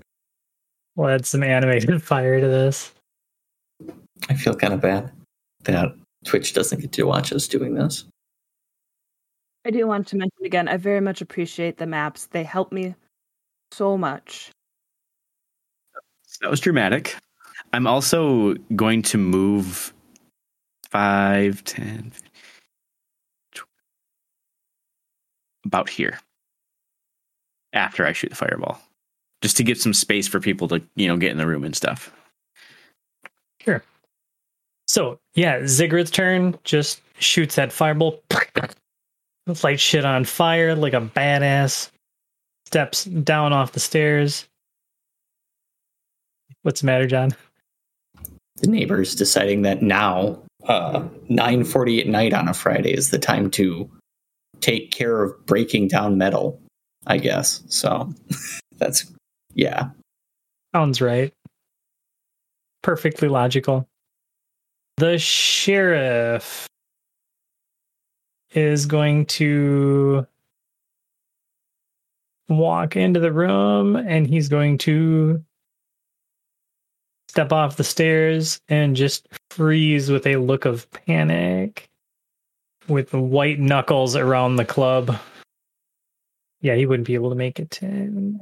we'll 0.97 1.09
add 1.09 1.25
some 1.25 1.45
animated 1.45 2.03
fire 2.03 2.41
to 2.41 2.49
this. 2.49 2.93
I 4.29 4.35
feel 4.35 4.57
kind 4.57 4.75
of 4.75 4.81
bad 4.81 5.13
that 5.63 5.95
Twitch 6.25 6.53
doesn't 6.53 6.81
get 6.81 6.91
to 6.93 7.05
watch 7.05 7.33
us 7.33 7.47
doing 7.47 7.75
this. 7.75 8.07
I 9.65 9.71
do 9.71 9.87
want 9.87 10.09
to 10.09 10.17
mention 10.17 10.45
again, 10.45 10.67
I 10.67 10.79
very 10.79 11.01
much 11.01 11.21
appreciate 11.21 11.79
the 11.79 11.87
maps. 11.87 12.27
They 12.27 12.43
help 12.43 12.73
me 12.73 12.97
so 13.71 13.97
much. 13.97 14.51
That 16.41 16.51
was 16.51 16.59
dramatic. 16.59 17.15
I'm 17.77 17.87
also 17.87 18.55
going 18.75 19.03
to 19.03 19.19
move 19.19 19.93
5, 20.91 21.63
10, 21.63 22.11
tw- 23.55 23.65
about 25.67 25.91
here 25.91 26.19
after 27.75 28.07
I 28.07 28.13
shoot 28.13 28.31
the 28.31 28.35
fireball, 28.35 28.81
just 29.43 29.59
to 29.59 29.63
give 29.63 29.77
some 29.77 29.93
space 29.93 30.27
for 30.27 30.41
people 30.41 30.69
to, 30.69 30.81
you 30.95 31.07
know, 31.07 31.19
get 31.19 31.33
in 31.33 31.37
the 31.37 31.47
room 31.47 31.65
and 31.65 31.77
stuff. 31.77 32.11
Sure. 33.61 33.83
So 34.87 35.19
yeah, 35.35 35.67
Ziggurat's 35.67 36.11
turn 36.11 36.59
just 36.65 37.03
shoots 37.19 37.57
that 37.57 37.73
fireball, 37.73 38.23
light 39.63 39.81
shit 39.81 40.07
on 40.07 40.25
fire 40.25 40.75
like 40.75 40.95
a 40.95 41.03
badass. 41.03 41.91
Steps 42.65 43.05
down 43.05 43.53
off 43.53 43.73
the 43.73 43.81
stairs. 43.81 44.49
What's 46.63 46.81
the 46.81 46.87
matter, 46.87 47.07
John? 47.07 47.33
The 48.59 48.69
neighbors 48.69 49.15
deciding 49.15 49.63
that 49.63 49.83
now, 49.83 50.43
uh, 50.65 51.07
9:40 51.29 52.01
at 52.01 52.07
night 52.07 52.33
on 52.33 52.49
a 52.49 52.55
Friday 52.55 52.93
is 52.93 53.11
the 53.11 53.19
time 53.19 53.51
to 53.53 53.91
take 54.61 54.91
care 54.91 55.23
of 55.23 55.47
breaking 55.47 55.89
down 55.89 56.19
metal. 56.19 56.61
I 57.07 57.19
guess 57.19 57.63
so. 57.69 58.13
That's 58.79 59.13
yeah. 59.55 59.91
Sounds 60.75 61.01
right. 61.01 61.33
perfectly 62.83 63.29
logical. 63.29 63.89
The 64.99 65.19
sheriff 65.19 66.67
is 68.55 68.87
going 68.87 69.27
to 69.27 70.27
walk 72.49 72.97
into 72.97 73.21
the 73.21 73.33
room 73.33 73.97
and 73.97 74.27
he's 74.27 74.49
going 74.49 74.79
to 74.79 75.45
step 77.37 77.53
off 77.53 77.77
the 77.77 77.85
stairs 77.85 78.63
and 78.71 78.97
just 78.97 79.29
freeze 79.51 80.11
with 80.11 80.27
a 80.27 80.37
look 80.37 80.65
of 80.65 80.91
panic 80.91 81.91
with 82.89 83.13
white 83.13 83.59
knuckles 83.59 84.17
around 84.17 84.57
the 84.57 84.65
club. 84.65 85.19
Yeah, 86.63 86.77
he 86.77 86.87
wouldn't 86.87 87.07
be 87.07 87.13
able 87.13 87.29
to 87.29 87.37
make 87.37 87.61
it 87.61 87.71
to 87.73 87.85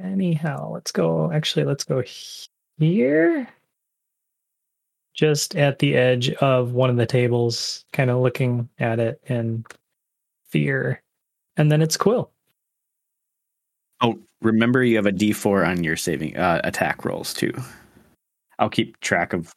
anyhow. 0.01 0.71
Let's 0.71 0.93
go. 0.93 1.29
Actually, 1.29 1.65
let's 1.65 1.83
go 1.83 2.05
here. 2.77 3.49
Just 5.13 5.57
at 5.57 5.79
the 5.79 5.95
edge 5.97 6.29
of 6.35 6.71
one 6.71 6.89
of 6.89 6.95
the 6.95 7.05
tables, 7.05 7.83
kind 7.91 8.09
of 8.09 8.21
looking 8.21 8.69
at 8.79 9.01
it 9.01 9.19
in 9.27 9.65
fear. 10.47 11.01
And 11.57 11.69
then 11.69 11.81
it's 11.81 11.97
Quill. 11.97 12.31
Oh, 13.99 14.17
remember 14.41 14.85
you 14.85 14.95
have 14.95 15.05
a 15.05 15.11
D4 15.11 15.67
on 15.67 15.83
your 15.83 15.97
saving 15.97 16.37
uh, 16.37 16.61
attack 16.63 17.03
rolls 17.03 17.33
too. 17.33 17.51
I'll 18.59 18.69
keep 18.69 18.99
track 19.01 19.33
of 19.33 19.51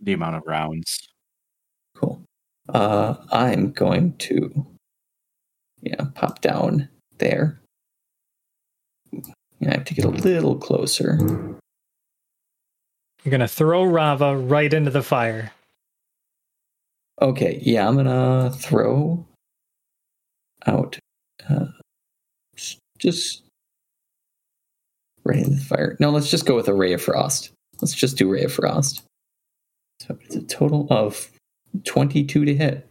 the 0.00 0.12
amount 0.12 0.36
of 0.36 0.42
rounds. 0.46 1.08
Cool. 1.94 2.22
Uh, 2.68 3.16
I'm 3.30 3.72
going 3.72 4.16
to, 4.18 4.66
yeah, 5.82 6.04
pop 6.14 6.40
down 6.40 6.88
there. 7.18 7.60
I 9.14 9.70
have 9.70 9.84
to 9.84 9.94
get 9.94 10.04
a 10.04 10.08
little 10.08 10.56
closer. 10.56 11.18
You're 13.22 13.30
gonna 13.30 13.48
throw 13.48 13.84
Rava 13.84 14.36
right 14.36 14.72
into 14.72 14.90
the 14.90 15.02
fire. 15.02 15.52
Okay, 17.20 17.60
yeah, 17.62 17.86
I'm 17.86 17.96
gonna 17.96 18.50
throw 18.50 19.26
out 20.66 20.98
uh, 21.48 21.66
just 22.98 23.42
right 25.24 25.38
into 25.38 25.56
the 25.56 25.60
fire. 25.60 25.96
No, 26.00 26.10
let's 26.10 26.30
just 26.30 26.46
go 26.46 26.56
with 26.56 26.68
a 26.68 26.74
ray 26.74 26.94
of 26.94 27.02
frost. 27.02 27.52
Let's 27.80 27.94
just 27.94 28.16
do 28.18 28.30
ray 28.30 28.44
of 28.44 28.52
frost. 28.52 29.02
So 30.00 30.16
it's 30.22 30.36
a 30.36 30.42
total 30.42 30.86
of 30.90 31.30
22 31.84 32.44
to 32.44 32.54
hit 32.54 32.88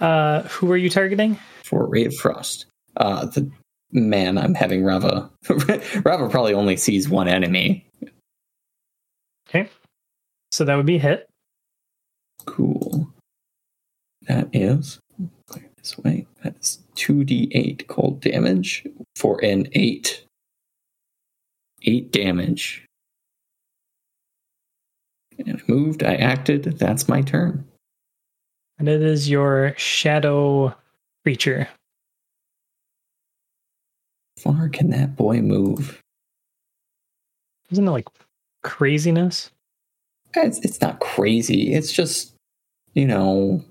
Uh, 0.00 0.42
who 0.42 0.70
are 0.72 0.76
you 0.76 0.88
targeting? 0.90 1.38
for 1.64 1.86
ray 1.88 2.04
of 2.04 2.14
frost. 2.14 2.66
Uh, 2.96 3.26
the 3.26 3.50
man 3.92 4.38
I'm 4.38 4.54
having 4.54 4.84
Rava. 4.84 5.30
Rava 6.04 6.28
probably 6.28 6.54
only 6.54 6.76
sees 6.76 7.08
one 7.08 7.28
enemy. 7.28 7.84
Okay. 9.48 9.68
So 10.52 10.64
that 10.64 10.76
would 10.76 10.86
be 10.86 10.98
hit. 10.98 11.28
Cool. 12.46 13.08
That 14.28 14.48
is 14.52 14.98
clear 15.48 15.68
this 15.76 15.98
way. 15.98 16.26
That's 16.42 16.78
two 16.94 17.24
d 17.24 17.50
eight 17.52 17.86
cold 17.88 18.20
damage 18.20 18.86
for 19.16 19.42
an 19.44 19.68
eight. 19.72 20.24
Eight 21.82 22.10
damage. 22.12 22.85
I 25.40 25.54
moved. 25.68 26.02
I 26.02 26.14
acted. 26.14 26.64
That's 26.78 27.08
my 27.08 27.22
turn. 27.22 27.64
And 28.78 28.88
it 28.88 29.02
is 29.02 29.28
your 29.28 29.74
shadow 29.76 30.74
creature. 31.24 31.68
Far 34.38 34.68
can 34.68 34.90
that 34.90 35.16
boy 35.16 35.40
move? 35.40 36.00
Isn't 37.70 37.88
it 37.88 37.90
like 37.90 38.06
craziness? 38.62 39.50
It's, 40.34 40.58
it's 40.58 40.80
not 40.80 41.00
crazy. 41.00 41.72
It's 41.72 41.90
just, 41.92 42.34
you 42.92 43.06
know, 43.06 43.64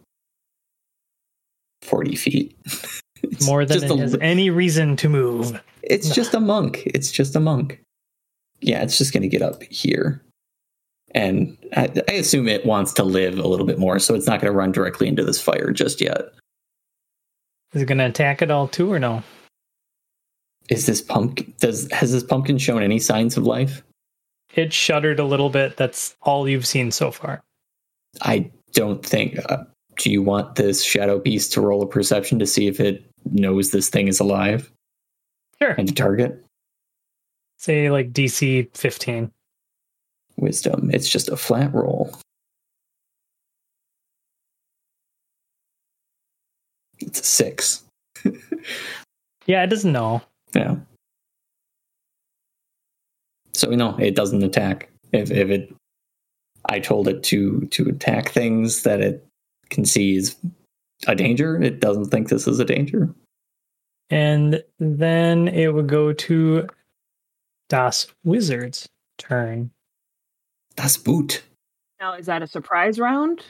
forty 1.82 2.16
feet. 2.16 2.58
It's 3.32 3.48
More 3.48 3.66
than 3.66 3.84
it 3.84 3.90
a 3.90 3.98
has 3.98 4.16
any 4.22 4.52
reason 4.52 4.96
to 4.98 5.10
move. 5.10 5.60
It's 5.82 6.14
just 6.14 6.36
a 6.36 6.40
monk. 6.40 6.84
It's 6.86 7.12
just 7.12 7.36
a 7.36 7.40
monk. 7.40 7.82
Yeah, 8.62 8.84
it's 8.84 9.00
just 9.00 9.14
going 9.14 9.24
to 9.24 9.30
get 9.30 9.42
up 9.42 9.64
here. 9.64 10.22
And 11.16 11.58
I, 11.76 11.90
I 12.10 12.14
assume 12.14 12.48
it 12.48 12.66
wants 12.66 12.94
to 12.94 13.04
live 13.04 13.40
a 13.40 13.48
little 13.48 13.66
bit 13.66 13.80
more, 13.80 13.98
so 14.00 14.14
it's 14.14 14.28
not 14.28 14.42
going 14.42 14.52
to 14.52 14.58
run 14.58 14.72
directly 14.72 15.08
into 15.08 15.24
this 15.24 15.42
fire 15.42 15.72
just 15.72 16.02
yet. 16.02 16.26
Is 17.74 17.82
it 17.82 17.86
gonna 17.88 18.06
attack 18.08 18.42
it 18.42 18.52
all 18.52 18.68
too 18.70 18.92
or 18.92 19.00
no? 19.00 19.22
Is 20.70 20.86
this 20.86 21.02
pumpkin? 21.02 21.54
Does 21.60 21.92
has 21.92 22.12
this 22.12 22.24
pumpkin 22.24 22.58
shown 22.58 22.82
any 22.82 23.00
signs 23.00 23.36
of 23.36 23.46
life? 23.46 23.84
It 24.56 24.72
shuddered 24.72 25.20
a 25.20 25.26
little 25.26 25.50
bit. 25.50 25.76
That's 25.76 26.16
all 26.22 26.48
you've 26.48 26.66
seen 26.68 26.92
so 26.92 27.12
far. 27.12 27.44
I 28.22 28.50
don't 28.72 29.06
think. 29.06 29.40
Uh, 29.50 29.66
do 29.98 30.10
you 30.10 30.22
want 30.22 30.56
this 30.56 30.84
shadow 30.84 31.20
beast 31.20 31.52
to 31.54 31.62
roll 31.62 31.82
a 31.82 31.88
perception 31.88 32.40
to 32.40 32.46
see 32.46 32.68
if 32.68 32.80
it 32.80 33.04
knows 33.32 33.72
this 33.72 33.90
thing 33.90 34.08
is 34.08 34.20
alive 34.22 34.72
Sure. 35.62 35.72
and 35.72 35.88
to 35.88 35.94
target? 35.94 36.46
Say 37.58 37.90
like 37.90 38.14
DC 38.14 38.70
15. 38.74 39.32
Wisdom. 40.38 40.90
It's 40.94 41.10
just 41.10 41.30
a 41.30 41.38
flat 41.38 41.74
roll. 41.74 42.18
It's 47.00 47.20
a 47.20 47.24
six. 47.24 47.84
Yeah, 49.46 49.64
it 49.64 49.68
doesn't 49.68 49.92
know. 49.92 50.22
Yeah. 50.54 50.76
So 53.54 53.70
we 53.70 53.76
know 53.76 53.96
it 53.98 54.16
doesn't 54.16 54.44
attack. 54.44 54.90
If 55.12 55.32
if 55.32 55.50
it 55.50 55.74
I 56.68 56.80
told 56.80 57.08
it 57.08 57.24
to 57.24 57.62
to 57.62 57.90
attack 57.90 58.32
things 58.32 58.84
that 58.84 59.02
it 59.02 59.26
can 59.70 59.86
see 59.86 60.18
is 60.18 60.36
a 61.08 61.16
danger, 61.16 61.62
it 61.62 61.80
doesn't 61.80 62.06
think 62.06 62.30
this 62.30 62.48
is 62.48 62.60
a 62.60 62.66
danger. 62.66 63.14
And 64.10 64.64
then 64.80 65.48
it 65.48 65.74
would 65.74 65.88
go 65.88 66.14
to 66.14 66.68
Das 67.70 68.08
Wizard's 68.24 68.88
turn. 69.18 69.72
That's 70.76 70.98
boot. 70.98 71.44
Now, 72.00 72.14
is 72.14 72.26
that 72.26 72.42
a 72.42 72.48
surprise 72.48 73.00
round? 73.00 73.44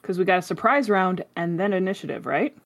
Because 0.00 0.18
we 0.18 0.24
got 0.24 0.38
a 0.38 0.42
surprise 0.42 0.88
round 0.90 1.24
and 1.36 1.58
then 1.58 1.72
initiative, 1.72 2.26
right? 2.26 2.56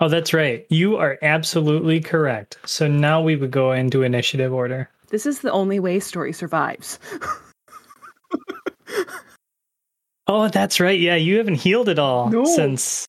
Oh, 0.00 0.08
that's 0.08 0.34
right. 0.34 0.66
You 0.68 0.96
are 0.96 1.18
absolutely 1.22 2.00
correct. 2.00 2.58
So 2.66 2.86
now 2.88 3.20
we 3.22 3.36
would 3.36 3.50
go 3.50 3.72
into 3.72 4.02
initiative 4.02 4.52
order. 4.52 4.88
This 5.08 5.26
is 5.26 5.40
the 5.40 5.52
only 5.52 5.78
way 5.80 6.00
story 6.00 6.32
survives. 6.32 6.98
Oh, 10.28 10.48
that's 10.48 10.78
right. 10.80 10.98
Yeah, 10.98 11.16
you 11.16 11.36
haven't 11.38 11.56
healed 11.56 11.88
at 11.88 11.98
all 11.98 12.30
No. 12.30 12.44
since 12.44 13.06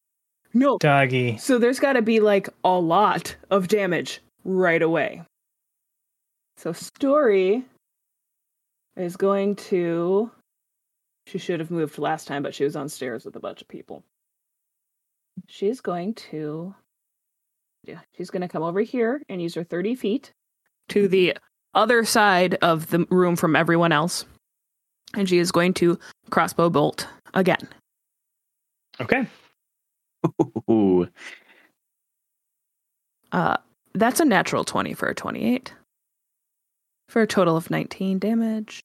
no. 0.54 0.78
Doggy. 0.80 1.38
So 1.38 1.58
there's 1.58 1.80
got 1.80 1.94
to 1.94 2.02
be 2.02 2.20
like 2.20 2.50
a 2.64 2.72
lot 2.80 3.36
of 3.52 3.68
damage 3.68 4.20
right 4.44 4.82
away. 4.82 5.22
So 6.58 6.74
Story 6.74 7.64
is 8.96 9.18
going 9.18 9.56
to. 9.56 10.32
She 11.28 11.38
should 11.38 11.60
have 11.60 11.72
moved 11.72 11.98
last 11.98 12.28
time, 12.28 12.44
but 12.44 12.54
she 12.54 12.64
was 12.64 12.76
on 12.76 12.90
stairs 12.90 13.26
with 13.26 13.36
a 13.36 13.40
bunch 13.40 13.62
of 13.62 13.68
people. 13.68 14.04
She's 15.48 15.82
going 15.82 16.14
to. 16.16 16.76
Yeah, 17.84 18.00
she's 18.16 18.30
going 18.30 18.42
to 18.42 18.48
come 18.48 18.64
over 18.64 18.82
here 18.82 19.22
and 19.28 19.42
use 19.42 19.56
her 19.56 19.64
30 19.64 19.96
feet 19.96 20.32
to 20.90 21.08
the 21.08 21.36
other 21.74 22.06
side 22.06 22.56
of 22.62 22.90
the 22.90 23.06
room 23.10 23.36
from 23.36 23.56
everyone 23.56 23.92
else. 23.92 24.26
And 25.16 25.28
she 25.28 25.38
is 25.38 25.52
going 25.52 25.74
to 25.76 26.00
crossbow 26.30 26.70
bolt 26.70 27.08
again. 27.34 27.68
Okay. 29.02 29.28
Ooh. 30.70 31.08
Uh, 33.32 33.58
that's 33.94 34.20
a 34.20 34.26
natural 34.26 34.64
20 34.64 34.94
for 34.94 35.08
a 35.10 35.16
28. 35.16 35.74
For 37.14 37.22
a 37.22 37.28
total 37.28 37.56
of 37.56 37.70
19 37.70 38.18
damage. 38.18 38.80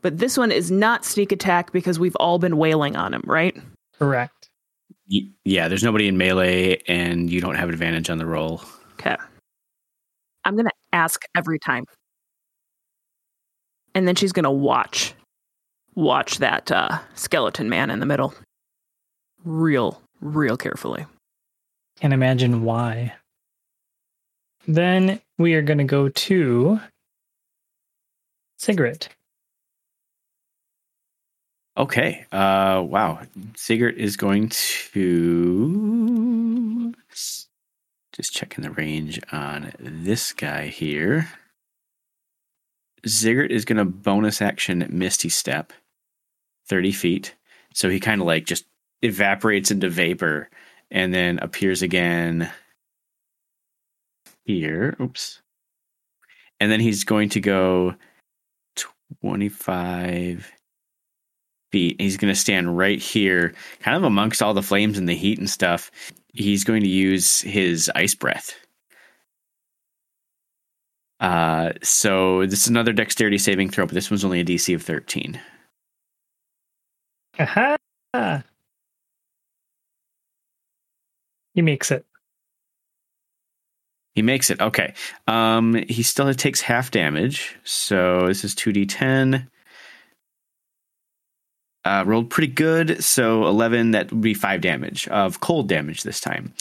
But 0.00 0.16
this 0.16 0.38
one 0.38 0.50
is 0.50 0.70
not 0.70 1.04
sneak 1.04 1.30
attack 1.30 1.70
because 1.70 1.98
we've 1.98 2.16
all 2.16 2.38
been 2.38 2.56
wailing 2.56 2.96
on 2.96 3.12
him, 3.12 3.20
right? 3.26 3.54
Correct. 3.98 4.48
Y- 5.10 5.28
Yeah, 5.44 5.68
there's 5.68 5.82
nobody 5.84 6.08
in 6.08 6.16
melee, 6.16 6.78
and 6.88 7.28
you 7.28 7.42
don't 7.42 7.56
have 7.56 7.68
advantage 7.68 8.08
on 8.08 8.16
the 8.16 8.24
roll. 8.24 8.62
Okay. 8.94 9.16
I'm 10.46 10.54
going 10.54 10.64
to 10.64 10.72
ask 10.94 11.20
every 11.34 11.58
time. 11.58 11.84
And 13.94 14.08
then 14.08 14.14
she's 14.14 14.32
going 14.32 14.44
to 14.44 14.50
watch. 14.50 15.12
Watch 15.94 16.38
that 16.38 16.72
uh, 16.72 17.00
skeleton 17.16 17.68
man 17.68 17.90
in 17.90 18.00
the 18.00 18.06
middle. 18.06 18.32
Real, 19.44 20.00
real 20.22 20.56
carefully. 20.56 21.04
Can't 22.00 22.14
imagine 22.14 22.62
why. 22.64 23.12
Then 24.66 25.20
we 25.38 25.54
are 25.54 25.62
going 25.62 25.78
to 25.78 25.84
go 25.84 26.08
to 26.08 26.80
Ziggurat. 28.60 29.08
Okay. 31.76 32.24
Uh, 32.32 32.82
wow. 32.86 33.20
Ziggurat 33.58 33.98
is 33.98 34.16
going 34.16 34.48
to 34.48 34.84
just 38.12 38.32
checking 38.32 38.62
the 38.62 38.70
range 38.70 39.20
on 39.30 39.72
this 39.78 40.32
guy 40.32 40.68
here. 40.68 41.28
Ziggurat 43.06 43.52
is 43.52 43.66
going 43.66 43.76
to 43.76 43.84
bonus 43.84 44.40
action 44.40 44.86
Misty 44.90 45.28
Step 45.28 45.74
30 46.68 46.92
feet. 46.92 47.34
So 47.74 47.90
he 47.90 48.00
kind 48.00 48.22
of 48.22 48.26
like 48.26 48.46
just 48.46 48.64
evaporates 49.02 49.70
into 49.70 49.90
vapor 49.90 50.48
and 50.90 51.12
then 51.12 51.38
appears 51.40 51.82
again 51.82 52.50
here. 54.46 54.96
Oops. 55.00 55.42
And 56.60 56.70
then 56.70 56.80
he's 56.80 57.04
going 57.04 57.28
to 57.30 57.40
go 57.40 57.94
25 59.22 60.50
feet. 61.72 62.00
He's 62.00 62.16
going 62.16 62.32
to 62.32 62.40
stand 62.40 62.76
right 62.76 63.00
here, 63.00 63.54
kind 63.80 63.96
of 63.96 64.04
amongst 64.04 64.42
all 64.42 64.54
the 64.54 64.62
flames 64.62 64.98
and 64.98 65.08
the 65.08 65.14
heat 65.14 65.38
and 65.38 65.50
stuff. 65.50 65.90
He's 66.32 66.64
going 66.64 66.82
to 66.82 66.88
use 66.88 67.40
his 67.40 67.90
ice 67.94 68.14
breath. 68.14 68.54
Uh, 71.18 71.72
so 71.82 72.44
this 72.46 72.62
is 72.62 72.68
another 72.68 72.92
dexterity 72.92 73.38
saving 73.38 73.70
throw, 73.70 73.86
but 73.86 73.94
this 73.94 74.10
one's 74.10 74.24
only 74.24 74.40
a 74.40 74.44
DC 74.44 74.74
of 74.74 74.82
13. 74.82 75.40
Aha! 77.38 77.76
He 81.54 81.62
makes 81.62 81.90
it. 81.90 82.04
He 84.16 84.22
makes 84.22 84.48
it. 84.48 84.60
Okay. 84.60 84.94
Um, 85.28 85.74
he 85.88 86.02
still 86.02 86.32
takes 86.32 86.62
half 86.62 86.90
damage. 86.90 87.54
So 87.64 88.26
this 88.26 88.44
is 88.44 88.54
2d10. 88.54 89.46
Uh, 91.84 92.02
rolled 92.06 92.30
pretty 92.30 92.52
good. 92.52 93.04
So 93.04 93.46
11, 93.46 93.90
that 93.90 94.10
would 94.10 94.22
be 94.22 94.32
5 94.32 94.62
damage 94.62 95.06
of 95.08 95.40
cold 95.40 95.68
damage 95.68 96.02
this 96.02 96.18
time. 96.18 96.54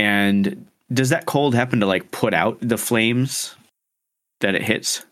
And 0.00 0.66
does 0.92 1.10
that 1.10 1.26
cold 1.26 1.54
happen 1.54 1.78
to 1.80 1.86
like 1.86 2.10
put 2.10 2.34
out 2.34 2.58
the 2.60 2.76
flames 2.76 3.54
that 4.40 4.56
it 4.56 4.62
hits? 4.62 5.06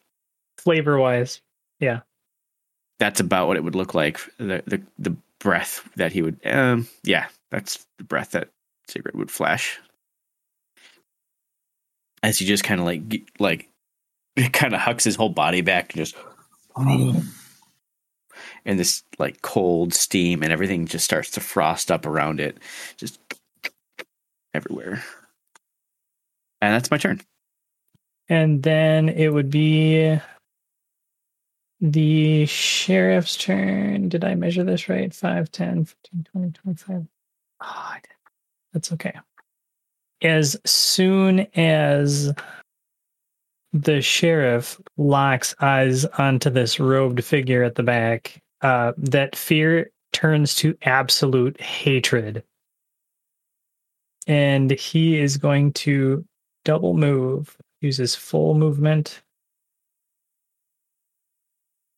Flavor 0.58 0.98
wise, 0.98 1.40
yeah. 1.78 2.00
That's 2.98 3.20
about 3.20 3.46
what 3.46 3.56
it 3.56 3.64
would 3.64 3.74
look 3.74 3.94
like. 3.94 4.18
The 4.38 4.62
the, 4.66 4.82
the 4.98 5.16
breath 5.40 5.88
that 5.96 6.12
he 6.12 6.22
would. 6.22 6.38
Um, 6.44 6.88
yeah, 7.02 7.26
that's 7.50 7.86
the 7.98 8.04
breath 8.04 8.32
that 8.32 8.48
Ziggurat 8.90 9.14
would 9.14 9.30
flash. 9.30 9.80
As 12.24 12.40
he 12.40 12.46
just 12.46 12.64
kind 12.64 12.80
of 12.80 12.86
like 12.86 13.02
like 13.38 13.68
it 14.36 14.52
kind 14.52 14.74
of 14.74 14.80
hucks 14.80 15.04
his 15.04 15.16
whole 15.16 15.28
body 15.30 15.60
back 15.60 15.94
and 15.94 16.06
just 16.06 16.16
and 18.66 18.80
this 18.80 19.04
like 19.18 19.42
cold 19.42 19.94
steam 19.94 20.42
and 20.42 20.52
everything 20.52 20.86
just 20.86 21.04
starts 21.04 21.30
to 21.32 21.40
frost 21.40 21.90
up 21.92 22.06
around 22.06 22.40
it 22.40 22.58
just 22.96 23.20
everywhere 24.54 25.04
and 26.62 26.74
that's 26.74 26.90
my 26.90 26.98
turn 26.98 27.20
And 28.28 28.62
then 28.62 29.08
it 29.10 29.28
would 29.28 29.50
be 29.50 30.18
the 31.80 32.46
sheriff's 32.46 33.36
turn. 33.36 34.08
Did 34.08 34.24
I 34.24 34.34
measure 34.34 34.64
this 34.64 34.88
right? 34.88 35.12
5, 35.14 35.52
10, 35.52 35.84
15, 35.84 36.24
20, 36.32 36.50
25. 36.52 37.06
Oh, 37.62 37.66
I 37.66 38.00
did. 38.02 38.10
That's 38.72 38.92
okay. 38.92 39.12
As 40.24 40.56
soon 40.64 41.40
as 41.54 42.32
the 43.74 44.00
sheriff 44.00 44.80
locks 44.96 45.54
eyes 45.60 46.06
onto 46.06 46.48
this 46.48 46.80
robed 46.80 47.22
figure 47.22 47.62
at 47.62 47.74
the 47.74 47.82
back, 47.82 48.42
uh, 48.62 48.94
that 48.96 49.36
fear 49.36 49.90
turns 50.12 50.54
to 50.54 50.78
absolute 50.82 51.60
hatred. 51.60 52.42
And 54.26 54.70
he 54.70 55.20
is 55.20 55.36
going 55.36 55.74
to 55.74 56.24
double 56.64 56.94
move, 56.94 57.54
use 57.82 57.98
his 57.98 58.14
full 58.14 58.54
movement, 58.54 59.20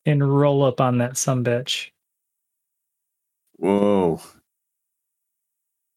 and 0.05 0.37
roll 0.37 0.65
up 0.65 0.81
on 0.81 0.99
that 0.99 1.13
sumbitch. 1.13 1.91
whoa 3.59 4.21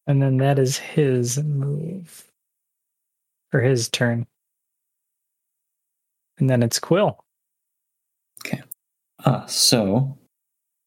And 0.09 0.23
then 0.23 0.37
that 0.37 0.57
is 0.57 0.79
his 0.79 1.37
move. 1.37 2.25
Or 3.53 3.61
his 3.61 3.87
turn. 3.89 4.25
And 6.39 6.49
then 6.49 6.63
it's 6.63 6.79
Quill. 6.79 7.23
Okay. 8.43 8.63
Uh, 9.23 9.45
so, 9.45 10.17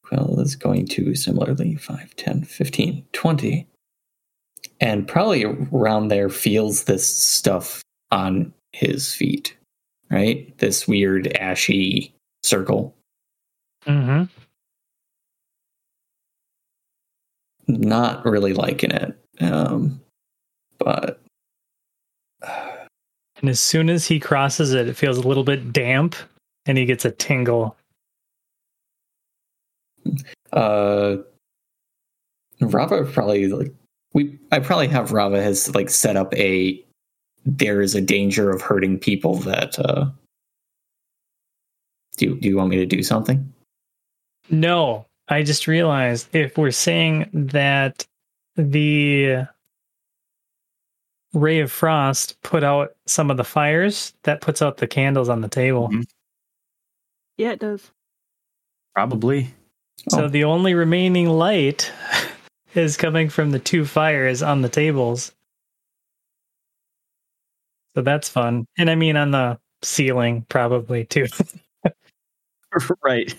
Quill 0.05 0.41
is 0.41 0.57
going 0.57 0.89
to 0.89 1.15
similarly 1.15 1.77
5, 1.77 2.17
10, 2.17 2.43
15, 2.43 3.07
20, 3.13 3.69
and 4.81 5.07
probably 5.07 5.45
around 5.45 6.09
there 6.09 6.29
feels 6.29 6.85
this 6.85 7.07
stuff 7.07 7.81
on 8.11 8.53
his 8.73 9.15
feet, 9.15 9.57
right? 10.11 10.53
This 10.59 10.89
weird 10.89 11.29
ashy 11.37 12.13
circle. 12.43 12.93
Mm-hmm. 13.87 14.25
Not 17.81 18.25
really 18.25 18.53
liking 18.53 18.91
it. 18.91 19.19
Um, 19.41 20.01
but 20.79 21.21
And 22.43 23.51
as 23.51 23.61
soon 23.61 23.91
as 23.91 24.07
he 24.07 24.21
crosses 24.21 24.73
it, 24.73 24.89
it 24.89 24.97
feels 24.97 25.19
a 25.19 25.27
little 25.27 25.45
bit 25.45 25.73
damp 25.73 26.15
and 26.67 26.79
he 26.79 26.85
gets 26.85 27.05
a 27.05 27.11
tingle. 27.11 27.77
uh 30.53 31.17
Rava 32.61 33.05
probably 33.05 33.49
like 33.49 33.73
we 34.13 34.39
I 34.53 34.59
probably 34.61 34.89
have 34.89 35.13
Rava 35.13 35.43
has 35.43 35.75
like 35.75 35.91
set 35.91 36.17
up 36.17 36.35
a 36.35 36.85
there 37.45 37.81
is 37.81 37.95
a 37.95 38.01
danger 38.01 38.51
of 38.51 38.63
hurting 38.63 38.99
people 38.99 39.37
that 39.37 39.79
uh 39.79 40.07
do 42.19 42.27
you, 42.27 42.35
do 42.37 42.49
you 42.49 42.57
want 42.57 42.71
me 42.71 42.77
to 42.77 42.87
do 42.87 43.03
something? 43.03 43.53
No, 44.51 45.07
I 45.29 45.43
just 45.43 45.67
realized 45.67 46.35
if 46.35 46.59
we're 46.59 46.71
saying 46.71 47.31
that 47.33 48.07
the 48.57 49.47
ray 51.33 51.61
of 51.61 51.73
frost 51.73 52.41
put 52.43 52.63
out 52.63 52.95
some 53.07 53.31
of 53.31 53.37
the 53.37 53.45
fires, 53.45 54.13
that 54.25 54.41
puts 54.41 54.61
out 54.61 54.77
the 54.77 54.87
candles 54.87 55.29
on 55.29 55.41
the 55.41 55.49
table. 55.49 55.89
Mhm. 55.89 56.05
Yeah, 57.39 57.53
it 57.53 57.61
does. 57.61 57.91
probably 58.95 59.55
So 60.11 60.25
Oh. 60.25 60.29
the 60.29 60.45
only 60.45 60.75
remaining 60.75 61.29
light 61.31 61.91
is 62.75 62.97
coming 62.99 63.29
from 63.31 63.53
the 63.53 63.59
two 63.59 63.87
fires 63.87 64.43
on 64.43 64.61
the 64.63 64.69
tables. 64.69 65.33
So 67.97 68.03
that's 68.03 68.29
fun. 68.29 68.67
And 68.77 68.91
I 68.91 68.95
mean 68.97 69.17
on 69.17 69.31
the 69.31 69.59
ceiling 69.83 70.45
probably 70.49 71.05
too. 71.07 71.27
right 73.03 73.33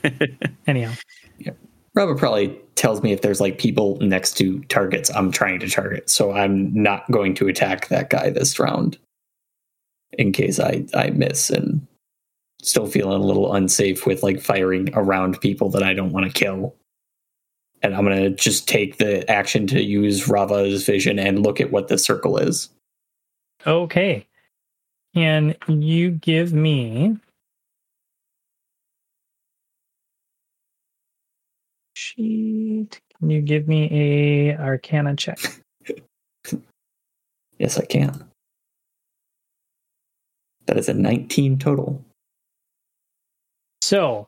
Anyhow. 0.67 0.93
Rava 1.95 2.15
probably 2.15 2.59
tells 2.75 3.03
me 3.03 3.11
if 3.11 3.21
there's 3.21 3.41
like 3.41 3.59
people 3.59 3.97
next 4.01 4.33
to 4.37 4.59
targets 4.63 5.11
I'm 5.13 5.31
trying 5.31 5.59
to 5.59 5.69
target, 5.69 6.09
so 6.09 6.31
I'm 6.31 6.73
not 6.73 7.09
going 7.11 7.35
to 7.35 7.47
attack 7.47 7.87
that 7.89 8.09
guy 8.09 8.29
this 8.29 8.59
round 8.59 8.97
in 10.13 10.31
case 10.31 10.59
I 10.59 10.85
I 10.93 11.09
miss 11.11 11.49
and 11.49 11.85
still 12.61 12.87
feeling 12.87 13.21
a 13.21 13.25
little 13.25 13.53
unsafe 13.53 14.05
with 14.05 14.23
like 14.23 14.39
firing 14.39 14.89
around 14.93 15.39
people 15.41 15.69
that 15.69 15.83
I 15.83 15.93
don't 15.93 16.11
want 16.11 16.25
to 16.25 16.31
kill. 16.31 16.75
And 17.81 17.93
I'm 17.95 18.03
gonna 18.05 18.29
just 18.29 18.67
take 18.67 18.97
the 18.97 19.29
action 19.29 19.67
to 19.67 19.83
use 19.83 20.27
Rava's 20.29 20.85
vision 20.85 21.19
and 21.19 21.43
look 21.43 21.59
at 21.59 21.71
what 21.71 21.89
the 21.89 21.97
circle 21.97 22.37
is. 22.37 22.69
Okay. 23.67 24.25
Can 25.13 25.55
you 25.67 26.11
give 26.11 26.53
me 26.53 27.17
sheet? 31.93 32.99
Can 33.19 33.29
you 33.29 33.41
give 33.41 33.67
me 33.67 33.89
a 33.91 34.57
arcana 34.57 35.15
check? 35.15 35.39
Yes, 37.59 37.77
I 37.77 37.85
can. 37.85 38.29
That 40.65 40.77
is 40.77 40.89
a 40.89 40.93
19 40.93 41.59
total. 41.59 42.03
So 43.81 44.27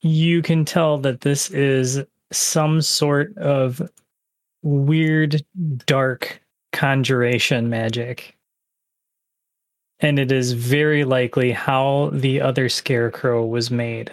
you 0.00 0.42
can 0.42 0.64
tell 0.64 0.98
that 0.98 1.22
this 1.22 1.50
is 1.50 2.04
some 2.30 2.82
sort 2.82 3.36
of 3.38 3.82
weird, 4.62 5.42
dark 5.86 6.40
conjuration 6.72 7.68
magic. 7.68 8.36
And 10.00 10.18
it 10.18 10.30
is 10.30 10.52
very 10.52 11.04
likely 11.04 11.50
how 11.50 12.10
the 12.12 12.40
other 12.40 12.68
scarecrow 12.68 13.44
was 13.44 13.70
made. 13.70 14.12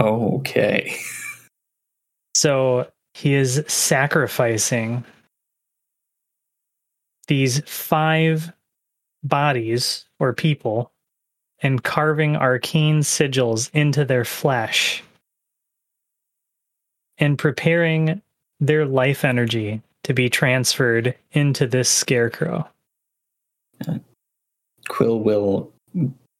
Okay. 0.00 0.96
So 2.34 2.90
he 3.14 3.34
is 3.34 3.62
sacrificing 3.68 5.04
these 7.28 7.60
five 7.68 8.52
bodies 9.22 10.06
or 10.18 10.32
people 10.32 10.90
and 11.62 11.82
carving 11.84 12.36
arcane 12.36 13.00
sigils 13.00 13.70
into 13.74 14.04
their 14.04 14.24
flesh 14.24 15.02
and 17.18 17.38
preparing 17.38 18.22
their 18.60 18.86
life 18.86 19.24
energy 19.24 19.82
to 20.04 20.14
be 20.14 20.30
transferred 20.30 21.14
into 21.32 21.66
this 21.66 21.90
scarecrow. 21.90 22.66
Quill 24.88 25.20
will 25.20 25.70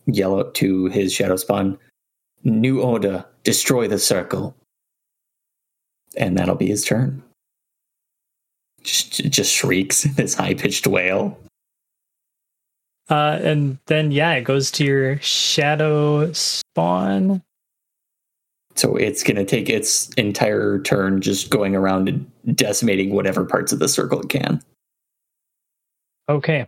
yell 0.06 0.38
out 0.38 0.54
to 0.54 0.86
his 0.86 1.12
shadow 1.12 1.36
spawn, 1.36 1.78
"New 2.42 2.80
order, 2.80 3.26
destroy 3.44 3.88
the 3.88 3.98
circle," 3.98 4.54
and 6.16 6.36
that'll 6.38 6.54
be 6.56 6.68
his 6.68 6.84
turn. 6.84 7.22
Just, 8.82 9.30
just 9.30 9.52
shrieks 9.52 10.02
this 10.16 10.34
high 10.34 10.54
pitched 10.54 10.86
wail. 10.86 11.38
Uh, 13.08 13.38
and 13.42 13.78
then 13.86 14.12
yeah, 14.12 14.32
it 14.34 14.44
goes 14.44 14.70
to 14.70 14.84
your 14.84 15.18
shadow 15.18 16.32
spawn. 16.32 17.42
So 18.76 18.96
it's 18.96 19.22
going 19.22 19.36
to 19.36 19.44
take 19.44 19.68
its 19.68 20.08
entire 20.14 20.80
turn 20.80 21.20
just 21.20 21.50
going 21.50 21.74
around 21.74 22.08
and 22.08 22.56
decimating 22.56 23.10
whatever 23.10 23.44
parts 23.44 23.72
of 23.72 23.80
the 23.80 23.88
circle 23.88 24.20
it 24.20 24.28
can, 24.28 24.62
Okay. 26.30 26.66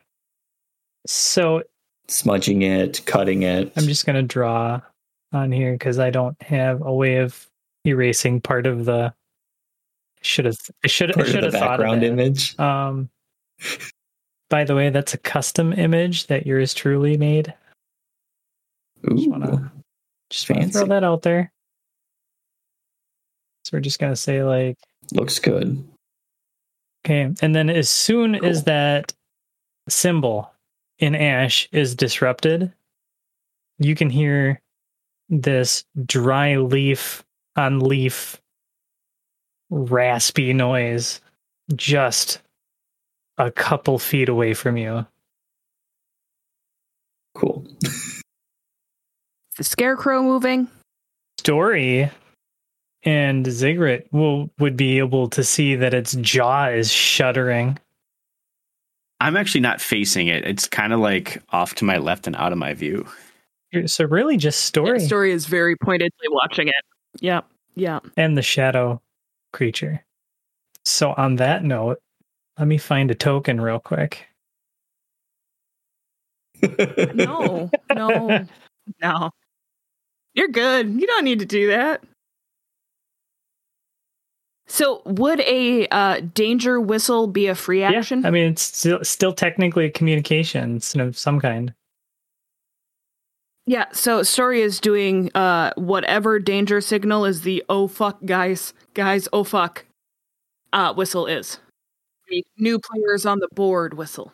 So 1.07 1.63
smudging 2.09 2.63
it, 2.63 3.01
cutting 3.07 3.43
it. 3.43 3.73
I'm 3.77 3.85
just 3.85 4.05
gonna 4.05 4.23
draw 4.23 4.81
on 5.33 5.53
here 5.53 5.73
because 5.73 5.99
I 5.99 6.11
don't 6.11 6.41
have 6.43 6.83
a 6.83 6.93
way 6.93 7.17
of 7.17 7.47
erasing 7.87 8.41
part 8.41 8.67
of 8.67 8.85
the. 8.85 9.13
Should 10.23 10.45
have. 10.45 10.59
I 10.85 10.87
should. 10.87 11.19
I 11.19 11.25
should 11.25 11.43
have 11.43 11.53
thought 11.53 11.79
background 11.79 12.05
image. 12.05 12.59
Um. 12.59 13.09
By 14.51 14.65
the 14.65 14.75
way, 14.75 14.91
that's 14.91 15.15
a 15.15 15.19
custom 15.19 15.73
image 15.73 16.27
that 16.27 16.47
yours 16.47 16.75
truly 16.75 17.17
made. 17.17 17.55
Just 19.09 19.27
Ooh, 19.27 19.31
wanna- 19.31 19.73
Just 20.31 20.49
want 20.51 20.63
to 20.63 20.69
throw 20.69 20.87
that 20.87 21.05
out 21.05 21.23
there. 21.23 21.51
So 23.65 23.77
we're 23.77 23.81
just 23.81 23.99
gonna 23.99 24.17
say 24.17 24.43
like 24.45 24.77
looks 25.13 25.39
good. 25.39 25.83
okay, 27.05 27.33
and 27.43 27.55
then 27.55 27.69
as 27.71 27.89
soon 27.89 28.35
as 28.45 28.65
that 28.65 29.13
symbol 29.89 30.53
in 30.99 31.15
ash 31.15 31.69
is 31.73 31.95
disrupted, 31.97 32.73
you 33.79 33.95
can 33.97 34.09
hear 34.11 34.61
this 35.33 35.85
dry 36.05 36.59
leaf 36.59 37.25
on 37.57 37.81
leaf 37.81 38.41
raspy 39.71 40.53
noise 40.53 41.23
just 41.75 42.43
a 43.39 43.51
couple 43.51 43.99
feet 43.99 44.29
away 44.29 44.53
from 44.53 44.77
you. 44.77 45.07
Cool. 47.35 47.67
The 49.57 49.65
scarecrow 49.65 50.23
moving. 50.23 50.69
Story 51.39 52.11
and 53.05 53.47
Ziggurat 53.51 54.05
will 54.13 54.51
would 54.59 54.77
be 54.77 54.99
able 54.99 55.29
to 55.31 55.43
see 55.43 55.75
that 55.77 55.95
its 55.95 56.13
jaw 56.13 56.67
is 56.67 56.93
shuddering. 56.93 57.79
I'm 59.19 59.37
actually 59.37 59.63
not 59.63 59.81
facing 59.81 60.27
it. 60.27 60.45
It's 60.45 60.69
kind 60.69 60.93
of 60.93 61.01
like 61.01 61.43
off 61.51 61.75
to 61.77 61.85
my 61.85 61.97
left 61.97 62.27
and 62.27 62.37
out 62.37 62.53
of 62.53 62.59
my 62.59 62.75
view. 62.75 63.07
So 63.87 64.05
really 64.05 64.37
just 64.37 64.65
story 64.65 65.01
Story 65.01 65.33
is 65.33 65.47
very 65.47 65.77
pointedly 65.77 66.29
watching 66.31 66.69
it. 66.69 66.75
Yeah, 67.21 67.41
Yeah. 67.75 68.01
and 68.17 68.37
the 68.37 68.43
shadow 68.43 69.01
creature. 69.53 70.05
So 70.85 71.15
on 71.17 71.37
that 71.37 71.65
note, 71.65 71.99
let 72.59 72.69
me 72.69 72.79
find 72.79 73.11
a 73.11 73.15
token 73.15 73.61
real 73.61 73.79
quick. 73.79 74.27
No. 77.15 77.71
No. 77.95 78.47
no. 79.03 79.31
You're 80.35 80.49
good. 80.49 80.89
You 81.01 81.07
don't 81.07 81.25
need 81.25 81.41
to 81.41 81.47
do 81.47 81.69
that. 81.69 82.03
So, 84.67 85.03
would 85.05 85.41
a 85.41 85.87
uh, 85.89 86.21
danger 86.35 86.81
whistle 86.81 87.27
be 87.27 87.49
a 87.49 87.55
free 87.55 87.83
action? 87.83 88.23
Yeah, 88.23 88.29
I 88.29 88.31
mean 88.31 88.53
it's 88.53 88.63
still 88.63 89.05
still 89.05 89.35
technically 89.35 89.85
a 89.87 89.91
communication 89.91 90.81
of 90.97 91.19
some 91.19 91.41
kind. 91.41 91.75
Yeah, 93.67 93.87
so 93.93 94.23
Story 94.23 94.61
is 94.61 94.81
doing 94.81 95.31
uh 95.35 95.73
whatever 95.77 96.39
danger 96.39 96.81
signal 96.81 97.25
is 97.25 97.43
the 97.43 97.65
oh 97.69 97.87
fuck 97.87 98.25
guys, 98.25 98.75
guys, 98.95 99.29
oh 99.33 99.45
fuck 99.45 99.85
uh 100.73 100.95
whistle 100.95 101.27
is. 101.27 101.59
The 102.29 102.45
new 102.59 102.79
players 102.79 103.27
on 103.27 103.39
the 103.39 103.49
board 103.55 103.95
whistle. 103.95 104.33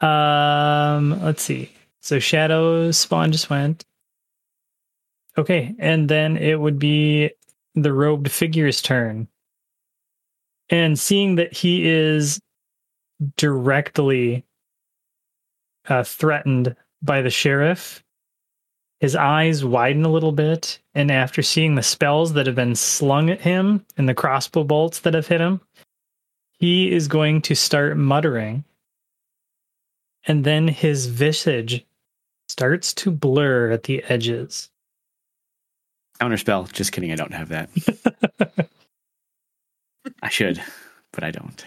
Um, 0.00 1.22
let's 1.22 1.42
see. 1.42 1.70
So 2.00 2.18
Shadow 2.18 2.90
Spawn 2.90 3.30
just 3.30 3.48
went. 3.48 3.84
Okay, 5.38 5.74
and 5.78 6.08
then 6.08 6.36
it 6.36 6.60
would 6.60 6.78
be 6.78 7.30
the 7.74 7.92
robed 7.92 8.30
figure's 8.30 8.82
turn. 8.82 9.28
And 10.68 10.98
seeing 10.98 11.36
that 11.36 11.52
he 11.52 11.88
is 11.88 12.40
directly 13.36 14.44
uh, 15.88 16.02
threatened 16.02 16.74
by 17.02 17.22
the 17.22 17.30
sheriff, 17.30 18.01
his 19.02 19.16
eyes 19.16 19.64
widen 19.64 20.04
a 20.04 20.08
little 20.08 20.30
bit. 20.30 20.78
And 20.94 21.10
after 21.10 21.42
seeing 21.42 21.74
the 21.74 21.82
spells 21.82 22.34
that 22.34 22.46
have 22.46 22.54
been 22.54 22.76
slung 22.76 23.30
at 23.30 23.40
him 23.40 23.84
and 23.96 24.08
the 24.08 24.14
crossbow 24.14 24.62
bolts 24.62 25.00
that 25.00 25.14
have 25.14 25.26
hit 25.26 25.40
him, 25.40 25.60
he 26.52 26.92
is 26.92 27.08
going 27.08 27.42
to 27.42 27.56
start 27.56 27.96
muttering 27.96 28.64
and 30.28 30.44
then 30.44 30.68
his 30.68 31.06
visage 31.06 31.84
starts 32.46 32.94
to 32.94 33.10
blur 33.10 33.72
at 33.72 33.82
the 33.82 34.04
edges. 34.04 34.70
Counterspell. 36.20 36.72
Just 36.72 36.92
kidding. 36.92 37.10
I 37.10 37.16
don't 37.16 37.34
have 37.34 37.48
that. 37.48 37.70
I 40.22 40.28
should, 40.28 40.62
but 41.12 41.24
I 41.24 41.32
don't. 41.32 41.64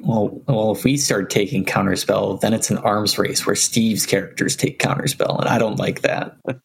Well, 0.00 0.42
well, 0.48 0.72
if 0.72 0.84
we 0.84 0.96
start 0.96 1.28
taking 1.30 1.64
counterspell, 1.64 2.40
then 2.40 2.54
it's 2.54 2.70
an 2.70 2.78
arms 2.78 3.18
race 3.18 3.46
where 3.46 3.54
Steve's 3.54 4.06
characters 4.06 4.56
take 4.56 4.78
counterspell, 4.78 5.38
and 5.38 5.48
I 5.48 5.58
don't 5.58 5.78
like 5.78 6.00
that. 6.02 6.36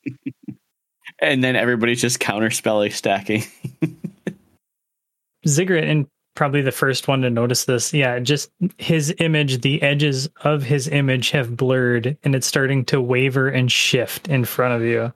And 1.19 1.43
then 1.43 1.55
everybody's 1.55 2.01
just 2.01 2.19
counterspelling 2.19 2.93
stacking. 2.93 3.43
Ziggurat, 5.47 5.85
and 5.85 6.07
probably 6.35 6.61
the 6.61 6.71
first 6.71 7.07
one 7.07 7.21
to 7.21 7.29
notice 7.29 7.65
this, 7.65 7.93
yeah, 7.93 8.19
just 8.19 8.51
his 8.77 9.13
image, 9.19 9.61
the 9.61 9.81
edges 9.81 10.29
of 10.41 10.61
his 10.61 10.87
image 10.87 11.31
have 11.31 11.57
blurred 11.57 12.15
and 12.23 12.35
it's 12.35 12.45
starting 12.45 12.85
to 12.85 13.01
waver 13.01 13.47
and 13.49 13.71
shift 13.71 14.27
in 14.27 14.45
front 14.45 14.75
of 14.75 14.83
you. 14.83 15.11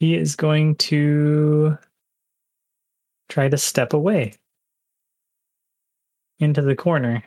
He 0.00 0.14
is 0.14 0.36
going 0.36 0.76
to 0.76 1.76
try 3.28 3.48
to 3.48 3.58
step 3.58 3.92
away 3.92 4.34
into 6.38 6.62
the 6.62 6.76
corner. 6.76 7.22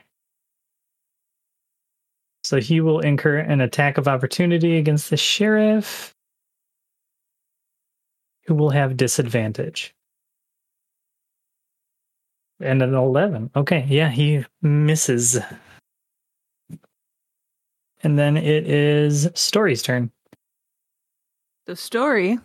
So 2.44 2.60
he 2.60 2.82
will 2.82 3.00
incur 3.00 3.38
an 3.38 3.62
attack 3.62 3.98
of 3.98 4.08
opportunity 4.08 4.78
against 4.78 5.10
the 5.10 5.18
sheriff, 5.18 6.16
who 8.46 8.56
will 8.56 8.72
have 8.72 8.98
disadvantage. 8.98 9.94
And 12.60 12.82
an 12.82 12.94
11. 12.94 13.52
Okay, 13.56 13.86
yeah, 13.88 14.10
he 14.10 14.46
misses. 14.62 15.38
And 18.02 18.18
then 18.18 18.38
it 18.38 18.68
is 18.68 19.30
Story's 19.36 19.82
turn. 19.82 20.12
The 21.68 21.76
story. 21.76 22.40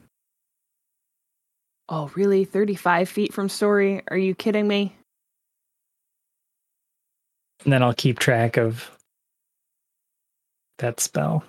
Oh, 1.88 2.10
really? 2.14 2.44
35 2.44 3.08
feet 3.08 3.32
from 3.32 3.48
story? 3.48 4.02
Are 4.08 4.18
you 4.18 4.34
kidding 4.34 4.68
me? 4.68 4.96
And 7.64 7.72
then 7.72 7.82
I'll 7.82 7.94
keep 7.94 8.18
track 8.18 8.56
of 8.56 8.90
that 10.78 11.00
spell. 11.00 11.44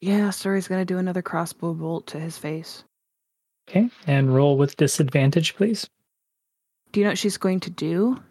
Yeah, 0.00 0.30
story's 0.30 0.68
gonna 0.68 0.84
do 0.84 0.98
another 0.98 1.22
crossbow 1.22 1.74
bolt 1.74 2.06
to 2.08 2.20
his 2.20 2.38
face. 2.38 2.84
Okay, 3.68 3.90
and 4.06 4.34
roll 4.34 4.56
with 4.56 4.76
disadvantage, 4.76 5.56
please. 5.56 5.88
Do 6.92 7.00
you 7.00 7.04
know 7.04 7.10
what 7.10 7.18
she's 7.18 7.36
going 7.36 7.60
to 7.60 7.70
do? 7.70 8.22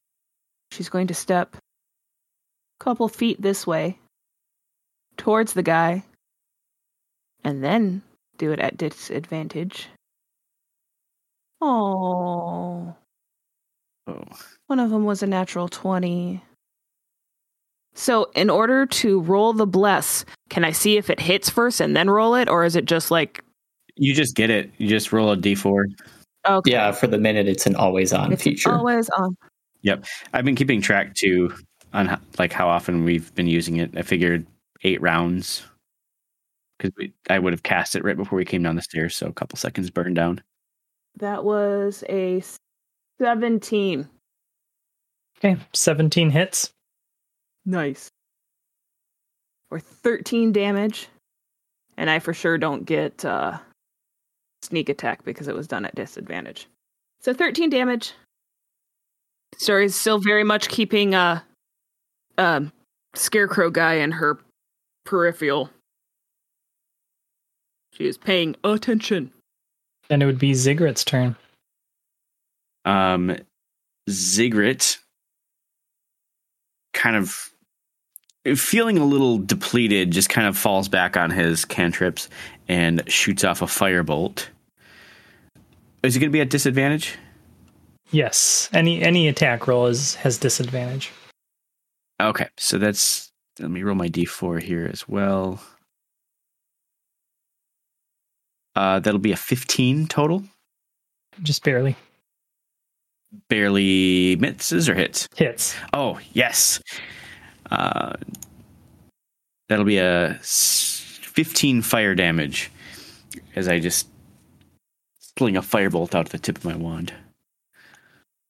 She's 0.72 0.89
going 0.89 1.08
to 1.08 1.14
step 1.14 1.55
a 1.55 2.84
couple 2.84 3.08
feet 3.08 3.41
this 3.41 3.68
way 3.68 3.99
towards 5.16 5.53
the 5.53 5.64
guy 5.64 6.03
and 7.43 7.64
then 7.64 8.01
do 8.38 8.51
it 8.51 8.60
at 8.60 8.78
disadvantage. 8.78 9.89
Oh, 11.62 12.95
Oh, 14.08 14.24
one 14.68 14.80
of 14.80 14.89
them 14.89 15.03
was 15.05 15.22
a 15.22 15.28
natural 15.28 15.68
20. 15.68 16.41
So, 17.93 18.30
in 18.36 18.49
order 18.49 18.86
to 18.86 19.22
roll 19.22 19.53
the 19.53 19.66
bless, 19.66 20.24
can 20.49 20.64
I 20.64 20.72
see 20.72 20.97
if 20.97 21.10
it 21.10 21.20
hits 21.20 21.49
first 21.49 21.82
and 21.82 21.95
then 21.97 22.10
roll 22.10 22.36
it, 22.36 22.47
or 22.47 22.64
is 22.64 22.76
it 22.76 22.86
just 22.86 23.10
like, 23.12 23.43
you 23.95 24.14
just 24.14 24.36
get 24.36 24.49
it. 24.51 24.70
You 24.78 24.88
just 24.88 25.12
roll 25.12 25.32
a 25.32 25.38
d4. 25.38 25.86
okay, 26.47 26.72
Yeah, 26.72 26.91
for 26.91 27.08
the 27.08 27.18
minute, 27.18 27.47
it's 27.47 27.66
an 27.66 27.76
always 27.76 28.14
on 28.14 28.32
it's 28.32 28.43
feature. 28.43 28.72
always 28.72 29.10
on? 29.18 29.36
Yep, 29.82 30.05
I've 30.34 30.45
been 30.45 30.55
keeping 30.55 30.82
track 30.82 31.16
too 31.16 31.53
on 31.93 32.05
how, 32.05 32.20
like 32.38 32.53
how 32.53 32.68
often 32.68 33.03
we've 33.03 33.34
been 33.34 33.47
using 33.47 33.78
it. 33.78 33.97
I 33.97 34.03
figured 34.03 34.45
eight 34.84 35.01
rounds 35.01 35.64
because 36.78 36.91
I 37.32 37.39
would 37.39 37.53
have 37.53 37.64
cast 37.64 37.95
it 37.95 38.03
right 38.03 38.16
before 38.16 38.38
we 38.38 38.45
came 38.45 38.62
down 38.62 38.76
the 38.76 38.82
stairs, 38.84 39.16
so 39.16 39.26
a 39.26 39.34
couple 39.34 39.58
seconds 39.58 39.89
burned 39.89 40.16
down. 40.16 40.43
That 41.18 41.43
was 41.43 42.03
a 42.08 42.43
17. 43.20 44.07
Okay, 45.38 45.57
17 45.74 46.30
hits. 46.30 46.72
Nice. 47.65 48.09
Or 49.70 49.80
13 49.80 50.51
damage. 50.51 51.09
And 51.97 52.09
I 52.09 52.20
for 52.20 52.34
sure 52.34 52.57
don't 52.57 52.86
get 52.86 53.26
uh, 53.26 53.57
sneak 54.61 54.89
attack 54.89 55.24
because 55.24 55.47
it 55.47 55.55
was 55.55 55.68
done 55.68 55.86
at 55.86 55.95
disadvantage. 55.95 56.68
So 57.22 57.34
13 57.34 57.70
damage. 57.70 58.13
Story's 59.57 59.95
still 59.95 60.20
very 60.20 60.43
much 60.43 60.70
keeping 60.70 61.15
uh, 61.15 61.41
um, 62.38 62.72
scarecrow 63.15 63.70
guy 63.70 63.95
in 63.95 64.11
her 64.11 64.38
peripheral. 65.05 65.70
She 67.93 68.07
is 68.07 68.18
paying 68.18 68.55
attention. 68.63 69.32
Then 70.07 70.22
it 70.22 70.26
would 70.26 70.38
be 70.38 70.53
Ziggurat's 70.53 71.03
turn. 71.03 71.36
Um, 72.88 73.38
Ziggurat, 74.10 74.98
kind 76.94 77.18
of 77.18 77.52
feeling 78.56 78.98
a 78.98 79.04
little 79.06 79.38
depleted, 79.38 80.12
just 80.12 80.30
kind 80.30 80.48
of 80.48 80.58
falls 80.58 80.88
back 80.88 81.18
on 81.18 81.30
his 81.30 81.66
cantrips 81.66 82.30
and 82.70 83.04
shoots 83.12 83.44
off 83.44 83.62
a 83.62 83.66
firebolt. 83.66 84.48
Is 86.02 86.14
he 86.14 86.22
going 86.22 86.30
to 86.30 86.34
be 86.34 86.40
at 86.40 86.50
disadvantage? 86.50 87.18
Yes. 88.12 88.70
Any 88.72 89.02
any 89.04 89.28
attack 89.28 89.68
roll 89.68 89.88
is 89.88 90.16
has 90.16 90.38
disadvantage. 90.38 91.12
Okay, 92.22 92.48
so 92.58 92.78
that's 92.78 93.34
let 93.60 93.70
me 93.70 93.84
roll 93.84 93.96
my 93.96 94.08
d4 94.08 94.64
here 94.64 94.90
as 94.90 95.10
well. 95.10 95.62
Uh, 98.78 99.00
that'll 99.00 99.20
be 99.20 99.34
a 99.34 99.38
15 99.38 100.08
total. 100.08 100.44
Just 101.44 101.64
barely. 101.64 101.98
Barely 103.50 104.36
misses 104.38 104.88
or 104.90 104.96
hits. 104.96 105.28
Hits. 105.36 105.76
Oh 105.94 106.20
yes. 106.34 106.82
Uh, 107.70 108.14
that'll 109.68 109.86
be 109.86 109.98
a 109.98 110.40
15 110.42 111.82
fire 111.82 112.16
damage 112.16 112.72
as 113.56 113.68
I 113.68 113.80
just 113.80 114.08
sling 115.38 115.58
a 115.58 115.62
firebolt 115.62 116.16
out 116.16 116.26
of 116.26 116.32
the 116.32 116.40
tip 116.40 116.58
of 116.58 116.66
my 116.66 116.76
wand. 116.76 117.14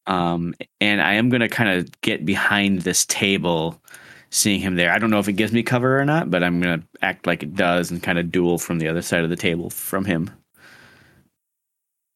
Um, 0.05 0.53
and 0.79 1.01
I 1.01 1.13
am 1.13 1.29
going 1.29 1.41
to 1.41 1.49
kind 1.49 1.69
of 1.69 2.01
get 2.01 2.25
behind 2.25 2.81
this 2.81 3.05
table, 3.05 3.81
seeing 4.29 4.61
him 4.61 4.75
there. 4.75 4.91
I 4.91 4.99
don't 4.99 5.09
know 5.09 5.19
if 5.19 5.27
it 5.27 5.33
gives 5.33 5.51
me 5.51 5.63
cover 5.63 5.99
or 5.99 6.05
not, 6.05 6.31
but 6.31 6.43
I'm 6.43 6.61
going 6.61 6.79
to 6.79 6.87
act 7.01 7.27
like 7.27 7.43
it 7.43 7.55
does 7.55 7.91
and 7.91 8.01
kind 8.01 8.17
of 8.17 8.31
duel 8.31 8.57
from 8.57 8.79
the 8.79 8.87
other 8.87 9.01
side 9.01 9.23
of 9.23 9.29
the 9.29 9.35
table 9.35 9.69
from 9.69 10.05
him. 10.05 10.29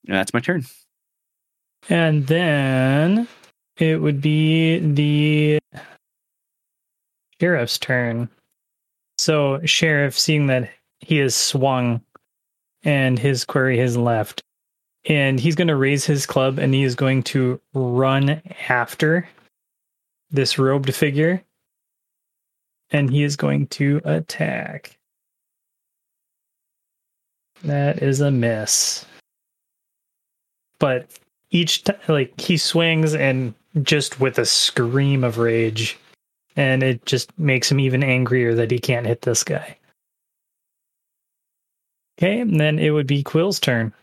And 0.07 0.15
that's 0.15 0.33
my 0.33 0.39
turn. 0.39 0.65
And 1.89 2.27
then 2.27 3.27
it 3.77 4.01
would 4.01 4.21
be 4.21 4.79
the 4.79 5.59
sheriff's 7.39 7.79
turn. 7.79 8.29
So, 9.17 9.59
sheriff, 9.65 10.17
seeing 10.17 10.47
that 10.47 10.69
he 10.99 11.19
is 11.19 11.35
swung 11.35 12.01
and 12.83 13.17
his 13.17 13.45
query 13.45 13.77
has 13.79 13.97
left, 13.97 14.41
and 15.05 15.39
he's 15.39 15.55
going 15.55 15.67
to 15.67 15.75
raise 15.75 16.05
his 16.05 16.25
club 16.25 16.59
and 16.59 16.73
he 16.73 16.83
is 16.83 16.95
going 16.95 17.23
to 17.23 17.59
run 17.73 18.41
after 18.69 19.27
this 20.29 20.57
robed 20.57 20.93
figure, 20.93 21.43
and 22.91 23.09
he 23.09 23.23
is 23.23 23.35
going 23.35 23.67
to 23.67 24.01
attack. 24.05 24.97
That 27.63 28.01
is 28.01 28.21
a 28.21 28.31
miss. 28.31 29.05
But 30.79 31.11
each 31.51 31.83
like 32.07 32.39
he 32.39 32.57
swings 32.57 33.13
and 33.13 33.53
just 33.83 34.19
with 34.19 34.39
a 34.39 34.45
scream 34.45 35.23
of 35.23 35.37
rage, 35.37 35.97
and 36.55 36.83
it 36.83 37.05
just 37.05 37.37
makes 37.37 37.71
him 37.71 37.79
even 37.79 38.03
angrier 38.03 38.55
that 38.55 38.71
he 38.71 38.79
can't 38.79 39.05
hit 39.05 39.21
this 39.21 39.43
guy. 39.43 39.77
Okay, 42.17 42.39
and 42.39 42.59
then 42.59 42.79
it 42.79 42.91
would 42.91 43.07
be 43.07 43.23
Quill's 43.23 43.59
turn. 43.59 43.93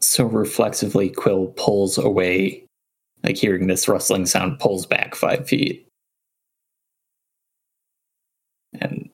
So 0.00 0.24
reflexively, 0.24 1.08
Quill 1.08 1.48
pulls 1.56 1.98
away, 1.98 2.64
like 3.22 3.36
hearing 3.36 3.66
this 3.66 3.88
rustling 3.88 4.26
sound, 4.26 4.58
pulls 4.58 4.86
back 4.86 5.14
five 5.14 5.48
feet. 5.48 5.86
And 8.80 9.08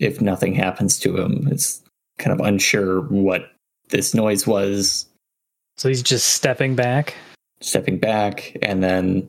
if 0.00 0.20
nothing 0.20 0.54
happens 0.54 0.98
to 1.00 1.16
him, 1.16 1.48
is 1.50 1.82
kind 2.18 2.38
of 2.38 2.46
unsure 2.46 3.02
what 3.02 3.50
this 3.88 4.14
noise 4.14 4.46
was, 4.46 5.06
So 5.78 5.88
he's 5.88 6.02
just 6.02 6.28
stepping 6.30 6.74
back. 6.74 7.14
stepping 7.60 7.98
back, 7.98 8.56
and 8.62 8.82
then 8.82 9.28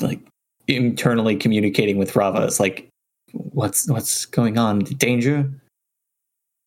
like 0.00 0.20
internally 0.68 1.36
communicating 1.36 1.98
with 1.98 2.14
Rava. 2.16 2.44
It's 2.44 2.60
like, 2.60 2.88
what's 3.32 3.88
what's 3.88 4.24
going 4.26 4.56
on? 4.58 4.80
Danger? 4.80 5.50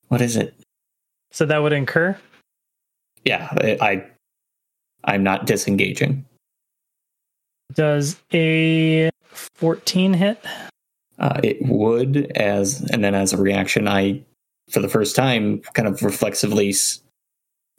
What 0.10 0.22
is 0.22 0.36
it? 0.36 0.54
So 1.32 1.46
that 1.46 1.60
would 1.60 1.74
incur. 1.74 2.18
Yeah, 3.26 3.48
I, 3.82 4.06
I'm 5.06 5.24
not 5.24 5.46
disengaging. 5.48 6.26
Does 7.74 8.18
a 8.34 9.10
14 9.32 10.14
hit? 10.14 10.44
Uh, 11.18 11.40
it 11.44 11.58
would 11.62 12.32
as 12.36 12.82
and 12.92 13.04
then 13.04 13.16
as 13.16 13.34
a 13.34 13.38
reaction, 13.38 13.88
I 13.88 14.22
for 14.70 14.80
the 14.82 14.90
first 14.90 15.16
time 15.16 15.60
kind 15.74 15.88
of 15.88 16.04
reflexively 16.04 16.70
s- 16.70 17.00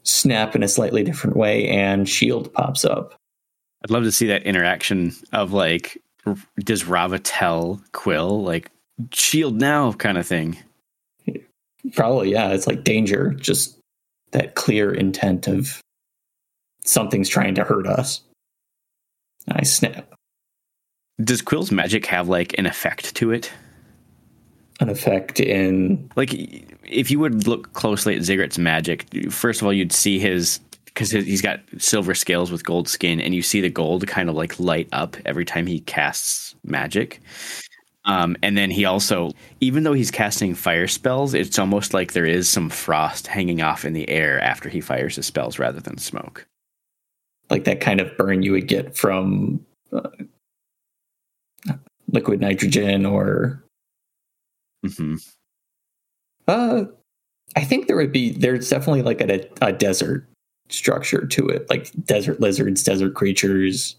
snap 0.04 0.54
in 0.54 0.62
a 0.62 0.68
slightly 0.68 1.02
different 1.02 1.36
way, 1.36 1.68
and 1.68 2.08
shield 2.08 2.52
pops 2.52 2.84
up. 2.84 3.14
I'd 3.82 3.90
love 3.90 4.04
to 4.04 4.12
see 4.12 4.28
that 4.28 4.44
interaction 4.44 5.12
of 5.32 5.52
like, 5.52 6.00
does 6.58 6.86
Rava 6.86 7.18
tell 7.18 7.82
Quill 7.92 8.42
like 8.42 8.70
shield 9.12 9.60
now 9.60 9.92
kind 9.92 10.16
of 10.16 10.26
thing? 10.26 10.56
Probably, 11.92 12.32
yeah. 12.32 12.50
It's 12.50 12.66
like 12.66 12.84
danger, 12.84 13.34
just 13.34 13.78
that 14.30 14.54
clear 14.54 14.92
intent 14.92 15.46
of 15.46 15.80
something's 16.84 17.28
trying 17.28 17.54
to 17.56 17.64
hurt 17.64 17.86
us. 17.86 18.22
I 19.48 19.64
snap. 19.64 20.14
Does 21.22 21.42
Quill's 21.42 21.70
magic 21.70 22.06
have 22.06 22.28
like 22.28 22.58
an 22.58 22.66
effect 22.66 23.14
to 23.16 23.32
it? 23.32 23.52
An 24.80 24.88
effect 24.88 25.38
in 25.40 26.10
Like, 26.16 26.32
if 26.84 27.10
you 27.10 27.18
would 27.20 27.46
look 27.46 27.72
closely 27.74 28.16
at 28.16 28.22
Ziggurat's 28.22 28.58
magic, 28.58 29.06
first 29.30 29.60
of 29.60 29.66
all, 29.66 29.72
you'd 29.72 29.92
see 29.92 30.18
his 30.18 30.60
because 30.86 31.10
he's 31.10 31.42
got 31.42 31.60
silver 31.78 32.14
scales 32.14 32.52
with 32.52 32.64
gold 32.64 32.88
skin, 32.88 33.20
and 33.20 33.34
you 33.34 33.42
see 33.42 33.60
the 33.60 33.68
gold 33.68 34.06
kind 34.06 34.28
of 34.28 34.36
like 34.36 34.60
light 34.60 34.88
up 34.92 35.16
every 35.24 35.44
time 35.44 35.66
he 35.66 35.80
casts 35.80 36.54
magic. 36.64 37.20
Um, 38.04 38.36
and 38.42 38.56
then 38.56 38.70
he 38.70 38.84
also, 38.84 39.32
even 39.60 39.82
though 39.82 39.92
he's 39.92 40.10
casting 40.10 40.54
fire 40.54 40.86
spells, 40.86 41.34
it's 41.34 41.58
almost 41.58 41.94
like 41.94 42.12
there 42.12 42.26
is 42.26 42.48
some 42.48 42.68
frost 42.70 43.26
hanging 43.26 43.62
off 43.62 43.84
in 43.84 43.92
the 43.92 44.08
air 44.08 44.40
after 44.40 44.68
he 44.68 44.80
fires 44.80 45.16
his 45.16 45.26
spells 45.26 45.58
rather 45.58 45.80
than 45.80 45.98
smoke. 45.98 46.46
like 47.50 47.64
that 47.64 47.80
kind 47.80 48.00
of 48.00 48.16
burn 48.16 48.42
you 48.42 48.52
would 48.52 48.68
get 48.68 48.96
from 48.96 49.64
uh, 49.92 50.10
liquid 52.08 52.40
nitrogen 52.40 53.06
or 53.06 53.63
hmm 54.84 55.16
uh 56.48 56.84
i 57.56 57.64
think 57.64 57.86
there 57.86 57.96
would 57.96 58.12
be 58.12 58.32
there's 58.32 58.68
definitely 58.70 59.02
like 59.02 59.20
a, 59.20 59.48
a 59.62 59.72
desert 59.72 60.26
structure 60.68 61.26
to 61.26 61.46
it 61.48 61.68
like 61.70 61.90
desert 62.04 62.40
lizards 62.40 62.82
desert 62.82 63.14
creatures. 63.14 63.96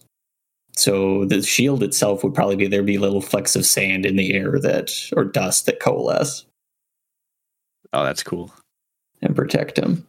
So 0.78 1.26
the 1.26 1.42
shield 1.42 1.84
itself 1.84 2.24
would 2.24 2.34
probably 2.36 2.58
be 2.58 2.68
there'd 2.68 2.86
be 2.86 2.98
little 2.98 3.22
flecks 3.22 3.56
of 3.56 3.66
sand 3.66 4.06
in 4.06 4.18
the 4.18 4.34
air 4.36 4.60
that 4.60 4.92
or 5.16 5.24
dust 5.24 5.66
that 5.68 5.80
coalesce. 5.80 6.46
Oh, 7.94 8.04
that's 8.04 8.24
cool. 8.24 8.52
and 9.22 9.36
protect 9.36 9.78
him 9.80 10.08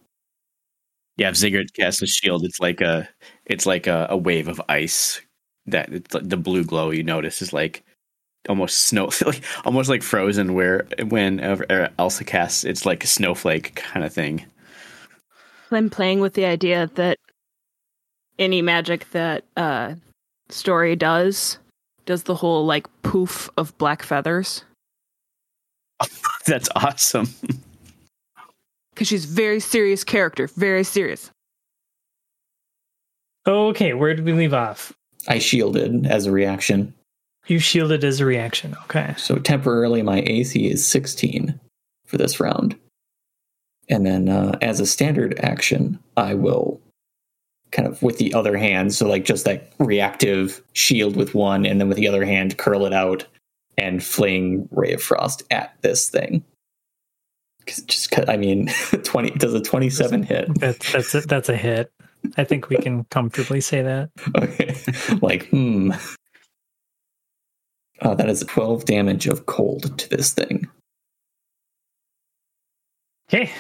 Yeah, 1.17 1.31
if 1.31 1.37
Ziggurat 1.37 1.73
casts 1.75 2.03
a 2.03 2.07
shield, 2.07 2.45
it's 2.45 2.61
like 2.61 2.81
a 2.81 3.09
it's 3.47 3.67
like 3.67 3.87
a, 3.87 4.07
a 4.11 4.17
wave 4.17 4.49
of 4.49 4.61
ice 4.69 5.21
that 5.67 5.93
it's 5.93 6.15
like 6.15 6.29
the 6.29 6.37
blue 6.37 6.65
glow 6.65 6.91
you 6.91 7.03
notice 7.03 7.43
is 7.43 7.53
like 7.53 7.85
almost 8.49 8.85
snow 8.85 9.11
like 9.27 9.43
almost 9.65 9.89
like 9.89 10.03
frozen 10.03 10.55
where 10.55 10.87
when 11.09 11.41
uh, 11.41 11.91
Elsa 11.99 12.25
casts 12.25 12.65
it's 12.65 12.87
like 12.87 13.05
a 13.05 13.07
snowflake 13.07 13.75
kind 13.77 14.05
of 14.05 14.13
thing. 14.13 14.45
I'm 15.71 15.91
playing 15.91 16.21
with 16.21 16.35
the 16.35 16.45
idea 16.45 16.91
that 16.95 17.19
any 18.39 18.63
magic 18.63 19.11
that 19.11 19.45
uh, 19.57 19.95
story 20.49 20.95
does 20.95 21.59
does 22.05 22.25
the 22.25 22.35
whole 22.37 22.65
like 22.65 22.87
poof 23.03 23.51
of 23.57 23.77
black 23.79 24.03
feathers 24.03 24.65
That's 26.47 26.69
awesome. 26.77 27.29
because 28.95 29.09
she's 29.09 29.25
very 29.25 29.61
serious 29.61 30.05
character, 30.05 30.47
very 30.47 30.85
serious. 30.85 31.31
Okay, 33.47 33.95
where 33.95 34.15
did 34.15 34.25
we 34.25 34.33
leave 34.33 34.55
off? 34.55 34.93
i 35.29 35.41
shielded 35.41 36.07
as 36.07 36.27
a 36.27 36.31
reaction 36.31 36.95
You 37.47 37.59
shielded 37.59 38.03
as 38.05 38.21
a 38.21 38.27
reaction. 38.27 38.75
Okay. 38.85 39.15
So 39.17 39.37
temporarily, 39.37 40.03
my 40.03 40.21
AC 40.27 40.69
is 40.69 40.87
16 40.87 41.59
for 42.07 42.17
this 42.17 42.41
round. 42.41 42.77
And 43.89 44.05
then 44.05 44.29
uh, 44.29 44.59
as 44.63 44.81
a 44.81 44.87
standard 44.87 45.39
action, 45.41 45.99
I 46.17 46.35
will 46.35 46.81
kind 47.73 47.87
of 47.87 48.03
with 48.03 48.19
the 48.19 48.33
other 48.35 48.57
hand, 48.57 48.95
so 48.95 49.07
like 49.09 49.25
just 49.25 49.45
that 49.45 49.73
reactive 49.79 50.63
shield 50.73 51.17
with 51.17 51.35
one, 51.35 51.67
and 51.67 51.81
then 51.81 51.89
with 51.89 51.97
the 51.99 52.09
other 52.09 52.25
hand, 52.25 52.59
curl 52.59 52.87
it 52.87 52.93
out 52.93 53.27
and 53.79 54.03
fling 54.03 54.69
Ray 54.71 54.93
of 54.95 55.03
Frost 55.03 55.43
at 55.51 55.75
this 55.83 56.09
thing. 56.09 56.45
'Cause 57.67 57.81
just, 57.83 58.17
I 58.29 58.37
mean, 58.37 58.69
twenty 59.05 59.31
does 59.31 59.53
a 59.55 59.61
twenty-seven 59.61 60.23
hit. 60.23 60.49
That's 60.59 60.93
that's 60.93 61.15
a, 61.15 61.21
that's 61.23 61.49
a 61.49 61.57
hit. 61.57 61.91
I 62.37 62.45
think 62.45 62.69
we 62.69 62.77
can 62.77 63.05
comfortably 63.11 63.61
say 63.61 63.83
that. 63.83 64.11
Okay, 64.37 64.77
like 65.21 65.47
hmm. 65.49 65.93
Oh, 68.03 68.15
that 68.15 68.29
is 68.29 68.45
twelve 68.49 68.85
damage 68.85 69.27
of 69.27 69.47
cold 69.47 69.99
to 69.99 70.09
this 70.09 70.33
thing, 70.33 70.69
Okay. 73.29 73.51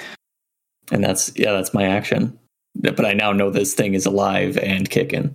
and 0.92 1.02
that's 1.02 1.32
yeah, 1.36 1.52
that's 1.52 1.72
my 1.74 1.84
action. 1.84 2.38
But 2.74 3.06
I 3.06 3.14
now 3.14 3.32
know 3.32 3.50
this 3.50 3.74
thing 3.74 3.94
is 3.94 4.04
alive 4.04 4.58
and 4.58 4.88
kicking. 4.90 5.34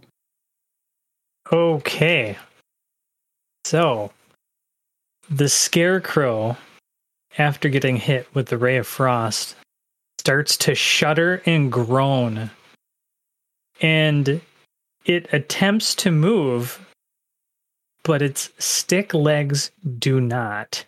Okay. 1.51 2.37
So 3.65 4.11
the 5.29 5.49
scarecrow, 5.49 6.57
after 7.37 7.69
getting 7.69 7.97
hit 7.97 8.27
with 8.35 8.47
the 8.47 8.57
ray 8.57 8.77
of 8.77 8.85
frost, 8.85 9.55
starts 10.19 10.55
to 10.57 10.75
shudder 10.75 11.41
and 11.47 11.71
groan. 11.71 12.51
And 13.81 14.41
it 15.05 15.33
attempts 15.33 15.95
to 15.95 16.11
move, 16.11 16.79
but 18.03 18.21
its 18.21 18.49
stick 18.59 19.13
legs 19.13 19.71
do 19.99 20.19
not. 20.21 20.85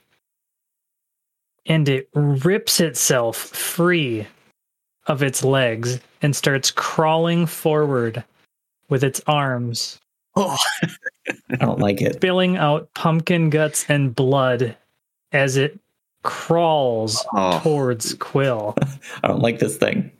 And 1.65 1.87
it 1.87 2.09
rips 2.13 2.79
itself 2.79 3.37
free 3.37 4.27
of 5.07 5.23
its 5.23 5.43
legs 5.43 5.99
and 6.21 6.35
starts 6.35 6.71
crawling 6.71 7.45
forward 7.45 8.23
with 8.89 9.03
its 9.03 9.21
arms 9.27 9.99
Oh, 10.35 10.57
I 11.51 11.55
don't 11.57 11.79
like 11.79 12.01
it. 12.01 12.15
spilling 12.15 12.57
out 12.57 12.91
pumpkin 12.95 13.49
guts 13.51 13.85
and 13.87 14.15
blood 14.15 14.75
as 15.31 15.57
it 15.57 15.79
crawls 16.23 17.23
Oh. 17.33 17.59
towards 17.61 18.15
Quill. 18.15 18.75
I 19.23 19.27
don't 19.27 19.41
like 19.41 19.59
this 19.59 19.77
thing. 19.77 20.11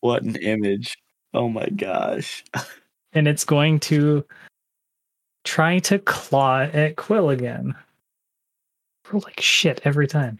what 0.00 0.22
an 0.22 0.36
image! 0.36 0.96
Oh 1.34 1.48
my 1.50 1.66
gosh! 1.68 2.42
And 3.12 3.28
it's 3.28 3.44
going 3.44 3.80
to 3.80 4.24
try 5.44 5.78
to 5.80 5.98
claw 5.98 6.60
at 6.62 6.96
Quill 6.96 7.30
again. 7.30 7.74
Roll 9.10 9.22
like 9.24 9.40
shit 9.40 9.80
every 9.84 10.06
time. 10.06 10.38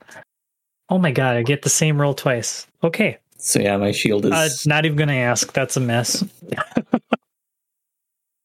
Oh 0.88 0.98
my 0.98 1.11
god, 1.11 1.36
I 1.36 1.42
get 1.42 1.62
the 1.62 1.68
same 1.70 2.00
roll 2.00 2.14
twice. 2.14 2.66
Okay. 2.84 3.18
So 3.38 3.59
yeah, 3.61 3.76
my 3.76 3.90
shield 3.92 4.24
is 4.26 4.32
Uh, 4.32 4.48
not 4.66 4.84
even 4.84 4.96
gonna 4.96 5.14
ask. 5.14 5.53
That's 5.53 5.76
a 5.76 5.80
mess. 5.80 6.24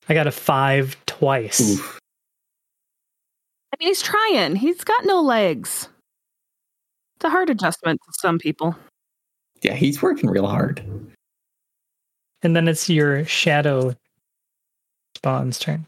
I 0.09 0.13
got 0.13 0.27
a 0.27 0.31
five 0.31 0.97
twice. 1.05 1.59
oof. 1.61 1.99
I 3.73 3.75
mean, 3.79 3.89
he's 3.89 4.01
trying. 4.01 4.55
He's 4.55 4.83
got 4.83 5.05
no 5.05 5.21
legs. 5.21 5.89
It's 7.17 7.25
a 7.25 7.29
hard 7.29 7.49
adjustment 7.49 7.99
to 8.05 8.13
some 8.19 8.39
people. 8.39 8.75
Yeah, 9.61 9.73
he's 9.73 10.01
working 10.01 10.29
real 10.29 10.47
hard. 10.47 10.81
And 12.41 12.55
then 12.55 12.67
it's 12.67 12.89
your 12.89 13.25
shadow 13.25 13.95
spawn's 15.15 15.59
turn. 15.59 15.85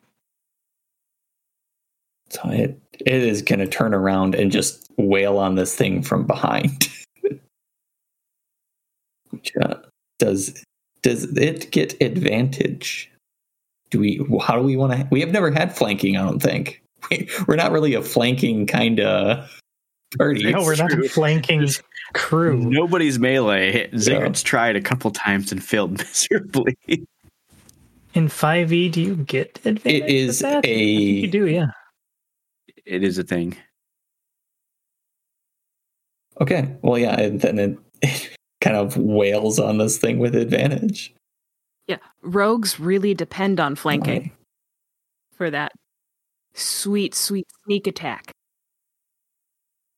So 2.29 2.49
it 2.49 2.79
it 3.05 3.23
is 3.23 3.41
going 3.41 3.59
to 3.59 3.67
turn 3.67 3.93
around 3.93 4.35
and 4.35 4.51
just 4.51 4.89
wail 4.97 5.37
on 5.37 5.55
this 5.55 5.75
thing 5.75 6.03
from 6.03 6.25
behind. 6.27 6.89
Which, 9.29 9.51
uh, 9.61 9.75
does 10.19 10.63
does 11.01 11.23
it 11.37 11.71
get 11.71 11.99
advantage? 12.01 13.11
Do 13.89 13.99
we? 13.99 14.25
How 14.41 14.57
do 14.57 14.63
we 14.63 14.75
want 14.75 14.93
to? 14.93 15.07
We 15.11 15.21
have 15.21 15.31
never 15.31 15.51
had 15.51 15.75
flanking. 15.75 16.17
I 16.17 16.23
don't 16.23 16.41
think 16.41 16.83
we, 17.09 17.29
we're 17.47 17.55
not 17.55 17.71
really 17.71 17.93
a 17.93 18.01
flanking 18.01 18.67
kind 18.67 18.99
of 18.99 19.49
party. 20.17 20.51
No, 20.51 20.61
we're 20.63 20.75
not 20.75 20.91
a 20.91 21.09
flanking 21.09 21.67
crew. 22.13 22.57
Nobody's 22.57 23.19
melee. 23.19 23.89
Ziggurat's 23.97 24.43
tried 24.43 24.75
a 24.75 24.81
couple 24.81 25.11
times 25.11 25.51
and 25.51 25.63
failed 25.63 25.97
miserably. 25.97 26.77
In 28.15 28.27
5e, 28.27 28.91
do 28.91 29.01
you 29.01 29.15
get 29.15 29.59
advantage? 29.65 29.85
It 30.03 30.09
is 30.09 30.27
with 30.27 30.39
that? 30.39 30.65
a- 30.65 30.69
I 30.69 30.95
think 30.97 31.21
you 31.21 31.27
do, 31.27 31.47
yeah. 31.47 31.67
It 32.89 33.03
is 33.03 33.17
a 33.17 33.23
thing. 33.23 33.55
Okay. 36.41 36.75
Well, 36.81 36.97
yeah, 36.97 37.19
and 37.19 37.39
then 37.41 37.59
it, 37.59 37.77
it 38.01 38.29
kind 38.61 38.75
of 38.75 38.97
wails 38.97 39.59
on 39.59 39.77
this 39.77 39.97
thing 39.97 40.19
with 40.19 40.35
advantage. 40.35 41.13
Yeah. 41.87 41.97
Rogues 42.21 42.79
really 42.79 43.13
depend 43.13 43.59
on 43.59 43.75
flanking 43.75 44.21
Right. 44.21 44.31
for 45.33 45.51
that 45.51 45.71
sweet, 46.53 47.15
sweet 47.15 47.47
sneak 47.65 47.87
attack. 47.87 48.31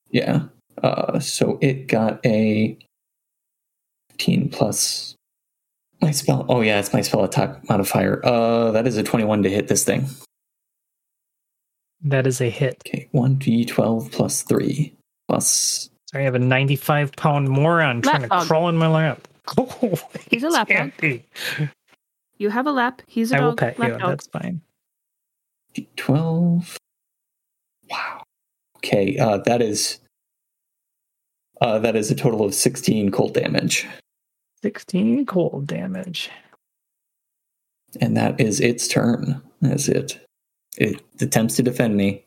Yeah. 0.09 0.43
Uh, 0.81 1.19
so 1.19 1.57
it 1.61 1.87
got 1.87 2.25
a 2.25 2.77
15 4.11 4.49
plus 4.49 5.15
my 6.01 6.11
spell. 6.11 6.45
Oh, 6.49 6.61
yeah, 6.61 6.79
it's 6.79 6.93
my 6.93 7.01
spell 7.01 7.23
attack 7.23 7.67
modifier. 7.69 8.25
Uh, 8.25 8.71
that 8.71 8.87
is 8.87 8.97
a 8.97 9.03
21 9.03 9.43
to 9.43 9.49
hit 9.49 9.67
this 9.67 9.83
thing. 9.83 10.07
That 12.03 12.25
is 12.27 12.41
a 12.41 12.49
hit. 12.49 12.81
Okay, 12.87 13.09
1d12 13.13 14.11
plus 14.11 14.41
3 14.43 14.95
plus. 15.27 15.89
Sorry, 16.09 16.23
I 16.23 16.25
have 16.25 16.35
a 16.35 16.39
95 16.39 17.13
pound 17.13 17.47
moron 17.49 18.01
trying 18.01 18.23
to 18.27 18.45
crawl 18.45 18.69
in 18.69 18.77
my 18.77 18.87
lap. 18.87 19.27
Oh, 19.57 19.97
He's 20.29 20.43
a 20.43 20.49
lapdog. 20.49 20.77
Andy. 21.01 21.25
You 22.37 22.49
have 22.49 22.67
a 22.67 22.71
lap. 22.71 23.01
He's 23.07 23.31
a 23.31 23.37
I 23.37 23.41
will 23.41 23.49
dog. 23.49 23.57
pet 23.57 23.77
you. 23.77 23.83
lap 23.83 23.99
dog. 23.99 24.09
That's 24.11 24.27
fine. 24.27 24.61
d12. 25.75 26.75
Wow. 27.89 28.23
Okay, 28.77 29.17
uh, 29.17 29.37
that 29.39 29.61
is. 29.61 29.99
Uh, 31.59 31.79
that 31.79 31.95
is 31.95 32.09
a 32.11 32.15
total 32.15 32.45
of 32.45 32.53
16 32.53 33.11
cold 33.11 33.33
damage. 33.33 33.87
16 34.61 35.25
cold 35.25 35.67
damage. 35.67 36.29
And 37.99 38.15
that 38.15 38.39
is 38.39 38.59
its 38.61 38.87
turn. 38.87 39.41
That's 39.61 39.87
it. 39.87 40.19
It 40.77 41.01
attempts 41.19 41.55
to 41.57 41.63
defend 41.63 41.97
me. 41.97 42.23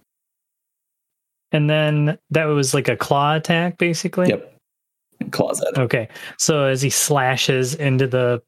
And 1.52 1.70
then 1.70 2.18
that 2.30 2.44
was 2.44 2.74
like 2.74 2.88
a 2.88 2.96
claw 2.96 3.36
attack, 3.36 3.78
basically? 3.78 4.28
Yep. 4.28 4.56
And 5.20 5.32
claws 5.32 5.60
at 5.60 5.68
it. 5.68 5.78
Okay. 5.78 6.08
So 6.38 6.64
as 6.64 6.82
he 6.82 6.90
slashes 6.90 7.74
into 7.74 8.06
the 8.06 8.42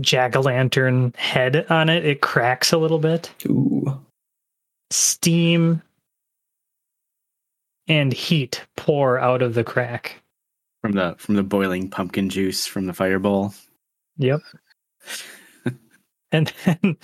jack 0.00 0.36
o' 0.36 0.40
lantern 0.40 1.14
head 1.16 1.66
on 1.70 1.88
it, 1.88 2.04
it 2.04 2.20
cracks 2.20 2.72
a 2.72 2.78
little 2.78 2.98
bit. 2.98 3.32
Ooh. 3.46 4.00
Steam 4.90 5.82
and 7.86 8.12
heat 8.12 8.64
pour 8.76 9.18
out 9.18 9.42
of 9.42 9.54
the 9.54 9.64
crack. 9.64 10.22
From 10.82 10.92
the 10.92 11.16
from 11.18 11.34
the 11.34 11.42
boiling 11.42 11.90
pumpkin 11.90 12.28
juice 12.28 12.66
from 12.66 12.86
the 12.86 12.92
fireball. 12.92 13.54
Yep. 14.18 14.40
and 16.32 16.52
then, 16.64 16.96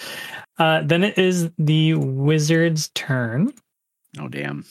uh, 0.58 0.82
then 0.84 1.04
it 1.04 1.18
is 1.18 1.50
the 1.58 1.94
wizard's 1.94 2.90
turn. 2.94 3.52
Oh 4.18 4.28
damn. 4.28 4.64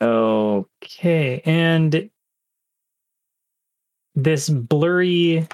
Okay, 0.00 1.40
and 1.44 2.10
this 4.14 4.48
blurry, 4.48 5.46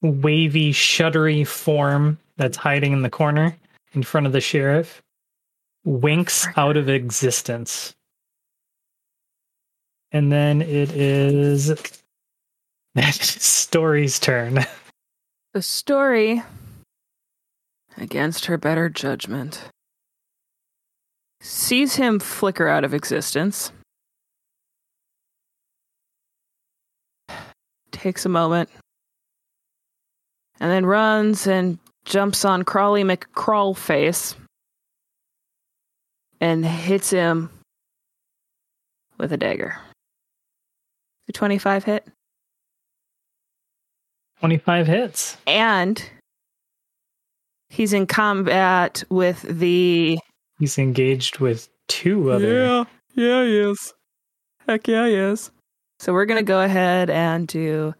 wavy, 0.00 0.72
shuddery 0.72 1.46
form 1.46 2.18
that's 2.36 2.56
hiding 2.56 2.92
in 2.92 3.02
the 3.02 3.10
corner 3.10 3.56
in 3.92 4.02
front 4.02 4.26
of 4.26 4.32
the 4.32 4.40
sheriff 4.40 5.02
winks 5.84 6.46
out 6.56 6.76
of 6.76 6.88
existence. 6.88 7.94
And 10.12 10.30
then 10.30 10.62
it 10.62 10.92
is 10.92 11.68
that 12.94 13.14
Story's 13.14 14.18
turn. 14.18 14.64
The 15.54 15.62
story, 15.62 16.42
against 17.96 18.46
her 18.46 18.56
better 18.56 18.88
judgment, 18.88 19.68
sees 21.40 21.96
him 21.96 22.18
flicker 22.18 22.68
out 22.68 22.84
of 22.84 22.94
existence. 22.94 23.72
Takes 27.90 28.24
a 28.24 28.28
moment. 28.28 28.68
And 30.60 30.70
then 30.70 30.86
runs 30.86 31.46
and 31.46 31.78
jumps 32.04 32.44
on 32.44 32.64
Crawley 32.64 33.02
McCrawlface 33.02 34.36
and 36.40 36.64
hits 36.64 37.10
him 37.10 37.50
with 39.18 39.32
a 39.32 39.36
dagger. 39.36 39.76
The 41.26 41.32
25 41.32 41.84
hit. 41.84 42.06
25 44.40 44.86
hits. 44.88 45.36
and 45.46 46.10
he's 47.72 47.92
in 47.94 48.06
combat 48.06 49.02
with 49.08 49.40
the 49.42 50.18
He's 50.58 50.76
engaged 50.78 51.38
with 51.38 51.68
two 51.88 52.30
other. 52.30 52.64
yeah 52.64 52.84
yeah 53.14 53.42
he 53.44 53.58
is 53.58 53.94
heck 54.68 54.86
yeah 54.86 55.06
he 55.06 55.14
is 55.14 55.50
so 55.98 56.12
we're 56.12 56.26
gonna 56.26 56.42
go 56.42 56.60
ahead 56.60 57.08
and 57.10 57.48
do 57.48 57.94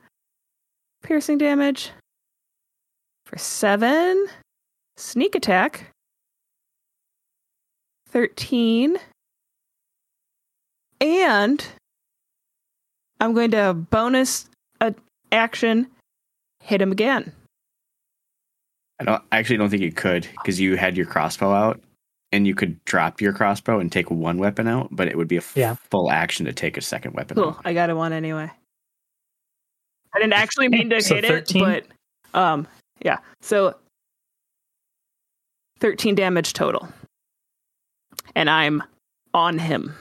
piercing 1.03 1.39
damage 1.39 1.91
for 3.27 3.39
seven 3.39 4.27
sneak 4.97 5.35
attack 5.35 5.87
13 8.11 8.97
and 11.01 11.67
I'm 13.19 13.33
going 13.35 13.51
to 13.53 13.73
bonus 13.73 14.49
a 14.81 14.95
action 15.31 15.87
hit 16.61 16.83
him 16.83 16.93
again. 16.93 17.33
I 19.01 19.05
don't 19.05 19.23
I 19.33 19.39
actually 19.39 19.57
don't 19.57 19.71
think 19.71 19.83
you 19.83 19.93
could 19.93 20.29
because 20.33 20.61
you 20.61 20.77
had 20.77 20.97
your 20.97 21.07
crossbow 21.07 21.53
out 21.53 21.81
and 22.31 22.47
you 22.47 22.55
could 22.55 22.83
drop 22.85 23.21
your 23.21 23.33
crossbow 23.33 23.79
and 23.81 23.91
take 23.93 24.11
one 24.11 24.39
weapon 24.39 24.67
out, 24.69 24.89
but 24.91 25.09
it 25.09 25.17
would 25.17 25.29
be 25.29 25.37
a 25.37 25.41
f- 25.41 25.57
Yeah. 25.57 25.75
full 25.91 26.11
action 26.11 26.47
to 26.47 26.53
take 26.53 26.77
a 26.77 26.81
second 26.81 27.13
weapon 27.15 27.37
Cool. 27.37 27.49
out. 27.51 27.61
I 27.65 27.75
got 27.75 27.91
a 27.91 27.97
one 27.97 28.13
anyway. 28.13 28.51
I 30.15 30.19
didn't 30.19 30.35
actually 30.35 30.69
mean 30.69 30.89
to 30.91 31.01
So 31.03 31.17
hit 31.17 31.25
13? 31.27 31.69
it, 31.69 31.87
but 32.33 32.39
um, 32.41 32.67
yeah. 33.05 33.19
So 33.41 33.77
thirteen 35.81 36.15
damage 36.15 36.53
total, 36.53 36.89
and 38.37 38.49
I'm 38.49 38.83
on 39.35 39.59
him. 39.59 39.95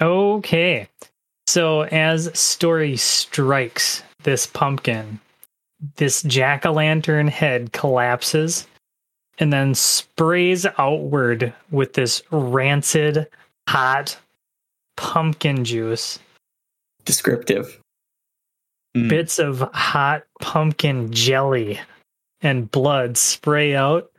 Okay. 0.00 0.88
So 1.46 1.82
as 1.82 2.30
Story 2.38 2.96
strikes 2.96 4.02
this 4.22 4.46
pumpkin, 4.46 5.18
this 5.96 6.22
jack 6.22 6.66
o' 6.66 6.72
lantern 6.72 7.28
head 7.28 7.72
collapses 7.72 8.66
and 9.38 9.52
then 9.52 9.74
sprays 9.74 10.66
outward 10.78 11.52
with 11.70 11.94
this 11.94 12.22
rancid, 12.30 13.28
hot 13.68 14.16
pumpkin 14.96 15.64
juice. 15.64 16.18
Descriptive. 17.04 17.80
Mm. 18.96 19.08
Bits 19.08 19.38
of 19.38 19.60
hot 19.72 20.24
pumpkin 20.40 21.12
jelly 21.12 21.80
and 22.40 22.70
blood 22.70 23.16
spray 23.16 23.74
out. 23.74 24.10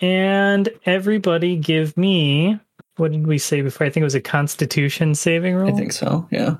And 0.00 0.68
everybody 0.86 1.56
give 1.56 1.96
me 1.96 2.58
what 2.96 3.10
did 3.10 3.26
we 3.26 3.38
say 3.38 3.60
before? 3.60 3.86
I 3.86 3.90
think 3.90 4.02
it 4.02 4.04
was 4.04 4.14
a 4.14 4.20
constitution 4.20 5.14
saving 5.14 5.56
roll. 5.56 5.72
I 5.72 5.76
think 5.76 5.92
so. 5.92 6.28
Yeah. 6.30 6.56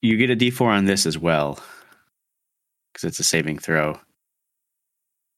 You 0.00 0.16
get 0.16 0.30
a 0.30 0.36
D4 0.36 0.62
on 0.62 0.84
this 0.86 1.06
as 1.06 1.16
well 1.16 1.60
because 2.92 3.04
it's 3.04 3.20
a 3.20 3.24
saving 3.24 3.58
throw. 3.58 3.98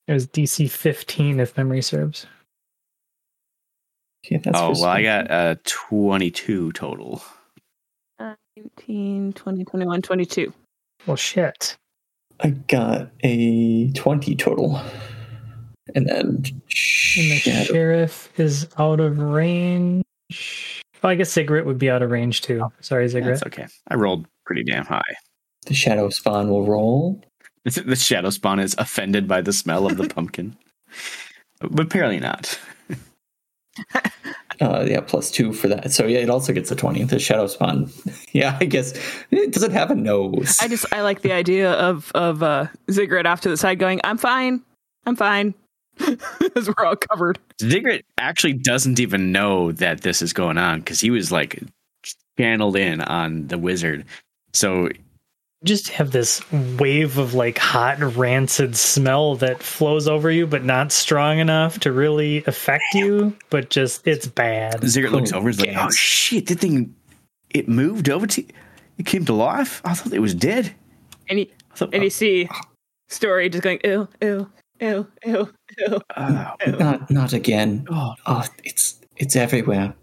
It 0.09 0.13
was 0.13 0.27
DC 0.27 0.69
15, 0.71 1.41
if 1.41 1.57
memory 1.57 1.83
serves. 1.83 2.27
Okay, 4.27 4.39
that's 4.39 4.59
oh 4.59 4.75
for 4.75 4.81
well, 4.83 4.91
I 4.91 5.03
got 5.03 5.31
a 5.31 5.59
22 5.65 6.73
total. 6.73 7.23
Uh, 8.19 8.35
19, 8.57 9.33
20, 9.35 9.65
21, 9.65 10.03
22. 10.03 10.53
Well, 11.07 11.17
shit. 11.17 11.77
I 12.41 12.51
got 12.51 13.11
a 13.23 13.93
twenty 13.93 14.35
total, 14.35 14.81
and 15.95 16.07
then 16.09 16.19
And 16.19 16.45
the 16.67 17.37
shadow. 17.37 17.65
sheriff 17.73 18.33
is 18.41 18.67
out 18.79 18.99
of 18.99 19.19
range. 19.21 20.03
Well, 21.03 21.13
I 21.13 21.15
guess 21.15 21.31
Ziggurat 21.33 21.65
would 21.65 21.79
be 21.79 21.91
out 21.91 22.03
of 22.03 22.11
range 22.11 22.41
too. 22.41 22.67
Sorry, 22.81 23.07
Ziggurat. 23.07 23.39
That's 23.41 23.47
okay. 23.47 23.69
I 23.89 23.95
rolled 23.95 24.27
pretty 24.47 24.65
damn 24.65 24.85
high. 24.85 25.15
the 25.67 25.75
shadow 25.75 26.09
spawn 26.09 26.49
will 26.49 26.67
roll. 26.67 27.23
The 27.65 27.97
shadow 27.97 28.31
spawn 28.31 28.61
is 28.61 28.75
offended 28.77 29.27
by 29.27 29.41
the 29.41 29.53
smell 29.53 29.87
of 29.87 29.97
the 29.97 30.09
pumpkin, 30.15 30.57
but 31.61 31.81
apparently 31.81 32.21
not. 32.21 32.59
Uh, 34.61 34.87
yeah, 34.89 35.01
plus 35.01 35.33
two 35.33 35.53
for 35.53 35.67
that. 35.67 35.91
So 35.93 36.07
yeah, 36.07 36.21
it 36.21 36.31
also 36.31 36.53
gets 36.53 36.71
a 36.71 36.77
twenty. 36.77 37.03
The 37.03 37.19
shadow 37.19 37.49
spawn. 37.49 37.91
Yeah, 38.33 38.57
I 38.61 38.65
guess 38.65 38.93
it 39.31 39.53
doesn't 39.53 39.73
have 39.73 39.91
a 39.93 39.95
nose. 39.95 40.59
I 40.61 40.67
just 40.67 40.87
I 40.93 41.03
like 41.03 41.23
the 41.23 41.33
idea 41.33 41.73
of 41.73 42.11
of 42.15 42.43
uh, 42.43 42.67
Ziggurat 42.91 43.27
off 43.27 43.41
to 43.43 43.49
the 43.49 43.57
side 43.57 43.79
going, 43.79 44.01
"I'm 44.05 44.19
fine, 44.19 44.63
I'm 45.07 45.15
fine," 45.15 45.55
as 46.57 46.69
we're 46.69 46.85
all 46.85 46.97
covered. 46.97 47.39
Ziggurat 47.61 48.03
actually 48.19 48.55
doesn't 48.55 48.99
even 48.99 49.31
know 49.33 49.71
that 49.73 50.01
this 50.03 50.21
is 50.23 50.33
going 50.33 50.59
on 50.59 50.81
because 50.81 51.01
he 51.01 51.11
was 51.11 51.31
like 51.31 51.63
channeled 52.39 52.77
in 52.77 53.01
on 53.01 53.47
the 53.47 53.59
wizard. 53.59 54.05
So 54.53 54.89
Just 55.65 55.89
have 55.89 56.11
this 56.13 56.43
wave 56.79 57.17
of 57.19 57.35
like 57.35 57.59
hot, 57.59 57.99
rancid 58.17 58.77
smell 58.77 59.35
that 59.37 59.63
flows 59.63 60.07
over 60.07 60.31
you, 60.31 60.47
but 60.47 60.65
not 60.65 60.93
strong 60.93 61.39
enough 61.39 61.81
to 61.81 61.91
really 61.93 62.45
affect 62.45 62.85
you. 62.95 63.35
But 63.51 63.71
just, 63.71 64.07
it's 64.07 64.27
bad. 64.27 64.87
Ziggurat 64.87 65.13
looks 65.15 65.33
Oh, 65.33 65.39
over, 65.39 65.49
is 65.49 65.61
like, 65.61 65.77
"Oh 65.77 65.91
shit! 65.91 66.47
That 66.49 66.61
thing, 66.61 66.95
it 67.51 67.67
moved 67.69 68.11
over 68.11 68.27
to, 68.27 68.45
it 68.99 69.07
came 69.07 69.25
to 69.25 69.33
life. 69.33 69.81
I 69.85 69.95
thought 69.95 70.13
it 70.13 70.21
was 70.21 70.35
dead. 70.35 70.75
And 71.29 71.41
you 71.41 71.47
thought, 71.75 71.95
and 71.95 72.03
you 72.03 72.09
oh. 72.09 72.11
see 72.11 72.49
Story 73.09 73.49
just 73.49 73.63
going, 73.65 73.81
"Ew, 73.85 74.07
ew, 74.21 74.51
ew, 74.81 75.07
ew, 75.25 75.53
ew." 75.79 76.01
oh, 76.17 76.55
not 76.67 77.11
not 77.11 77.33
again. 77.33 77.87
oh, 77.91 78.15
Oh, 78.27 78.45
it's 78.65 79.01
it's 79.17 79.35
everywhere. 79.37 79.95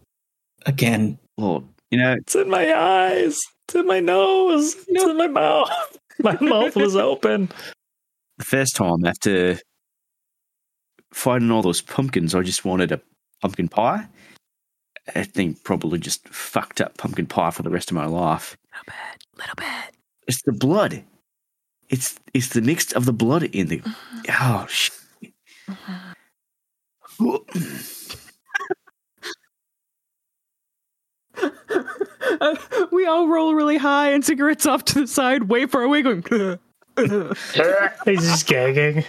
Again. 0.65 1.19
well, 1.37 1.63
you 1.91 1.97
know, 1.97 2.13
It's 2.13 2.35
in 2.35 2.49
my 2.49 2.73
eyes. 2.73 3.41
It's 3.71 3.79
in 3.79 3.87
my 3.87 4.01
nose. 4.01 4.75
It's 4.89 5.03
in 5.05 5.15
my 5.15 5.27
mouth. 5.27 5.69
My 6.19 6.37
mouth 6.41 6.75
was 6.75 6.97
open. 6.97 7.49
the 8.37 8.43
first 8.43 8.75
time 8.75 9.05
after 9.05 9.57
finding 11.13 11.49
all 11.49 11.61
those 11.61 11.81
pumpkins, 11.81 12.35
I 12.35 12.41
just 12.41 12.65
wanted 12.65 12.91
a 12.91 13.01
pumpkin 13.41 13.69
pie. 13.69 14.07
I 15.15 15.23
think 15.23 15.63
probably 15.63 15.97
just 15.99 16.27
fucked 16.27 16.81
up 16.81 16.97
pumpkin 16.97 17.25
pie 17.25 17.49
for 17.49 17.63
the 17.63 17.71
rest 17.71 17.89
of 17.89 17.95
my 17.95 18.05
life. 18.05 18.55
Little 18.71 18.85
bit, 18.87 19.25
little 19.39 19.55
bit. 19.55 19.95
It's 20.27 20.41
the 20.43 20.51
blood. 20.51 21.03
It's 21.89 22.19
it's 22.33 22.49
the 22.49 22.61
mix 22.61 22.91
of 22.91 23.05
the 23.05 23.13
blood 23.13 23.43
in 23.43 23.67
the. 23.67 23.79
Mm-hmm. 23.79 24.19
Oh 24.41 24.67
shit. 24.67 24.93
Mm-hmm. 25.69 26.11
Uh, 32.41 32.55
we 32.91 33.05
all 33.05 33.27
roll 33.27 33.55
really 33.55 33.77
high, 33.77 34.11
and 34.11 34.23
Ziggurat's 34.23 34.65
off 34.65 34.83
to 34.85 35.01
the 35.01 35.07
side, 35.07 35.43
way 35.43 35.67
far 35.67 35.83
away, 35.83 36.01
going. 36.01 36.23
He's 36.97 38.21
just 38.21 38.47
gagging. 38.47 39.05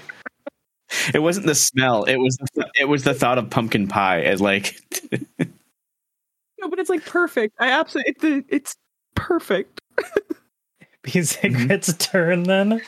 It 1.14 1.20
wasn't 1.20 1.46
the 1.46 1.54
smell. 1.54 2.04
It 2.04 2.16
was 2.16 2.36
the, 2.54 2.70
it 2.78 2.84
was 2.84 3.02
the 3.02 3.14
thought 3.14 3.38
of 3.38 3.48
pumpkin 3.48 3.88
pie. 3.88 4.18
It 4.18 4.40
like 4.40 4.78
no, 5.40 6.68
but 6.68 6.78
it's 6.78 6.90
like 6.90 7.04
perfect. 7.06 7.56
I 7.58 7.70
absolutely, 7.70 8.10
it's, 8.10 8.20
the, 8.20 8.44
it's 8.50 8.76
perfect. 9.14 9.80
Because 11.02 11.36
it 11.42 11.68
gets 11.68 11.92
turn 11.96 12.44
then. 12.44 12.82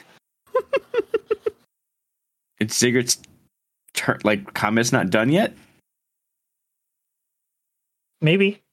it's 2.60 2.78
Ziggurat's 2.78 3.18
turn. 3.94 4.20
Like 4.22 4.52
comment's 4.52 4.92
not 4.92 5.08
done 5.10 5.30
yet. 5.30 5.54
Maybe. 8.20 8.63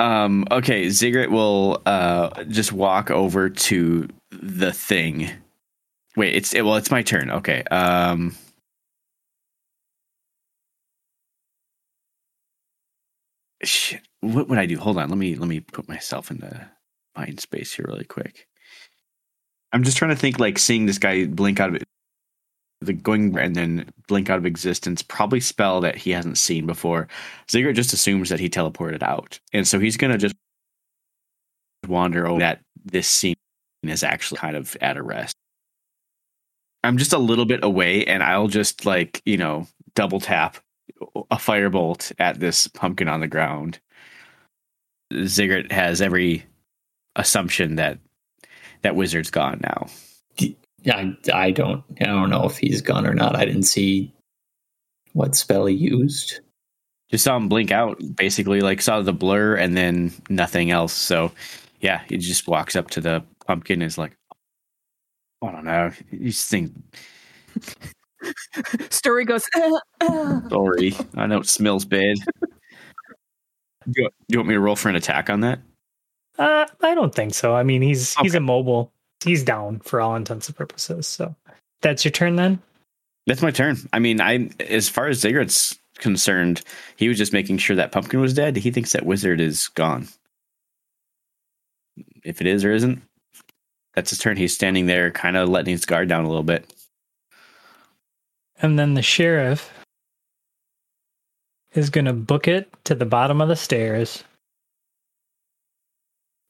Um. 0.00 0.46
Okay. 0.50 0.88
Ziggurat 0.90 1.30
will 1.30 1.82
uh 1.86 2.44
just 2.44 2.72
walk 2.72 3.10
over 3.10 3.48
to 3.50 4.08
the 4.30 4.72
thing. 4.72 5.30
Wait. 6.16 6.34
It's 6.34 6.54
it, 6.54 6.62
well. 6.62 6.76
It's 6.76 6.90
my 6.90 7.02
turn. 7.02 7.30
Okay. 7.30 7.62
Um. 7.70 8.34
Shit. 13.62 14.00
What 14.20 14.48
would 14.48 14.58
I 14.58 14.66
do? 14.66 14.78
Hold 14.78 14.98
on. 14.98 15.08
Let 15.08 15.18
me 15.18 15.34
let 15.36 15.48
me 15.48 15.60
put 15.60 15.88
myself 15.88 16.30
in 16.30 16.38
the 16.38 16.66
mind 17.16 17.40
space 17.40 17.74
here 17.74 17.86
really 17.88 18.04
quick. 18.04 18.46
I'm 19.72 19.84
just 19.84 19.96
trying 19.96 20.10
to 20.10 20.16
think 20.16 20.38
like 20.40 20.58
seeing 20.58 20.86
this 20.86 20.98
guy 20.98 21.26
blink 21.26 21.60
out 21.60 21.68
of 21.68 21.76
it, 21.76 21.84
the 22.80 22.92
going 22.92 23.36
and 23.38 23.54
then 23.54 23.90
blink 24.08 24.30
out 24.30 24.38
of 24.38 24.46
existence 24.46 25.02
probably 25.02 25.40
spell 25.40 25.80
that 25.82 25.96
he 25.96 26.10
hasn't 26.10 26.38
seen 26.38 26.66
before. 26.66 27.08
Ziggurat 27.50 27.76
just 27.76 27.92
assumes 27.92 28.28
that 28.30 28.40
he 28.40 28.48
teleported 28.48 29.02
out, 29.02 29.38
and 29.52 29.66
so 29.66 29.78
he's 29.78 29.96
gonna 29.96 30.18
just 30.18 30.34
wander 31.86 32.26
over 32.26 32.40
that 32.40 32.60
this 32.84 33.08
scene 33.08 33.36
is 33.82 34.02
actually 34.02 34.38
kind 34.38 34.56
of 34.56 34.76
at 34.80 34.96
a 34.96 35.02
rest. 35.02 35.34
I'm 36.82 36.96
just 36.96 37.12
a 37.12 37.18
little 37.18 37.44
bit 37.44 37.62
away, 37.62 38.04
and 38.06 38.22
I'll 38.22 38.48
just 38.48 38.86
like 38.86 39.22
you 39.24 39.36
know 39.36 39.66
double 39.94 40.20
tap 40.20 40.56
a 41.30 41.36
firebolt 41.36 42.12
at 42.18 42.40
this 42.40 42.66
pumpkin 42.66 43.08
on 43.08 43.20
the 43.20 43.28
ground. 43.28 43.78
Ziggurat 45.26 45.72
has 45.72 46.00
every 46.00 46.46
assumption 47.16 47.76
that 47.76 47.98
that 48.82 48.96
wizard's 48.96 49.30
gone 49.30 49.60
now. 49.62 49.88
I 50.86 51.16
I 51.32 51.50
don't 51.50 51.82
I 52.00 52.04
don't 52.06 52.30
know 52.30 52.44
if 52.44 52.56
he's 52.56 52.80
gone 52.80 53.06
or 53.06 53.14
not. 53.14 53.36
I 53.36 53.44
didn't 53.44 53.64
see 53.64 54.12
what 55.12 55.34
spell 55.34 55.66
he 55.66 55.74
used. 55.74 56.40
Just 57.10 57.24
saw 57.24 57.36
him 57.36 57.48
blink 57.48 57.72
out, 57.72 58.00
basically, 58.14 58.60
like 58.60 58.80
saw 58.80 59.02
the 59.02 59.12
blur 59.12 59.56
and 59.56 59.76
then 59.76 60.12
nothing 60.28 60.70
else. 60.70 60.92
So, 60.92 61.32
yeah, 61.80 62.02
he 62.08 62.16
just 62.18 62.46
walks 62.46 62.76
up 62.76 62.88
to 62.90 63.00
the 63.00 63.24
pumpkin 63.46 63.82
and 63.82 63.88
is 63.88 63.98
like, 63.98 64.12
I 65.42 65.50
don't 65.50 65.64
know. 65.64 65.90
You 66.12 66.30
just 66.30 66.48
think, 66.48 66.72
Story 68.90 69.24
goes, 69.24 69.44
"Uh, 69.56 69.78
uh." 70.02 70.48
sorry, 70.48 70.94
I 71.16 71.26
know 71.26 71.40
it 71.40 71.48
smells 71.48 71.84
bad. 71.84 72.16
Do 73.88 74.02
you, 74.02 74.08
do 74.08 74.10
you 74.28 74.38
want 74.38 74.48
me 74.48 74.54
to 74.54 74.60
roll 74.60 74.76
for 74.76 74.88
an 74.88 74.96
attack 74.96 75.30
on 75.30 75.40
that? 75.40 75.60
Uh, 76.38 76.66
I 76.82 76.94
don't 76.94 77.14
think 77.14 77.34
so. 77.34 77.54
I 77.54 77.62
mean, 77.62 77.82
he's 77.82 78.14
he's 78.16 78.34
immobile. 78.34 78.92
He's 79.24 79.44
down 79.44 79.80
for 79.80 80.00
all 80.00 80.16
intents 80.16 80.48
and 80.48 80.56
purposes. 80.56 81.06
So 81.06 81.34
that's 81.82 82.04
your 82.04 82.12
turn 82.12 82.36
then. 82.36 82.60
That's 83.26 83.42
my 83.42 83.50
turn. 83.50 83.76
I 83.92 83.98
mean, 83.98 84.20
I 84.20 84.50
as 84.60 84.88
far 84.88 85.08
as 85.08 85.20
Ziggurat's 85.20 85.78
concerned. 86.00 86.62
He 86.96 87.08
was 87.08 87.18
just 87.18 87.32
making 87.32 87.58
sure 87.58 87.76
that 87.76 87.92
pumpkin 87.92 88.20
was 88.20 88.34
dead. 88.34 88.56
He 88.56 88.70
thinks 88.70 88.92
that 88.92 89.06
wizard 89.06 89.40
is 89.40 89.68
gone. 89.68 90.08
If 92.24 92.40
it 92.40 92.46
is 92.46 92.64
or 92.64 92.72
isn't, 92.72 93.02
that's 93.94 94.10
his 94.10 94.18
turn. 94.18 94.36
He's 94.36 94.54
standing 94.54 94.86
there, 94.86 95.10
kind 95.10 95.36
of 95.36 95.48
letting 95.48 95.72
his 95.72 95.84
guard 95.84 96.08
down 96.08 96.24
a 96.24 96.28
little 96.28 96.42
bit. 96.42 96.72
And 98.62 98.78
then 98.78 98.94
the 98.94 99.02
sheriff 99.02 99.72
is 101.72 101.90
going 101.90 102.04
to 102.06 102.12
book 102.12 102.48
it 102.48 102.68
to 102.84 102.94
the 102.94 103.06
bottom 103.06 103.40
of 103.40 103.48
the 103.48 103.56
stairs. 103.56 104.24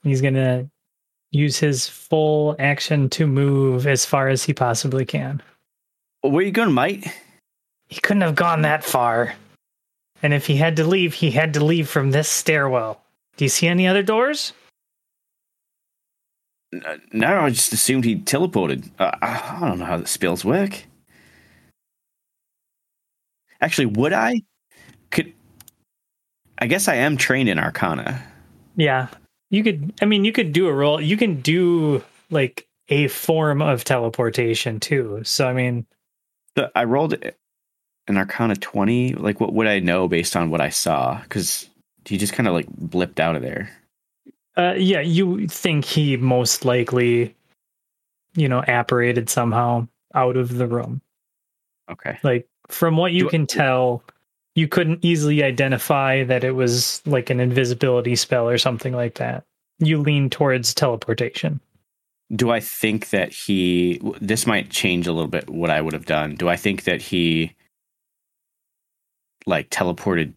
He's 0.02 0.22
going 0.22 0.34
to 0.34 0.68
use 1.32 1.59
his 1.59 1.89
full 1.89 2.57
action 2.59 3.09
to 3.11 3.27
move 3.27 3.86
as 3.86 4.05
far 4.05 4.28
as 4.28 4.43
he 4.43 4.52
possibly 4.52 5.05
can. 5.05 5.43
Where 6.23 6.44
you 6.44 6.51
going, 6.51 6.74
mate? 6.74 7.07
He 7.89 8.01
couldn't 8.01 8.23
have 8.23 8.35
gone 8.35 8.62
that 8.62 8.85
far. 8.85 9.35
And 10.23 10.35
if 10.35 10.47
he 10.47 10.57
had 10.57 10.77
to 10.77 10.85
leave, 10.85 11.15
he 11.15 11.31
had 11.31 11.55
to 11.55 11.65
leave 11.65 11.89
from 11.89 12.11
this 12.11 12.28
stairwell. 12.28 13.01
Do 13.36 13.44
you 13.44 13.48
see 13.48 13.66
any 13.66 13.86
other 13.86 14.02
doors? 14.02 14.52
No, 17.12 17.40
I 17.40 17.51
just 17.51 17.73
assumed 17.73 18.05
he 18.05 18.16
teleported. 18.16 18.90
Uh, 18.98 19.11
I 19.23 19.59
don't 19.61 19.78
know 19.78 19.85
how 19.85 19.98
the 19.98 20.07
spells 20.07 20.44
work. 20.44 20.85
Actually, 23.61 23.86
would 23.86 24.12
I? 24.12 24.43
Could 25.11 25.32
I 26.59 26.66
guess 26.66 26.89
I 26.89 26.97
am 26.97 27.16
trained 27.16 27.48
in 27.48 27.59
Arcana. 27.59 28.23
Yeah. 28.77 29.09
You 29.51 29.62
could 29.64 29.93
I 30.01 30.05
mean 30.05 30.24
you 30.24 30.32
could 30.32 30.52
do 30.52 30.68
a 30.68 30.72
roll. 30.72 31.01
You 31.01 31.16
can 31.16 31.40
do 31.40 32.02
like 32.31 32.66
a 32.89 33.09
form 33.09 33.62
of 33.62 33.85
teleportation 33.85 34.81
too. 34.81 35.20
So 35.24 35.47
I 35.48 35.52
mean 35.52 35.86
The, 36.55 36.70
I 36.74 36.85
rolled 36.85 37.14
an 38.09 38.16
Arcana 38.16 38.56
twenty. 38.56 39.14
Like, 39.14 39.40
what 39.40 39.52
would 39.52 39.66
I 39.66 39.78
know 39.81 40.09
based 40.09 40.36
on 40.36 40.51
what 40.51 40.60
I 40.60 40.68
saw? 40.70 41.20
Because 41.22 41.68
he 42.06 42.16
just 42.18 42.32
kind 42.32 42.48
of 42.48 42.55
like 42.55 42.66
blipped 42.70 43.20
out 43.20 43.36
of 43.36 43.43
there. 43.43 43.70
uh 44.56 44.74
yeah, 44.77 45.01
you 45.01 45.47
think 45.48 45.85
he 45.85 46.16
most 46.16 46.64
likely 46.64 47.35
you 48.35 48.48
know 48.48 48.62
apparated 48.66 49.28
somehow 49.28 49.86
out 50.14 50.36
of 50.36 50.56
the 50.56 50.66
room. 50.66 51.01
Okay. 51.90 52.18
Like 52.22 52.48
from 52.68 52.97
what 52.97 53.12
you 53.12 53.24
Do- 53.24 53.31
can 53.31 53.47
tell, 53.47 54.02
you 54.55 54.68
couldn't 54.68 55.05
easily 55.05 55.43
identify 55.43 56.24
that 56.24 56.44
it 56.44 56.52
was 56.52 57.02
like 57.06 57.31
an 57.31 57.40
invisibility 57.40 58.16
spell 58.16 58.48
or 58.48 58.59
something 58.59 58.93
like 58.93 59.14
that. 59.14 59.44
You 59.78 59.98
lean 59.98 60.28
towards 60.28 60.74
teleportation. 60.74 61.60
Do 62.35 62.51
I 62.51 62.60
think 62.60 63.10
that 63.10 63.32
he? 63.32 64.01
This 64.20 64.47
might 64.47 64.70
change 64.70 65.06
a 65.06 65.12
little 65.12 65.28
bit 65.28 65.48
what 65.48 65.70
I 65.70 65.81
would 65.81 65.94
have 65.94 66.06
done. 66.06 66.36
Do 66.36 66.48
I 66.48 66.56
think 66.56 66.85
that 66.85 67.02
he, 67.02 67.55
like, 69.47 69.70
teleported, 69.70 70.35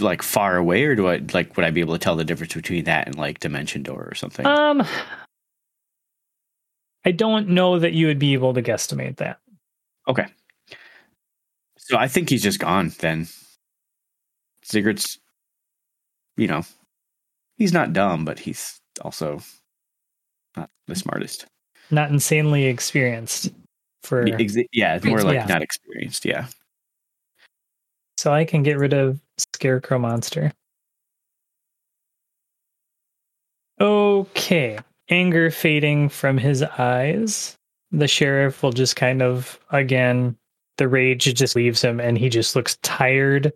like 0.00 0.22
far 0.22 0.56
away, 0.56 0.84
or 0.84 0.96
do 0.96 1.08
I 1.08 1.20
like 1.32 1.56
would 1.56 1.64
I 1.64 1.70
be 1.70 1.80
able 1.80 1.94
to 1.94 2.00
tell 2.00 2.16
the 2.16 2.24
difference 2.24 2.54
between 2.54 2.84
that 2.84 3.06
and 3.06 3.16
like 3.16 3.38
dimension 3.38 3.82
door 3.82 4.08
or 4.10 4.14
something? 4.14 4.46
Um 4.46 4.82
I 7.04 7.12
don't 7.12 7.48
know 7.48 7.78
that 7.78 7.92
you 7.92 8.06
would 8.08 8.18
be 8.18 8.34
able 8.34 8.54
to 8.54 8.62
guesstimate 8.62 9.16
that. 9.16 9.38
Okay. 10.08 10.26
So 11.90 11.98
I 11.98 12.06
think 12.06 12.30
he's 12.30 12.42
just 12.44 12.60
gone 12.60 12.92
then. 13.00 13.26
Ziggurat's, 14.64 15.18
you 16.36 16.46
know, 16.46 16.62
he's 17.56 17.72
not 17.72 17.92
dumb, 17.92 18.24
but 18.24 18.38
he's 18.38 18.78
also 19.00 19.40
not 20.56 20.70
the 20.86 20.94
smartest. 20.94 21.46
Not 21.90 22.10
insanely 22.10 22.66
experienced 22.66 23.52
for 24.04 24.24
yeah, 24.24 24.94
it's 24.94 25.04
more 25.04 25.20
like 25.22 25.34
Yeah. 25.34 25.46
not 25.46 25.62
experienced. 25.62 26.24
Yeah. 26.24 26.46
so 28.16 28.32
I 28.32 28.44
can 28.44 28.62
get 28.62 28.78
rid 28.78 28.92
of 28.92 29.18
Scarecrow 29.54 29.98
Monster. 29.98 30.52
Okay. 33.80 34.78
Anger 35.08 35.50
fading 35.50 36.08
from 36.08 36.38
his 36.38 36.62
eyes. 36.62 37.56
The 37.90 38.06
sheriff 38.06 38.62
will 38.62 38.72
just 38.72 38.94
kind 38.94 39.22
of 39.22 39.58
again 39.70 40.36
the 40.80 40.88
rage 40.88 41.24
just 41.34 41.54
leaves 41.54 41.82
him 41.82 42.00
and 42.00 42.16
he 42.16 42.30
just 42.30 42.56
looks 42.56 42.76
tired 42.78 43.52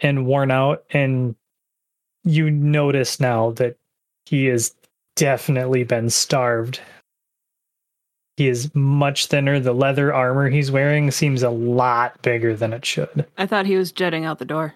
and 0.00 0.26
worn 0.26 0.50
out 0.50 0.84
and 0.90 1.34
you 2.24 2.50
notice 2.50 3.18
now 3.18 3.52
that 3.52 3.78
he 4.26 4.44
has 4.44 4.74
definitely 5.16 5.84
been 5.84 6.10
starved. 6.10 6.78
He 8.36 8.48
is 8.48 8.70
much 8.74 9.26
thinner. 9.28 9.58
The 9.58 9.72
leather 9.72 10.12
armor 10.12 10.50
he's 10.50 10.70
wearing 10.70 11.10
seems 11.10 11.42
a 11.42 11.48
lot 11.48 12.20
bigger 12.20 12.54
than 12.54 12.74
it 12.74 12.84
should. 12.84 13.26
I 13.38 13.46
thought 13.46 13.64
he 13.64 13.76
was 13.76 13.90
jetting 13.90 14.26
out 14.26 14.38
the 14.38 14.44
door. 14.44 14.74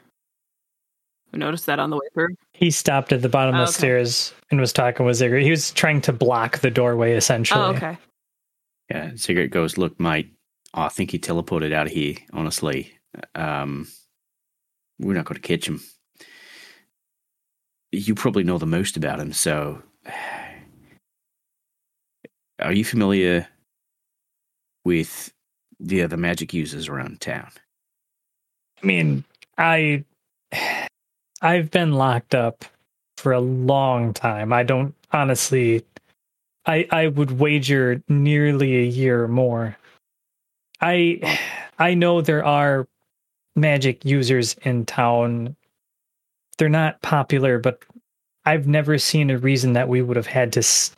I 1.34 1.36
noticed 1.36 1.66
that 1.66 1.78
on 1.78 1.90
the 1.90 1.96
way 1.96 2.06
through. 2.14 2.36
He 2.54 2.70
stopped 2.70 3.12
at 3.12 3.20
the 3.20 3.28
bottom 3.28 3.54
Oh, 3.54 3.58
of 3.64 3.66
the 3.66 3.70
oh, 3.70 3.74
okay. 3.74 3.78
stairs 3.78 4.32
and 4.50 4.58
was 4.58 4.72
talking 4.72 5.04
with 5.04 5.16
Ziggurat. 5.16 5.42
He 5.42 5.50
was 5.50 5.72
trying 5.72 6.00
to 6.02 6.12
block 6.14 6.60
the 6.60 6.70
doorway 6.70 7.12
essentially. 7.12 7.60
Oh, 7.60 7.74
okay. 7.74 7.98
Yeah. 8.90 9.14
Ziggurat 9.14 9.50
goes, 9.50 9.76
Look, 9.76 10.00
mate, 10.00 10.32
I 10.74 10.88
think 10.88 11.10
he 11.10 11.18
teleported 11.18 11.72
out 11.72 11.86
of 11.86 11.92
here, 11.92 12.16
honestly. 12.32 12.92
Um, 13.34 13.88
we're 14.98 15.14
not 15.14 15.26
going 15.26 15.40
to 15.40 15.46
catch 15.46 15.68
him. 15.68 15.80
You 17.90 18.14
probably 18.14 18.44
know 18.44 18.58
the 18.58 18.66
most 18.66 18.96
about 18.96 19.20
him, 19.20 19.32
so. 19.32 19.82
Are 22.58 22.72
you 22.72 22.84
familiar 22.84 23.48
with 24.84 25.32
the 25.80 26.02
other 26.02 26.16
magic 26.16 26.54
users 26.54 26.88
around 26.88 27.20
town? 27.20 27.50
I 28.82 28.86
mean, 28.86 29.24
I 29.58 30.04
I've 31.42 31.70
been 31.70 31.92
locked 31.92 32.34
up 32.34 32.64
for 33.16 33.32
a 33.32 33.40
long 33.40 34.14
time. 34.14 34.52
I 34.52 34.62
don't 34.62 34.94
honestly 35.12 35.84
I 36.66 36.86
I 36.90 37.08
would 37.08 37.38
wager 37.38 38.02
nearly 38.08 38.78
a 38.78 38.84
year 38.84 39.24
or 39.24 39.28
more. 39.28 39.76
I 40.82 41.38
I 41.78 41.94
know 41.94 42.20
there 42.20 42.44
are 42.44 42.86
magic 43.56 44.04
users 44.04 44.54
in 44.62 44.84
town. 44.84 45.56
They're 46.58 46.68
not 46.68 47.00
popular, 47.02 47.58
but 47.58 47.82
I've 48.44 48.66
never 48.66 48.98
seen 48.98 49.30
a 49.30 49.38
reason 49.38 49.72
that 49.74 49.88
we 49.88 50.02
would 50.02 50.16
have 50.16 50.26
had 50.26 50.52
to 50.54 50.58
s- 50.60 50.94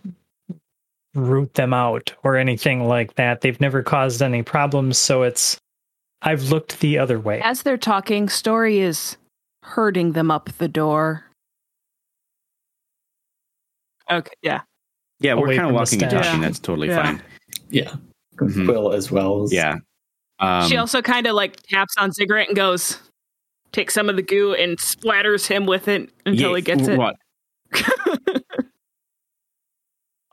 root 1.14 1.52
them 1.54 1.72
out 1.74 2.12
or 2.24 2.36
anything 2.36 2.88
like 2.88 3.14
that. 3.16 3.40
They've 3.42 3.60
never 3.60 3.82
caused 3.82 4.22
any 4.22 4.42
problems, 4.42 4.98
so 4.98 5.22
it's 5.22 5.58
I've 6.22 6.44
looked 6.44 6.80
the 6.80 6.98
other 6.98 7.20
way. 7.20 7.40
As 7.42 7.62
they're 7.62 7.76
talking, 7.76 8.28
Story 8.30 8.78
is 8.80 9.16
herding 9.62 10.12
them 10.12 10.30
up 10.30 10.48
the 10.58 10.68
door. 10.68 11.24
Okay, 14.10 14.32
yeah. 14.42 14.62
Yeah, 15.20 15.34
we're 15.34 15.46
Away 15.46 15.56
kind 15.56 15.68
of 15.68 15.74
walking 15.74 16.02
and 16.02 16.10
stash. 16.10 16.26
talking. 16.26 16.40
Yeah. 16.42 16.46
That's 16.48 16.58
totally 16.58 16.88
Yeah. 16.88 17.02
fine. 17.02 17.22
Yeah. 17.70 17.94
Mhm. 18.36 18.66
Quill 18.66 18.92
as 18.92 19.10
well. 19.10 19.44
As, 19.44 19.52
Yeah. 19.52 19.76
Um, 20.40 20.68
she 20.68 20.76
also 20.76 21.00
kind 21.00 21.26
of 21.26 21.34
like 21.34 21.62
taps 21.62 21.94
on 21.96 22.12
Ziggurat 22.12 22.48
and 22.48 22.56
goes, 22.56 22.98
takes 23.72 23.94
some 23.94 24.08
of 24.08 24.16
the 24.16 24.22
goo 24.22 24.54
and 24.54 24.78
splatters 24.78 25.46
him 25.46 25.66
with 25.66 25.88
it 25.88 26.10
until 26.26 26.50
yeah, 26.50 26.56
he 26.56 26.62
gets 26.62 26.88
it. 26.88 26.98
What? 26.98 27.16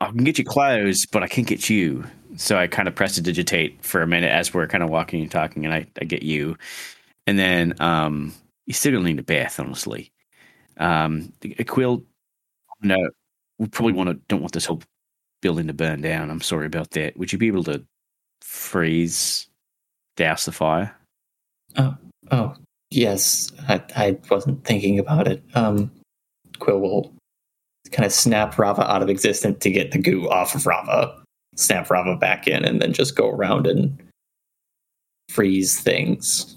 I 0.00 0.06
can 0.08 0.24
get 0.24 0.38
you 0.38 0.44
clothes, 0.44 1.06
but 1.06 1.22
I 1.22 1.28
can't 1.28 1.46
get 1.46 1.70
you. 1.70 2.04
So 2.36 2.56
I 2.56 2.66
kind 2.66 2.88
of 2.88 2.94
prestidigitate 2.94 3.84
for 3.84 4.02
a 4.02 4.06
minute 4.06 4.32
as 4.32 4.52
we're 4.52 4.66
kind 4.66 4.82
of 4.82 4.90
walking 4.90 5.22
and 5.22 5.30
talking, 5.30 5.64
and 5.64 5.72
I, 5.72 5.86
I 6.00 6.04
get 6.04 6.22
you. 6.22 6.56
And 7.26 7.38
then 7.38 7.74
um, 7.78 8.32
you 8.66 8.74
still 8.74 8.92
gonna 8.92 9.04
need 9.04 9.18
a 9.18 9.22
bath, 9.22 9.60
honestly. 9.60 10.10
Um, 10.78 11.32
a 11.44 11.64
quill, 11.64 12.04
no, 12.80 12.96
we 13.58 13.68
probably 13.68 13.92
want 13.92 14.08
to 14.10 14.14
don't 14.28 14.40
want 14.40 14.52
this 14.52 14.64
whole 14.64 14.82
building 15.40 15.66
to 15.68 15.72
burn 15.72 16.00
down. 16.00 16.30
I'm 16.30 16.40
sorry 16.40 16.66
about 16.66 16.90
that. 16.92 17.16
Would 17.16 17.32
you 17.32 17.38
be 17.38 17.48
able 17.48 17.64
to 17.64 17.84
freeze, 18.42 19.46
douse 20.16 20.44
the 20.44 20.52
fire? 20.52 20.94
Oh, 21.76 21.96
oh, 22.30 22.54
yes. 22.90 23.50
I, 23.68 23.82
I 23.96 24.18
wasn't 24.30 24.64
thinking 24.64 24.98
about 24.98 25.28
it. 25.28 25.42
Um, 25.54 25.90
Quill 26.58 26.80
will 26.80 27.14
kind 27.90 28.06
of 28.06 28.12
snap 28.12 28.58
Rava 28.58 28.90
out 28.90 29.02
of 29.02 29.08
existence 29.08 29.58
to 29.60 29.70
get 29.70 29.92
the 29.92 29.98
goo 29.98 30.28
off 30.28 30.54
of 30.54 30.66
Rava, 30.66 31.22
snap 31.56 31.90
Rava 31.90 32.16
back 32.16 32.46
in, 32.46 32.64
and 32.64 32.80
then 32.80 32.92
just 32.92 33.16
go 33.16 33.28
around 33.28 33.66
and 33.66 34.02
freeze 35.28 35.80
things 35.80 36.54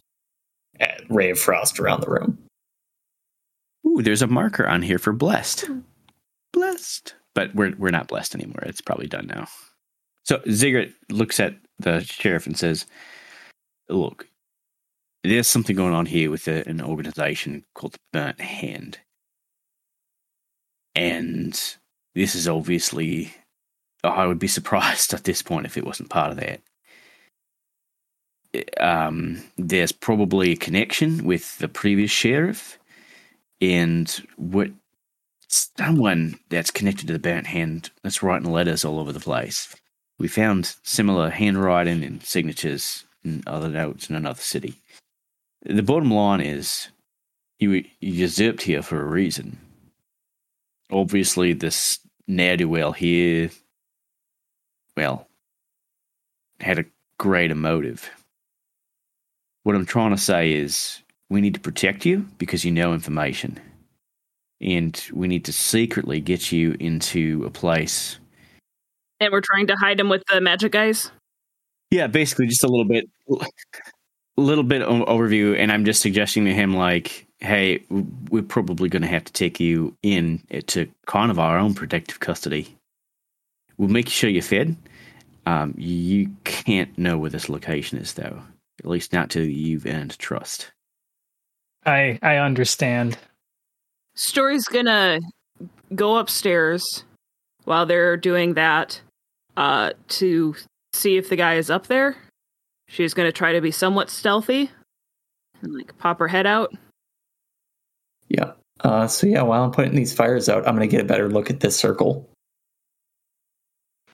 at 0.80 1.02
ray 1.10 1.32
of 1.32 1.40
frost 1.40 1.80
around 1.80 2.02
the 2.02 2.10
room. 2.10 2.38
Ooh, 3.88 4.02
there's 4.02 4.22
a 4.22 4.28
marker 4.28 4.68
on 4.68 4.82
here 4.82 5.00
for 5.00 5.14
blessed. 5.14 5.70
Blessed. 6.52 7.16
But 7.34 7.54
we're 7.54 7.76
we're 7.78 7.92
not 7.92 8.08
blessed 8.08 8.36
anymore. 8.36 8.64
It's 8.64 8.82
probably 8.82 9.08
done 9.08 9.28
now. 9.28 9.48
So 10.26 10.42
Ziggurat 10.50 10.90
looks 11.10 11.40
at 11.40 11.56
the 11.80 12.02
sheriff 12.02 12.48
and 12.48 12.58
says, 12.58 12.86
Look, 13.88 14.28
there's 15.24 15.48
something 15.48 15.76
going 15.76 15.94
on 15.94 16.08
here 16.08 16.32
with 16.32 16.48
a, 16.48 16.68
an 16.68 16.82
organization 16.82 17.64
called 17.76 17.94
the 17.94 18.00
Burnt 18.12 18.42
Hand. 18.42 19.00
And 20.96 21.54
this 22.16 22.36
is 22.36 22.48
obviously 22.48 23.34
I 24.04 24.26
would 24.26 24.40
be 24.40 24.48
surprised 24.60 25.14
at 25.14 25.24
this 25.24 25.42
point 25.42 25.66
if 25.66 25.78
it 25.78 25.86
wasn't 25.86 26.10
part 26.10 26.32
of 26.32 26.38
that. 26.38 26.62
um, 28.80 29.44
there's 29.58 29.92
probably 29.92 30.52
a 30.52 30.58
connection 30.58 31.26
with 31.26 31.58
the 31.60 31.68
previous 31.68 32.12
sheriff 32.12 32.80
and 33.62 34.24
what 34.38 34.70
someone 35.48 36.40
that's 36.50 36.72
connected 36.72 37.08
to 37.08 37.14
the 37.14 37.20
burnt 37.20 37.48
hand 37.48 37.92
that's 38.02 38.24
writing 38.24 38.52
letters 38.52 38.84
all 38.84 39.00
over 39.00 39.12
the 39.12 39.20
place. 39.20 39.76
We 40.18 40.28
found 40.28 40.76
similar 40.84 41.30
handwriting 41.30 42.04
and 42.04 42.24
signatures 42.24 43.04
and 43.24 43.46
other 43.48 43.70
notes 43.70 44.10
in 44.10 44.16
another 44.16 44.42
city. 44.42 44.76
The 45.64 45.84
bottom 45.84 46.12
line 46.12 46.42
is 46.42 46.90
you 47.60 47.84
you 48.00 48.28
zipped 48.28 48.64
here 48.64 48.82
for 48.82 49.02
a 49.02 49.06
reason. 49.06 49.58
Obviously, 50.92 51.54
this 51.54 52.00
ne'er 52.28 52.58
do 52.58 52.70
well 52.70 52.92
here, 52.92 53.50
well, 54.96 55.28
had 56.60 56.80
a 56.80 56.86
greater 57.18 57.56
motive. 57.56 58.10
What 59.64 59.76
I'm 59.76 59.86
trying 59.86 60.12
to 60.12 60.22
say 60.22 60.54
is 60.54 61.02
we 61.30 61.42
need 61.42 61.56
to 61.56 61.60
protect 61.60 62.06
you 62.06 62.28
because 62.38 62.64
you 62.64 62.72
know 62.72 62.94
information. 62.94 63.60
And 64.62 65.04
we 65.12 65.28
need 65.28 65.46
to 65.46 65.54
secretly 65.54 66.22
get 66.22 66.52
you 66.52 66.78
into 66.80 67.44
a 67.46 67.50
place. 67.50 68.18
And 69.20 69.32
we're 69.32 69.42
trying 69.42 69.68
to 69.68 69.76
hide 69.76 70.00
him 70.00 70.10
with 70.10 70.24
the 70.32 70.42
magic 70.42 70.72
guys? 70.72 71.12
Yeah, 71.92 72.08
basically 72.08 72.48
just 72.48 72.64
a 72.64 72.68
little 72.68 72.86
bit 72.86 73.06
a 74.38 74.42
little 74.42 74.64
bit 74.64 74.82
of 74.82 75.08
overview 75.08 75.58
and 75.58 75.72
I'm 75.72 75.86
just 75.86 76.02
suggesting 76.02 76.46
to 76.46 76.54
him 76.54 76.76
like, 76.76 77.26
hey, 77.40 77.84
we're 78.30 78.44
probably 78.44 78.90
going 78.90 79.02
to 79.02 79.08
have 79.08 79.24
to 79.26 79.34
take 79.34 79.60
you 79.60 79.96
in 80.04 80.42
to 80.68 80.88
kind 81.06 81.32
of 81.32 81.40
our 81.40 81.58
own 81.58 81.74
protective 81.74 82.20
custody. 82.20 82.76
We'll 83.78 83.90
make 83.90 84.10
sure 84.10 84.30
you're 84.30 84.42
fed. 84.42 84.76
Um, 85.46 85.74
you 85.78 86.32
can't 86.44 86.98
know 86.98 87.18
where 87.18 87.30
this 87.30 87.50
location 87.50 87.98
is, 88.00 88.14
though. 88.14 88.42
At 88.80 88.90
least 88.90 89.14
not 89.14 89.30
till 89.30 89.46
you've 89.46 89.86
earned 89.86 90.18
trust. 90.18 90.72
I 91.86 92.20
I 92.22 92.38
understand. 92.38 93.18
Story's 94.16 94.66
gonna 94.66 95.20
go 95.94 96.18
upstairs 96.18 97.04
while 97.66 97.86
they're 97.86 98.18
doing 98.18 98.56
that 98.56 99.02
uh, 99.58 99.92
to 100.08 100.56
see 100.94 101.18
if 101.18 101.30
the 101.30 101.36
guy 101.36 101.56
is 101.56 101.70
up 101.70 101.88
there. 101.88 102.16
She's 102.88 103.14
gonna 103.14 103.32
try 103.32 103.54
to 103.54 103.62
be 103.62 103.72
somewhat 103.72 104.10
stealthy 104.10 104.70
and 105.62 105.74
like 105.74 105.98
pop 105.98 106.20
her 106.20 106.28
head 106.28 106.46
out. 106.46 106.74
Yeah. 108.30 108.52
Uh, 108.82 109.08
so 109.08 109.28
yeah, 109.28 109.42
while 109.42 109.64
I'm 109.64 109.72
putting 109.72 109.96
these 109.96 110.14
fires 110.14 110.50
out, 110.50 110.68
I'm 110.68 110.76
gonna 110.76 110.88
get 110.88 111.02
a 111.02 111.06
better 111.06 111.30
look 111.30 111.50
at 111.50 111.60
this 111.60 111.76
circle. 111.76 112.30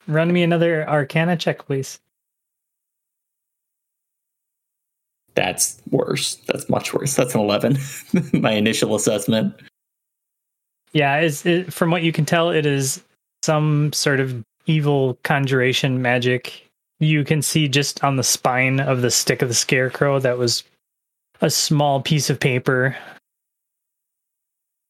Run 0.08 0.32
me 0.32 0.44
another 0.44 0.88
Arcana 0.90 1.38
check, 1.38 1.66
please. 1.66 2.00
That's 5.36 5.82
worse. 5.90 6.36
That's 6.48 6.70
much 6.70 6.94
worse. 6.94 7.16
That's 7.16 7.34
an 7.34 7.42
11. 7.42 7.78
My 8.34 8.52
initial 8.52 8.96
assessment. 8.96 9.54
Yeah, 10.94 11.22
is 11.22 11.46
it, 11.46 11.72
from 11.72 11.90
what 11.92 12.04
you 12.04 12.12
can 12.12 12.26
tell, 12.26 12.50
it 12.50 12.66
is 12.66 13.02
some 13.44 13.94
sort 13.94 14.20
of 14.20 14.44
evil 14.66 15.18
conjuration 15.24 16.02
magic. 16.02 16.68
You 17.00 17.24
can 17.24 17.42
see 17.42 17.68
just 17.68 18.04
on 18.04 18.16
the 18.16 18.24
spine 18.24 18.80
of 18.80 19.02
the 19.02 19.12
stick 19.12 19.42
of 19.42 19.48
the 19.48 19.56
scarecrow 19.56 20.20
that 20.20 20.38
was 20.38 20.64
a 21.42 21.50
small 21.50 22.02
piece 22.02 22.30
of 22.30 22.40
paper 22.40 22.96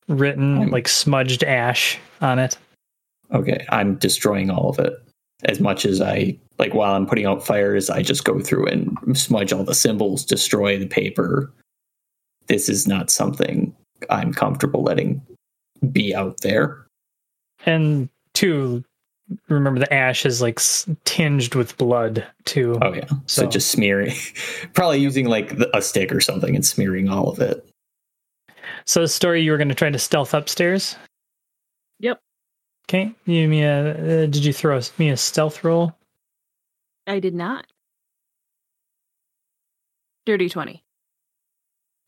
written 0.08 0.66
hmm. 0.66 0.70
like 0.70 0.88
smudged 0.88 1.44
ash 1.44 1.98
on 2.20 2.40
it. 2.40 2.58
Okay, 3.34 3.66
I'm 3.70 3.96
destroying 3.96 4.50
all 4.50 4.70
of 4.70 4.80
it. 4.80 4.94
As 5.46 5.60
much 5.60 5.86
as 5.86 6.02
I 6.02 6.38
like 6.60 6.74
while 6.74 6.94
I'm 6.94 7.08
putting 7.08 7.26
out 7.26 7.46
fires, 7.46 7.90
I 7.90 8.02
just 8.04 8.26
go 8.26 8.40
through 8.40 8.68
and 8.68 9.18
smudge 9.18 9.54
all 9.54 9.64
the 9.64 9.74
symbols, 9.74 10.26
destroy 10.26 10.78
the 10.78 10.88
paper. 10.88 11.52
This 12.48 12.70
is 12.70 12.88
not 12.88 13.10
something 13.10 13.74
I'm 14.10 14.34
comfortable 14.34 14.84
letting 14.84 15.22
be 15.92 16.14
out 16.14 16.42
there. 16.42 16.86
And 17.66 18.10
two, 18.34 18.84
remember 19.50 19.80
the 19.80 19.94
ash 19.94 20.26
is 20.26 20.42
like 20.42 20.60
tinged 21.06 21.56
with 21.56 21.78
blood 21.78 22.26
too. 22.46 22.78
Oh 22.82 22.94
yeah, 22.94 23.08
so, 23.08 23.44
so 23.44 23.48
just 23.48 23.72
smearing, 23.72 24.16
probably 24.74 25.00
using 25.00 25.28
like 25.28 25.54
a 25.74 25.82
stick 25.82 26.12
or 26.12 26.22
something 26.22 26.56
and 26.56 26.66
smearing 26.66 27.10
all 27.10 27.30
of 27.30 27.40
it. 27.40 27.68
So, 28.86 29.06
story, 29.06 29.42
you 29.42 29.52
were 29.52 29.58
going 29.58 29.70
to 29.70 29.76
try 29.76 29.90
to 29.90 30.00
stealth 30.00 30.34
upstairs. 30.34 30.96
Yep. 32.00 32.20
Okay, 32.90 33.14
you 33.26 33.48
me 33.48 33.64
a, 33.64 33.92
uh, 33.92 34.26
did 34.26 34.44
you 34.44 34.54
throw 34.54 34.80
me 34.98 35.10
a 35.10 35.18
stealth 35.18 35.64
roll? 35.64 35.96
I 37.08 37.20
did 37.20 37.34
not. 37.34 37.68
Dirty 40.26 40.50
20. 40.50 40.84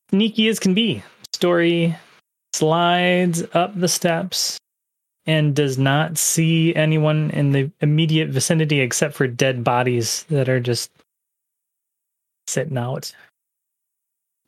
Sneaky 0.10 0.48
as 0.48 0.60
can 0.60 0.74
be. 0.74 1.04
Story 1.34 1.96
slides 2.54 3.44
up 3.54 3.78
the 3.80 3.88
steps 3.88 4.60
and 5.26 5.56
does 5.56 5.78
not 5.78 6.18
see 6.18 6.76
anyone 6.76 7.32
in 7.32 7.52
the 7.52 7.72
immediate 7.82 8.30
vicinity 8.30 8.82
except 8.82 9.14
for 9.16 9.28
dead 9.28 9.64
bodies 9.64 10.24
that 10.30 10.50
are 10.50 10.60
just 10.60 10.92
sitting 12.48 12.78
out. 12.78 13.14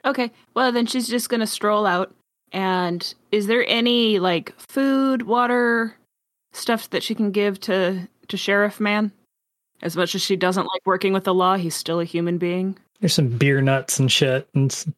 Okay, 0.03 0.31
well, 0.53 0.72
then 0.72 0.85
she's 0.85 1.07
just 1.07 1.30
going 1.30 1.39
to 1.39 1.47
stroll 1.47 1.85
out. 1.85 2.14
And 2.52 3.14
is 3.31 3.47
there 3.47 3.65
any 3.68 4.19
like 4.19 4.53
food, 4.60 5.23
water, 5.23 5.95
stuff 6.53 6.89
that 6.91 7.03
she 7.03 7.15
can 7.15 7.31
give 7.31 7.60
to 7.61 8.07
to 8.27 8.38
Sheriff 8.38 8.80
Man? 8.80 9.11
As 9.81 9.97
much 9.97 10.15
as 10.15 10.22
she 10.22 10.35
doesn't 10.35 10.68
like 10.68 10.81
working 10.85 11.11
with 11.11 11.26
the 11.26 11.34
law, 11.34 11.57
he's 11.57 11.76
still 11.76 11.99
a 11.99 12.06
human 12.06 12.38
being. 12.38 12.77
There's 12.99 13.14
some 13.14 13.30
beer 13.30 13.61
nuts 13.61 13.99
and 13.99 14.11
shit 14.11 14.47
and 14.53 14.95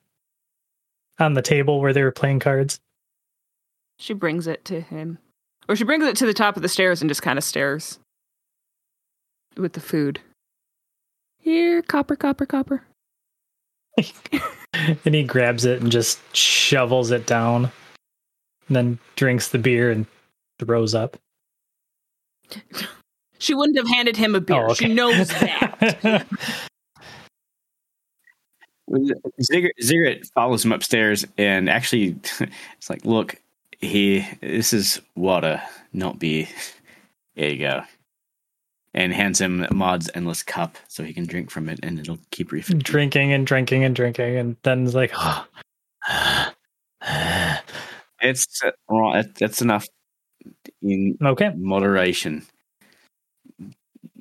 on 1.20 1.34
the 1.34 1.42
table 1.42 1.82
where 1.82 1.94
they 1.94 2.04
were 2.04 2.12
playing 2.12 2.40
cards. 2.40 2.80
She 3.98 4.14
brings 4.14 4.46
it 4.46 4.64
to 4.66 4.82
him. 4.82 5.18
Or 5.70 5.76
she 5.76 5.84
brings 5.84 6.06
it 6.06 6.16
to 6.18 6.26
the 6.26 6.34
top 6.34 6.56
of 6.56 6.62
the 6.62 6.70
stairs 6.70 7.02
and 7.02 7.10
just 7.10 7.22
kind 7.22 7.38
of 7.38 7.44
stares 7.44 8.00
with 9.58 9.74
the 9.74 9.82
food. 9.82 10.20
Here, 11.40 11.82
copper, 11.82 12.16
copper, 12.16 12.46
copper. 12.46 12.84
and 14.74 15.16
he 15.16 15.24
grabs 15.24 15.66
it 15.66 15.82
and 15.82 15.92
just 15.92 16.20
shovels 16.36 17.12
it 17.12 17.26
down. 17.26 17.72
And 18.68 18.76
then 18.76 19.00
drinks 19.16 19.50
the 19.50 19.58
beer 19.58 19.92
and 19.92 20.06
throws 20.60 20.96
up. 20.96 21.18
She 23.40 23.54
wouldn't 23.54 23.78
have 23.78 23.88
handed 23.88 24.18
him 24.18 24.36
a 24.36 24.42
beer. 24.42 24.66
Oh, 24.68 24.72
okay. 24.72 24.86
She 24.86 24.94
knows 24.94 25.28
that. 25.30 26.26
Ziggurat 29.82 30.26
follows 30.34 30.64
him 30.64 30.72
upstairs 30.72 31.26
and 31.38 31.70
actually 31.70 32.16
it's 32.40 32.90
like, 32.90 33.06
look, 33.06 33.36
he 33.80 34.26
this 34.42 34.74
is 34.74 35.02
water, 35.16 35.62
not 35.94 36.20
beer. 36.20 36.48
There 37.36 37.50
you 37.50 37.60
go. 37.60 37.84
And 38.94 39.14
hands 39.14 39.40
him 39.40 39.68
Maud's 39.72 40.10
endless 40.16 40.42
cup 40.42 40.78
so 40.88 41.04
he 41.04 41.14
can 41.14 41.26
drink 41.28 41.52
from 41.52 41.70
it 41.70 41.80
and 41.84 42.00
it'll 42.00 42.18
keep 42.32 42.52
refilling. 42.52 42.80
Drinking 42.80 43.32
and 43.32 43.46
drinking 43.46 43.84
and 43.84 43.96
drinking 43.96 44.38
and 44.38 44.58
then 44.64 44.86
it's 44.86 44.96
like 44.96 45.14
It's 48.22 48.62
uh, 48.64 49.24
that's 49.40 49.62
enough 49.62 49.88
in 50.82 51.18
okay 51.24 51.52
moderation. 51.56 52.46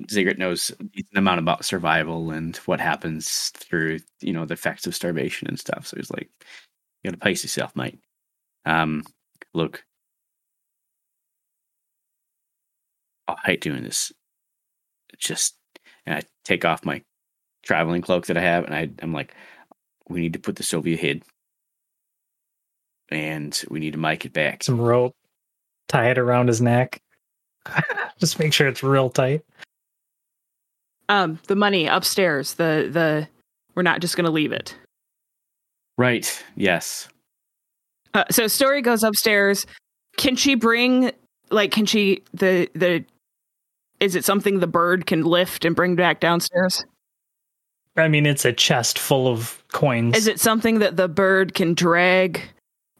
Ziggurat 0.09 0.37
knows 0.37 0.71
an 0.79 1.01
amount 1.15 1.39
about 1.39 1.65
survival 1.65 2.31
and 2.31 2.55
what 2.57 2.79
happens 2.79 3.49
through, 3.55 3.99
you 4.21 4.31
know, 4.31 4.45
the 4.45 4.53
effects 4.53 4.87
of 4.87 4.95
starvation 4.95 5.47
and 5.47 5.59
stuff. 5.59 5.87
So 5.87 5.97
he's 5.97 6.11
like, 6.11 6.29
you 7.03 7.11
gotta 7.11 7.17
pace 7.17 7.43
yourself, 7.43 7.75
mate. 7.75 7.99
Um, 8.65 9.03
look, 9.57 9.83
I 13.27 13.35
hate 13.43 13.61
doing 13.61 13.83
this. 13.83 14.13
It's 15.11 15.27
just, 15.27 15.55
and 16.05 16.15
I 16.15 16.21
take 16.45 16.63
off 16.63 16.85
my 16.85 17.01
traveling 17.63 18.01
cloak 18.01 18.27
that 18.27 18.37
I 18.37 18.41
have, 18.41 18.63
and 18.65 18.73
I, 18.73 18.89
I'm 19.01 19.11
like, 19.11 19.33
we 20.07 20.21
need 20.21 20.33
to 20.33 20.39
put 20.39 20.55
this 20.55 20.73
over 20.73 20.87
your 20.87 20.97
head, 20.97 21.23
and 23.09 23.59
we 23.69 23.79
need 23.79 23.93
to 23.93 23.99
make 23.99 24.25
it 24.25 24.31
back. 24.31 24.63
Some 24.63 24.79
rope, 24.79 25.15
tie 25.89 26.11
it 26.11 26.17
around 26.17 26.47
his 26.47 26.61
neck. 26.61 27.01
just 28.19 28.39
make 28.39 28.53
sure 28.53 28.67
it's 28.67 28.83
real 28.83 29.09
tight. 29.09 29.41
Um, 31.09 31.39
the 31.47 31.55
money 31.55 31.87
upstairs. 31.87 32.53
The 32.53 32.89
the 32.91 33.27
we're 33.75 33.83
not 33.83 34.01
just 34.01 34.15
going 34.15 34.25
to 34.25 34.31
leave 34.31 34.51
it. 34.51 34.75
Right. 35.97 36.43
Yes. 36.55 37.07
Uh, 38.13 38.23
so 38.31 38.47
story 38.47 38.81
goes 38.81 39.03
upstairs. 39.03 39.65
Can 40.17 40.35
she 40.35 40.55
bring 40.55 41.11
like 41.49 41.71
can 41.71 41.85
she 41.85 42.23
the 42.33 42.69
the 42.73 43.05
is 43.99 44.15
it 44.15 44.25
something 44.25 44.59
the 44.59 44.67
bird 44.67 45.05
can 45.05 45.23
lift 45.23 45.65
and 45.65 45.75
bring 45.75 45.95
back 45.95 46.19
downstairs? 46.19 46.85
I 47.95 48.07
mean, 48.07 48.27
it's 48.27 48.45
a 48.45 48.53
chest 48.53 48.99
full 48.99 49.27
of 49.27 49.63
coins. 49.69 50.15
Is 50.15 50.27
it 50.27 50.39
something 50.39 50.79
that 50.79 50.97
the 50.97 51.07
bird 51.07 51.55
can 51.55 51.73
drag 51.73 52.41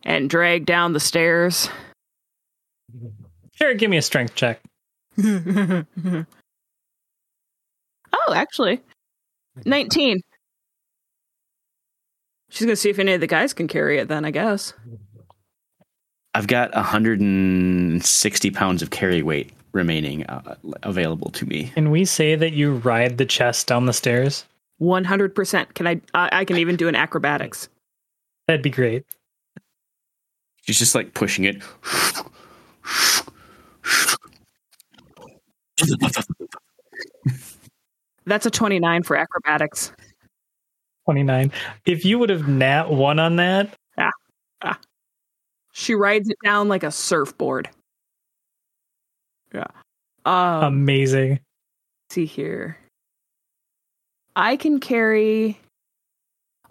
and 0.04 0.28
drag 0.28 0.66
down 0.66 0.94
the 0.94 1.00
stairs? 1.00 1.70
Sure, 3.54 3.76
give 3.76 3.92
me 3.92 3.98
a 3.98 4.02
strength 4.02 4.36
check. 4.36 4.62
Oh, 8.30 8.34
actually, 8.34 8.82
19. 9.66 10.22
She's 12.50 12.66
gonna 12.66 12.76
see 12.76 12.90
if 12.90 13.00
any 13.00 13.14
of 13.14 13.22
the 13.22 13.28
guys 13.28 13.54
can 13.54 13.68
carry 13.68 13.98
it. 14.00 14.08
Then 14.08 14.26
I 14.26 14.32
guess. 14.32 14.74
I've 16.34 16.48
got 16.48 16.74
160 16.76 18.52
pounds 18.52 18.82
of 18.82 18.92
carry 18.92 19.24
weight 19.24 19.52
remaining 19.74 20.26
uh, 20.26 20.56
available 20.84 21.32
to 21.32 21.46
me. 21.46 21.72
Can 21.74 21.90
we 21.90 22.06
say 22.06 22.36
that 22.36 22.54
you 22.54 22.74
ride 22.74 23.18
the 23.18 23.26
chest 23.26 23.68
down 23.68 23.86
the 23.86 23.94
stairs? 23.94 24.46
One 24.78 25.04
hundred 25.04 25.34
percent. 25.34 25.74
Can 25.74 25.88
I, 25.88 26.02
I? 26.14 26.30
I 26.32 26.46
can 26.46 26.58
even 26.58 26.76
do 26.76 26.88
an 26.88 26.96
acrobatics. 26.96 27.70
That'd 28.48 28.62
be 28.62 28.70
great. 28.70 29.06
She's 30.62 30.78
just 30.78 30.94
like 30.94 31.14
pushing 31.14 31.46
it. 31.46 31.64
That's 38.26 38.46
a 38.46 38.52
twenty-nine 38.52 39.04
for 39.04 39.16
acrobatics. 39.16 39.92
29. 41.08 41.54
If 41.86 42.04
you 42.04 42.20
would 42.20 42.30
have 42.30 42.50
nat 42.50 42.90
one 42.92 43.18
on 43.18 43.38
that, 43.38 43.74
She 45.72 45.94
rides 45.94 46.28
it 46.28 46.38
down 46.44 46.68
like 46.68 46.84
a 46.84 46.92
surfboard. 46.92 47.70
Yeah. 49.54 49.68
Um, 50.26 50.64
amazing. 50.64 51.40
see 52.10 52.26
here. 52.26 52.78
I 54.36 54.56
can 54.56 54.80
carry 54.80 55.58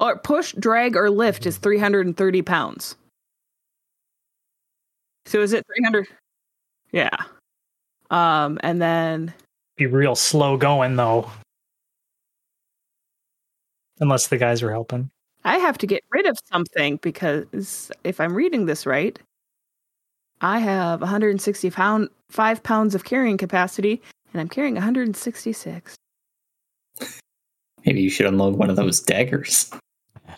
or 0.00 0.18
push, 0.18 0.52
drag, 0.58 0.96
or 0.96 1.08
lift 1.08 1.46
is 1.46 1.56
330 1.56 2.42
pounds. 2.42 2.96
So 5.24 5.40
is 5.40 5.52
it 5.52 5.64
300? 5.76 6.08
Yeah. 6.92 7.08
Um, 8.10 8.58
and 8.62 8.82
then 8.82 9.32
Be 9.76 9.86
real 9.86 10.16
slow 10.16 10.56
going 10.56 10.96
though. 10.96 11.30
Unless 14.00 14.28
the 14.28 14.36
guys 14.38 14.62
were 14.62 14.70
helping. 14.70 15.10
I 15.44 15.58
have 15.58 15.78
to 15.78 15.86
get 15.86 16.02
rid 16.10 16.26
of 16.26 16.36
something 16.50 16.98
because 17.02 17.90
if 18.04 18.20
I'm 18.20 18.34
reading 18.34 18.66
this 18.66 18.84
right, 18.84 19.18
I 20.40 20.58
have 20.58 21.00
160 21.00 21.70
pound, 21.70 22.08
five 22.30 22.62
pounds 22.62 22.94
of 22.94 23.04
carrying 23.04 23.38
capacity, 23.38 24.02
and 24.32 24.40
I'm 24.40 24.48
carrying 24.48 24.74
166. 24.74 25.94
Maybe 27.86 28.00
you 28.02 28.10
should 28.10 28.26
unload 28.26 28.56
one 28.56 28.68
of 28.68 28.76
those 28.76 29.00
daggers. 29.00 29.70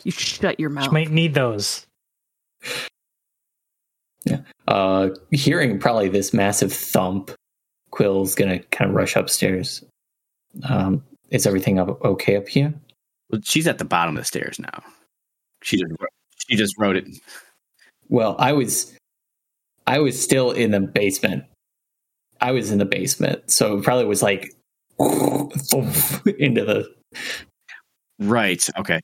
You 0.04 0.12
shut 0.12 0.60
your 0.60 0.70
You 0.70 0.74
mouth. 0.74 0.92
might 0.92 1.10
need 1.10 1.34
those. 1.34 1.84
Uh, 4.68 5.08
hearing 5.30 5.78
probably 5.78 6.08
this 6.10 6.34
massive 6.34 6.72
thump, 6.72 7.30
Quill's 7.90 8.34
gonna 8.34 8.58
kind 8.64 8.90
of 8.90 8.94
rush 8.94 9.16
upstairs. 9.16 9.82
Um, 10.68 11.02
is 11.30 11.46
everything 11.46 11.78
up, 11.78 12.04
okay 12.04 12.36
up 12.36 12.46
here? 12.46 12.74
Well, 13.30 13.40
she's 13.44 13.66
at 13.66 13.78
the 13.78 13.84
bottom 13.84 14.16
of 14.16 14.22
the 14.22 14.26
stairs 14.26 14.58
now. 14.58 14.82
She 15.62 15.76
just 15.76 15.92
she 16.48 16.56
just 16.56 16.74
wrote 16.78 16.96
it. 16.96 17.06
Well, 18.08 18.36
I 18.38 18.52
was, 18.52 18.94
I 19.86 19.98
was 19.98 20.20
still 20.20 20.50
in 20.52 20.70
the 20.70 20.80
basement. 20.80 21.44
I 22.40 22.52
was 22.52 22.70
in 22.70 22.78
the 22.78 22.84
basement, 22.86 23.50
so 23.50 23.76
it 23.78 23.84
probably 23.84 24.06
was 24.06 24.22
like 24.22 24.54
into 24.98 26.64
the. 26.64 26.88
Right. 28.18 28.66
Okay. 28.78 29.00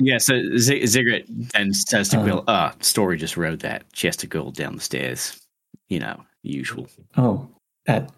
Yeah. 0.00 0.18
So 0.18 0.40
Z- 0.56 0.86
Ziggurat 0.86 1.22
then 1.28 1.72
says 1.72 2.08
to 2.10 2.18
Uh. 2.18 2.22
Quill, 2.22 2.44
"Ah, 2.48 2.74
Story 2.80 3.16
just 3.16 3.36
wrote 3.36 3.60
that. 3.60 3.84
She 3.94 4.06
has 4.06 4.16
to 4.18 4.26
go 4.26 4.50
down 4.50 4.76
the 4.76 4.82
stairs. 4.82 5.38
You 5.88 5.98
know, 6.00 6.22
usual." 6.42 6.86
Oh, 7.16 7.48
that. 7.86 8.10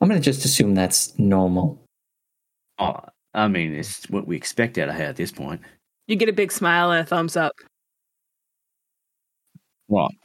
I'm 0.00 0.08
gonna 0.08 0.20
just 0.20 0.44
assume 0.44 0.74
that's 0.74 1.16
normal. 1.18 1.80
Oh, 2.78 2.98
I 3.34 3.48
mean, 3.48 3.74
it's 3.74 4.08
what 4.08 4.26
we 4.26 4.36
expect 4.36 4.78
out 4.78 4.88
of 4.88 4.94
her 4.94 5.04
at 5.04 5.16
this 5.16 5.32
point. 5.32 5.60
You 6.06 6.16
get 6.16 6.28
a 6.28 6.32
big 6.32 6.52
smile 6.52 6.90
and 6.92 7.00
a 7.02 7.06
thumbs 7.06 7.36
up. 7.36 7.52
Right. 9.88 10.16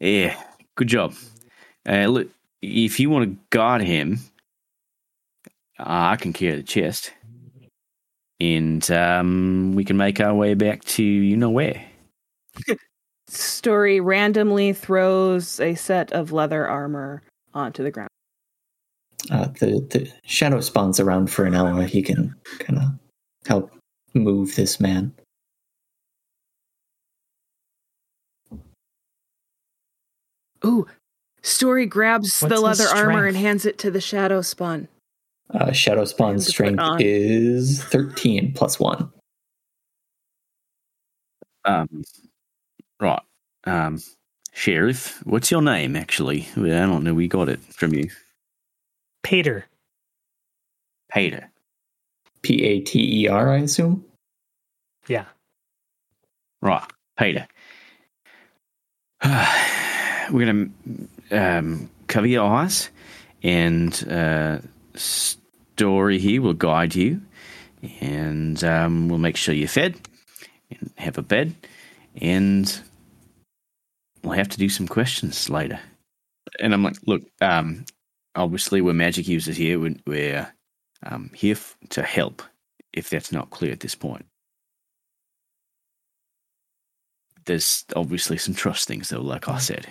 Yeah. 0.00 0.40
Good 0.76 0.88
job. 0.88 1.14
Uh, 1.88 2.06
look, 2.06 2.28
if 2.62 2.98
you 2.98 3.10
want 3.10 3.24
to 3.30 3.38
guard 3.50 3.82
him, 3.82 4.18
uh, 5.78 5.84
I 5.86 6.16
can 6.16 6.32
carry 6.32 6.56
the 6.56 6.62
chest, 6.62 7.12
and 8.40 8.88
um, 8.90 9.72
we 9.74 9.84
can 9.84 9.96
make 9.96 10.20
our 10.20 10.34
way 10.34 10.54
back 10.54 10.84
to 10.84 11.02
you 11.02 11.36
know 11.36 11.50
where. 11.50 11.84
Story 13.28 14.00
randomly 14.00 14.72
throws 14.72 15.58
a 15.60 15.74
set 15.74 16.12
of 16.12 16.32
leather 16.32 16.66
armor 16.66 17.22
onto 17.52 17.82
the 17.82 17.90
ground. 17.90 18.10
Uh, 19.30 19.48
the 19.60 19.86
the 19.90 20.12
shadow 20.24 20.60
spawns 20.60 21.00
around 21.00 21.30
for 21.30 21.44
an 21.44 21.54
hour. 21.54 21.82
He 21.82 22.02
can 22.02 22.34
kind 22.58 22.78
of 22.78 22.84
help 23.46 23.70
move 24.14 24.54
this 24.54 24.80
man. 24.80 25.12
Ooh, 30.64 30.86
Story 31.44 31.84
grabs 31.84 32.40
What's 32.40 32.54
the 32.54 32.60
leather 32.60 32.88
armor 32.88 33.26
and 33.26 33.36
hands 33.36 33.66
it 33.66 33.76
to 33.80 33.90
the 33.90 34.00
shadow 34.00 34.40
spawn. 34.40 34.88
Uh, 35.50 35.72
shadow 35.72 36.06
spawn's 36.06 36.46
strength 36.46 36.82
is 37.00 37.84
13 37.84 38.54
plus 38.54 38.80
one. 38.80 39.12
Um, 41.66 42.02
right. 42.98 43.20
Um, 43.64 44.00
Sheriff, 44.54 45.20
what's 45.24 45.50
your 45.50 45.60
name, 45.60 45.96
actually? 45.96 46.48
I 46.56 46.62
don't 46.62 47.04
know. 47.04 47.12
We 47.12 47.28
got 47.28 47.50
it 47.50 47.60
from 47.60 47.92
you. 47.92 48.08
Pater. 49.24 49.66
Peter. 51.12 51.50
P 52.42 52.62
A 52.62 52.80
T 52.80 53.24
E 53.24 53.28
R, 53.28 53.54
I 53.54 53.58
assume. 53.58 54.04
Yeah. 55.08 55.24
Right. 56.62 56.84
Peter. 57.18 57.48
We're 59.24 60.46
going 60.46 60.74
to 61.30 61.38
um, 61.38 61.90
cover 62.06 62.26
your 62.26 62.44
eyes, 62.46 62.90
and 63.42 63.92
uh, 64.10 64.58
Story 64.96 66.18
here 66.18 66.40
will 66.40 66.54
guide 66.54 66.94
you, 66.94 67.20
and 68.00 68.62
um, 68.62 69.08
we'll 69.08 69.18
make 69.18 69.36
sure 69.36 69.54
you're 69.54 69.68
fed 69.68 69.96
and 70.70 70.90
have 70.96 71.18
a 71.18 71.22
bed, 71.22 71.54
and 72.20 72.80
we'll 74.22 74.34
have 74.36 74.48
to 74.50 74.58
do 74.58 74.68
some 74.68 74.86
questions 74.86 75.50
later. 75.50 75.80
And 76.60 76.72
I'm 76.72 76.82
like, 76.82 76.96
look, 77.06 77.22
um, 77.40 77.84
obviously 78.34 78.80
we're 78.80 78.94
magic 78.94 79.28
users 79.28 79.56
here. 79.56 79.78
We're, 79.78 79.96
we're 80.06 80.52
um, 81.04 81.30
here 81.34 81.54
f- 81.54 81.76
to 81.90 82.02
help, 82.02 82.42
if 82.92 83.10
that's 83.10 83.32
not 83.32 83.50
clear 83.50 83.72
at 83.72 83.80
this 83.80 83.94
point. 83.94 84.26
There's 87.46 87.84
obviously 87.94 88.38
some 88.38 88.54
trust 88.54 88.88
things, 88.88 89.10
though, 89.10 89.20
like 89.20 89.48
I 89.48 89.58
said. 89.58 89.86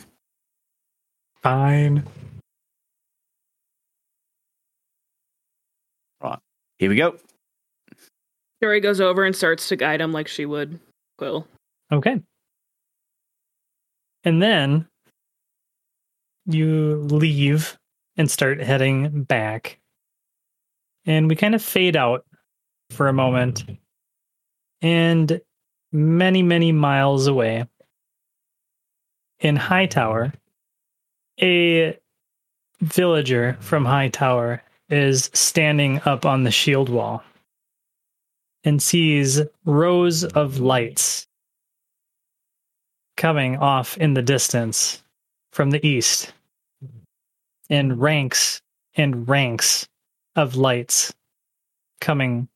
Fine. 1.41 2.03
Right. 6.21 6.39
Here 6.79 6.89
we 6.89 6.95
go. 6.95 7.17
Story 8.59 8.79
goes 8.79 9.01
over 9.01 9.23
and 9.25 9.35
starts 9.35 9.67
to 9.69 9.75
guide 9.75 10.01
him 10.01 10.13
like 10.13 10.27
she 10.27 10.45
would 10.45 10.79
Quill. 11.17 11.47
Okay. 11.91 12.19
And 14.23 14.41
then 14.41 14.87
you 16.45 16.95
leave 17.03 17.77
and 18.17 18.29
start 18.29 18.61
heading 18.61 19.23
back. 19.23 19.79
And 21.05 21.27
we 21.27 21.35
kind 21.35 21.55
of 21.55 21.61
fade 21.61 21.95
out 21.95 22.25
for 22.89 23.07
a 23.07 23.13
moment. 23.13 23.65
And 24.81 25.41
many, 25.91 26.43
many 26.43 26.71
miles 26.71 27.27
away 27.27 27.65
in 29.39 29.55
Hightower, 29.55 30.33
a 31.41 31.97
villager 32.81 33.57
from 33.59 33.85
Hightower 33.85 34.61
is 34.89 35.29
standing 35.33 36.01
up 36.05 36.25
on 36.25 36.43
the 36.43 36.51
shield 36.51 36.89
wall 36.89 37.23
and 38.63 38.81
sees 38.81 39.41
rows 39.65 40.23
of 40.23 40.59
lights 40.59 41.27
coming 43.17 43.57
off 43.57 43.97
in 43.97 44.13
the 44.13 44.21
distance 44.21 45.03
from 45.51 45.71
the 45.71 45.85
east 45.85 46.33
and 47.73 47.99
ranks 47.99 48.61
and 48.95 49.27
ranks 49.27 49.87
of 50.35 50.55
lights 50.55 51.11
coming 51.99 52.47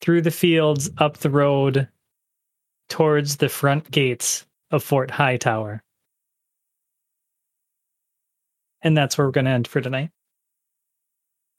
through 0.00 0.22
the 0.22 0.30
fields 0.30 0.88
up 0.96 1.18
the 1.18 1.28
road 1.28 1.86
towards 2.88 3.36
the 3.36 3.48
front 3.50 3.90
gates 3.90 4.46
of 4.70 4.82
Fort 4.82 5.10
Hightower. 5.10 5.82
And 8.80 8.96
that's 8.96 9.18
where 9.18 9.26
we're 9.26 9.32
going 9.32 9.44
to 9.44 9.50
end 9.50 9.68
for 9.68 9.82
tonight. 9.82 10.12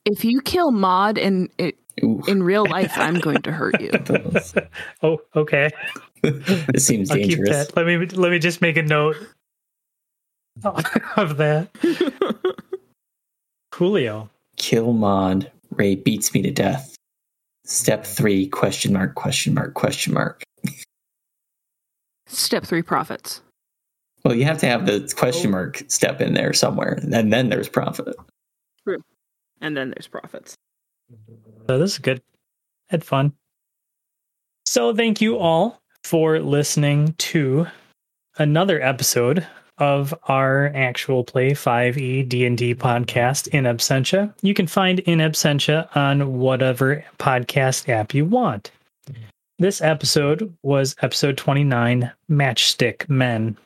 If 0.06 0.26
you 0.26 0.42
kill 0.42 0.72
Maud 0.72 1.20
in 1.20 1.50
Ooh, 2.04 2.24
in 2.28 2.42
real 2.42 2.66
life, 2.66 2.94
I'm 2.96 3.20
going 3.20 3.44
to 3.44 3.52
hurt 3.52 3.80
you. 3.80 3.92
oh, 5.04 5.20
okay. 5.36 5.70
this 6.24 6.88
seems 6.88 7.12
I'll 7.12 7.18
dangerous. 7.18 7.76
Let 7.76 7.86
me 7.86 7.98
let 7.98 8.32
me 8.32 8.40
just 8.40 8.62
make 8.62 8.78
a 8.78 8.82
note 8.82 9.18
of 11.18 11.38
that. 11.38 11.70
Julio. 13.74 14.30
Kill 14.58 14.94
Maud. 14.94 15.52
Ray 15.72 15.96
beats 15.96 16.34
me 16.34 16.42
to 16.42 16.52
death. 16.52 16.96
Step 17.66 18.06
three 18.06 18.48
question 18.48 18.94
mark 18.94 19.16
question 19.16 19.54
mark 19.54 19.74
question 19.74 20.14
mark. 20.14 20.44
Step 22.28 22.64
three 22.64 22.82
profits. 22.82 23.42
Well, 24.24 24.36
you 24.36 24.44
have 24.46 24.58
to 24.60 24.68
have 24.68 24.86
the 24.86 25.12
question 25.16 25.52
mark 25.52 25.84
step 25.88 26.20
in 26.20 26.34
there 26.34 26.54
somewhere, 26.54 27.00
and 27.12 27.32
then 27.32 27.50
there's 27.50 27.70
profit. 27.70 28.16
True. 28.84 29.02
And 29.62 29.78
then 29.78 29.92
there's 29.92 30.08
profits. 30.08 30.56
So 31.68 31.78
this 31.78 31.94
is 31.94 32.00
good. 32.00 32.22
Had 32.88 33.04
fun. 33.04 33.34
So 34.66 34.94
thank 34.94 35.22
you 35.22 35.38
all 35.38 35.80
for 36.04 36.40
listening 36.40 37.14
to 37.18 37.68
another 38.38 38.82
episode 38.82 39.48
of 39.80 40.14
our 40.28 40.72
actual 40.76 41.24
play 41.24 41.52
5e 41.52 42.28
D&D 42.28 42.76
podcast 42.76 43.48
in 43.50 43.64
absentia. 43.64 44.34
You 44.42 44.54
can 44.54 44.68
find 44.68 45.00
in 45.00 45.20
absentia 45.20 45.96
on 45.96 46.38
whatever 46.40 47.04
podcast 47.18 47.90
app 47.90 48.14
you 48.14 48.26
want. 48.26 48.72
This 49.58 49.82
episode 49.82 50.54
was 50.64 50.96
episode 51.02 51.38
29 51.38 52.12
Matchstick 52.30 53.10
Men 53.10 53.58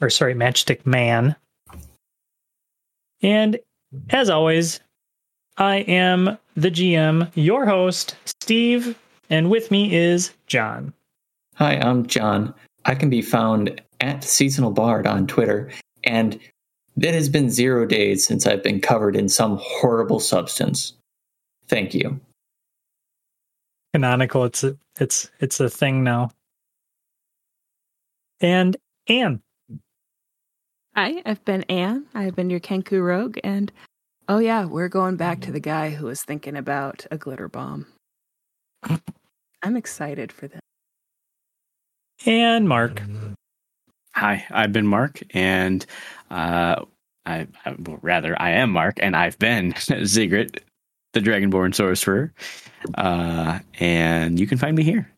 or 0.00 0.10
sorry 0.10 0.34
Matchstick 0.34 0.84
Man. 0.86 1.34
And 3.22 3.58
as 4.10 4.30
always, 4.30 4.80
I 5.56 5.78
am 5.78 6.38
the 6.54 6.70
GM, 6.70 7.30
your 7.34 7.66
host, 7.66 8.16
Steve, 8.24 8.96
and 9.28 9.50
with 9.50 9.70
me 9.70 9.94
is 9.94 10.32
John. 10.46 10.92
Hi, 11.56 11.74
I'm 11.76 12.06
John. 12.06 12.54
I 12.84 12.94
can 12.94 13.10
be 13.10 13.20
found 13.20 13.80
at 14.00 14.24
Seasonal 14.24 14.70
Bard 14.70 15.06
on 15.06 15.26
Twitter, 15.26 15.70
and 16.04 16.38
it 17.00 17.14
has 17.14 17.28
been 17.28 17.50
zero 17.50 17.86
days 17.86 18.26
since 18.26 18.46
I've 18.46 18.62
been 18.62 18.80
covered 18.80 19.16
in 19.16 19.28
some 19.28 19.58
horrible 19.60 20.20
substance. 20.20 20.94
Thank 21.68 21.94
you. 21.94 22.20
Canonical, 23.94 24.44
it's 24.44 24.64
a, 24.64 24.76
it's 25.00 25.30
it's 25.40 25.60
a 25.60 25.68
thing 25.68 26.04
now. 26.04 26.30
And 28.40 28.76
Anne. 29.08 29.40
Hi, 30.94 31.22
I've 31.24 31.44
been 31.44 31.62
Anne. 31.64 32.06
I've 32.14 32.34
been 32.34 32.50
your 32.50 32.60
Kenku 32.60 33.02
rogue, 33.02 33.38
and 33.44 33.70
oh 34.28 34.38
yeah, 34.38 34.64
we're 34.64 34.88
going 34.88 35.16
back 35.16 35.40
to 35.42 35.52
the 35.52 35.60
guy 35.60 35.90
who 35.90 36.06
was 36.06 36.22
thinking 36.22 36.56
about 36.56 37.06
a 37.10 37.18
glitter 37.18 37.48
bomb. 37.48 37.86
I'm 39.62 39.76
excited 39.76 40.32
for 40.32 40.48
this. 40.48 40.60
And 42.26 42.68
Mark. 42.68 43.00
Mm-hmm. 43.00 43.32
Hi, 44.14 44.44
I've 44.50 44.72
been 44.72 44.86
Mark, 44.86 45.22
and 45.30 45.84
uh, 46.30 46.84
I, 47.26 47.46
I 47.64 47.74
well, 47.78 47.98
rather 48.02 48.40
I 48.40 48.50
am 48.50 48.70
Mark, 48.70 48.98
and 49.00 49.16
I've 49.16 49.38
been 49.38 49.74
Ziggurat, 50.04 50.60
the 51.12 51.20
Dragonborn 51.20 51.74
sorcerer, 51.74 52.32
uh, 52.96 53.60
and 53.78 54.38
you 54.38 54.46
can 54.46 54.58
find 54.58 54.76
me 54.76 54.82
here. 54.82 55.10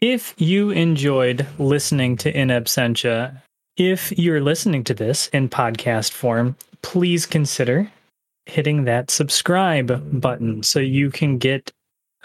If 0.00 0.34
you 0.36 0.70
enjoyed 0.70 1.46
listening 1.58 2.16
to 2.18 2.38
In 2.38 2.48
Absentia, 2.48 3.40
if 3.76 4.16
you're 4.18 4.42
listening 4.42 4.84
to 4.84 4.94
this 4.94 5.28
in 5.28 5.48
podcast 5.48 6.12
form, 6.12 6.56
please 6.82 7.26
consider 7.26 7.90
hitting 8.46 8.84
that 8.84 9.10
subscribe 9.10 10.20
button 10.20 10.62
so 10.62 10.78
you 10.78 11.10
can 11.10 11.38
get 11.38 11.72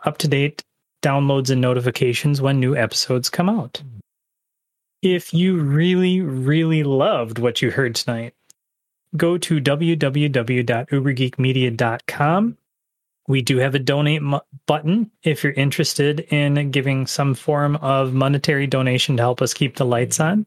up 0.05 0.18
to 0.19 0.27
date 0.27 0.63
downloads 1.01 1.49
and 1.49 1.59
notifications 1.59 2.41
when 2.41 2.59
new 2.59 2.76
episodes 2.76 3.30
come 3.30 3.49
out. 3.49 3.81
If 5.01 5.33
you 5.33 5.59
really, 5.59 6.21
really 6.21 6.83
loved 6.83 7.39
what 7.39 7.61
you 7.61 7.71
heard 7.71 7.95
tonight, 7.95 8.33
go 9.17 9.37
to 9.39 9.59
www.ubergeekmedia.com. 9.59 12.57
We 13.27 13.41
do 13.41 13.57
have 13.57 13.75
a 13.75 13.79
donate 13.79 14.21
button 14.67 15.11
if 15.23 15.43
you're 15.43 15.53
interested 15.53 16.19
in 16.31 16.71
giving 16.71 17.07
some 17.07 17.33
form 17.33 17.77
of 17.77 18.13
monetary 18.13 18.67
donation 18.67 19.17
to 19.17 19.23
help 19.23 19.41
us 19.41 19.53
keep 19.53 19.77
the 19.77 19.85
lights 19.85 20.19
on. 20.19 20.45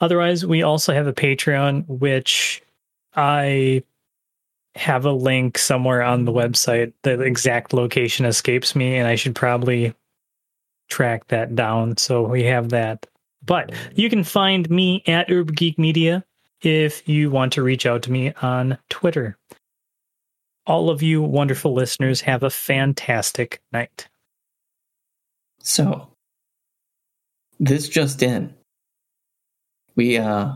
Otherwise, 0.00 0.46
we 0.46 0.62
also 0.62 0.92
have 0.92 1.06
a 1.06 1.12
Patreon, 1.12 1.86
which 1.88 2.62
I 3.14 3.82
have 4.74 5.04
a 5.04 5.12
link 5.12 5.58
somewhere 5.58 6.02
on 6.02 6.24
the 6.24 6.32
website. 6.32 6.92
The 7.02 7.20
exact 7.20 7.72
location 7.72 8.24
escapes 8.24 8.76
me, 8.76 8.96
and 8.96 9.08
I 9.08 9.16
should 9.16 9.34
probably 9.34 9.94
track 10.88 11.26
that 11.28 11.54
down. 11.54 11.96
So 11.96 12.22
we 12.22 12.44
have 12.44 12.70
that. 12.70 13.06
But 13.48 13.72
you 13.94 14.10
can 14.10 14.22
find 14.22 14.68
me 14.68 15.02
at 15.06 15.30
Uber 15.30 15.52
Geek 15.54 15.78
Media 15.78 16.22
if 16.60 17.08
you 17.08 17.30
want 17.30 17.54
to 17.54 17.62
reach 17.62 17.86
out 17.86 18.02
to 18.02 18.12
me 18.12 18.32
on 18.42 18.76
Twitter. 18.90 19.38
All 20.66 20.90
of 20.90 21.02
you 21.02 21.22
wonderful 21.22 21.72
listeners 21.72 22.20
have 22.20 22.42
a 22.42 22.50
fantastic 22.50 23.62
night. 23.72 24.06
So, 25.60 26.12
this 27.58 27.88
just 27.88 28.22
in. 28.22 28.54
We 29.96 30.18
uh 30.18 30.52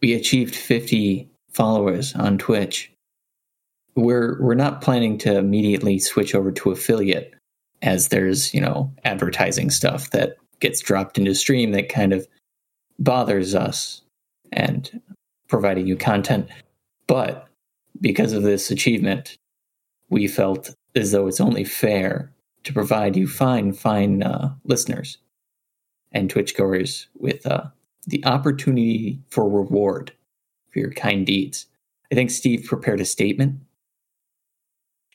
we 0.00 0.14
achieved 0.14 0.56
50 0.56 1.28
followers 1.52 2.14
on 2.14 2.38
Twitch. 2.38 2.90
We're 3.96 4.40
we're 4.40 4.54
not 4.54 4.80
planning 4.80 5.18
to 5.18 5.36
immediately 5.36 5.98
switch 5.98 6.34
over 6.34 6.50
to 6.52 6.70
affiliate 6.70 7.34
as 7.82 8.08
there's, 8.08 8.54
you 8.54 8.62
know, 8.62 8.90
advertising 9.04 9.68
stuff 9.68 10.10
that 10.10 10.36
gets 10.60 10.80
dropped 10.80 11.18
into 11.18 11.34
stream 11.34 11.72
that 11.72 11.88
kind 11.88 12.12
of 12.12 12.26
bothers 12.98 13.54
us 13.54 14.02
and 14.52 15.00
providing 15.48 15.86
you 15.86 15.96
content. 15.96 16.48
But 17.06 17.48
because 18.00 18.32
of 18.32 18.42
this 18.42 18.70
achievement, 18.70 19.36
we 20.08 20.28
felt 20.28 20.70
as 20.94 21.12
though 21.12 21.26
it's 21.26 21.40
only 21.40 21.64
fair 21.64 22.32
to 22.64 22.72
provide 22.72 23.16
you 23.16 23.26
fine, 23.26 23.72
fine 23.72 24.22
uh, 24.22 24.54
listeners 24.64 25.18
and 26.12 26.28
Twitch 26.28 26.56
goers 26.56 27.08
with 27.18 27.46
uh, 27.46 27.64
the 28.06 28.24
opportunity 28.24 29.20
for 29.30 29.48
reward 29.48 30.12
for 30.70 30.78
your 30.78 30.92
kind 30.92 31.26
deeds. 31.26 31.66
I 32.10 32.14
think 32.14 32.30
Steve 32.30 32.64
prepared 32.66 33.00
a 33.00 33.04
statement. 33.04 33.60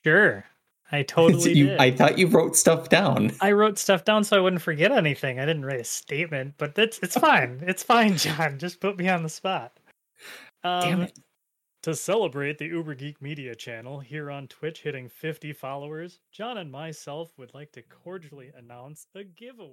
Sure. 0.04 0.46
I 0.92 1.02
totally 1.04 1.54
You- 1.54 1.68
did. 1.70 1.80
I 1.80 1.92
thought 1.92 2.18
you 2.18 2.28
wrote 2.28 2.56
stuff 2.56 2.90
down. 2.90 3.32
I 3.42 3.52
wrote 3.52 3.78
stuff 3.80 4.06
down 4.06 4.24
so 4.24 4.38
I 4.38 4.40
wouldn't 4.40 4.62
forget 4.62 4.92
anything. 4.92 5.40
I 5.40 5.46
didn't 5.46 5.66
write 5.66 5.80
a 5.80 5.84
statement, 5.86 6.56
but 6.58 6.76
that's 6.76 7.00
it's 7.00 7.18
fine. 7.18 7.62
It's 7.68 7.84
fine, 7.84 8.18
John. 8.18 8.60
Just 8.60 8.80
put 8.80 8.98
me 8.98 9.10
on 9.10 9.24
the 9.24 9.30
spot. 9.30 9.80
Um, 10.64 10.82
Damn 10.82 11.02
it. 11.02 11.20
To 11.84 11.94
celebrate 11.94 12.58
the 12.58 12.66
Uber 12.66 12.96
Geek 12.96 13.22
Media 13.22 13.54
channel 13.54 14.00
here 14.00 14.32
on 14.32 14.48
Twitch 14.48 14.82
hitting 14.82 15.08
50 15.08 15.54
followers, 15.54 16.20
John 16.32 16.58
and 16.58 16.72
myself 16.72 17.32
would 17.38 17.54
like 17.54 17.72
to 17.74 17.84
cordially 17.84 18.52
announce 18.58 19.06
a 19.16 19.24
giveaway. 19.24 19.70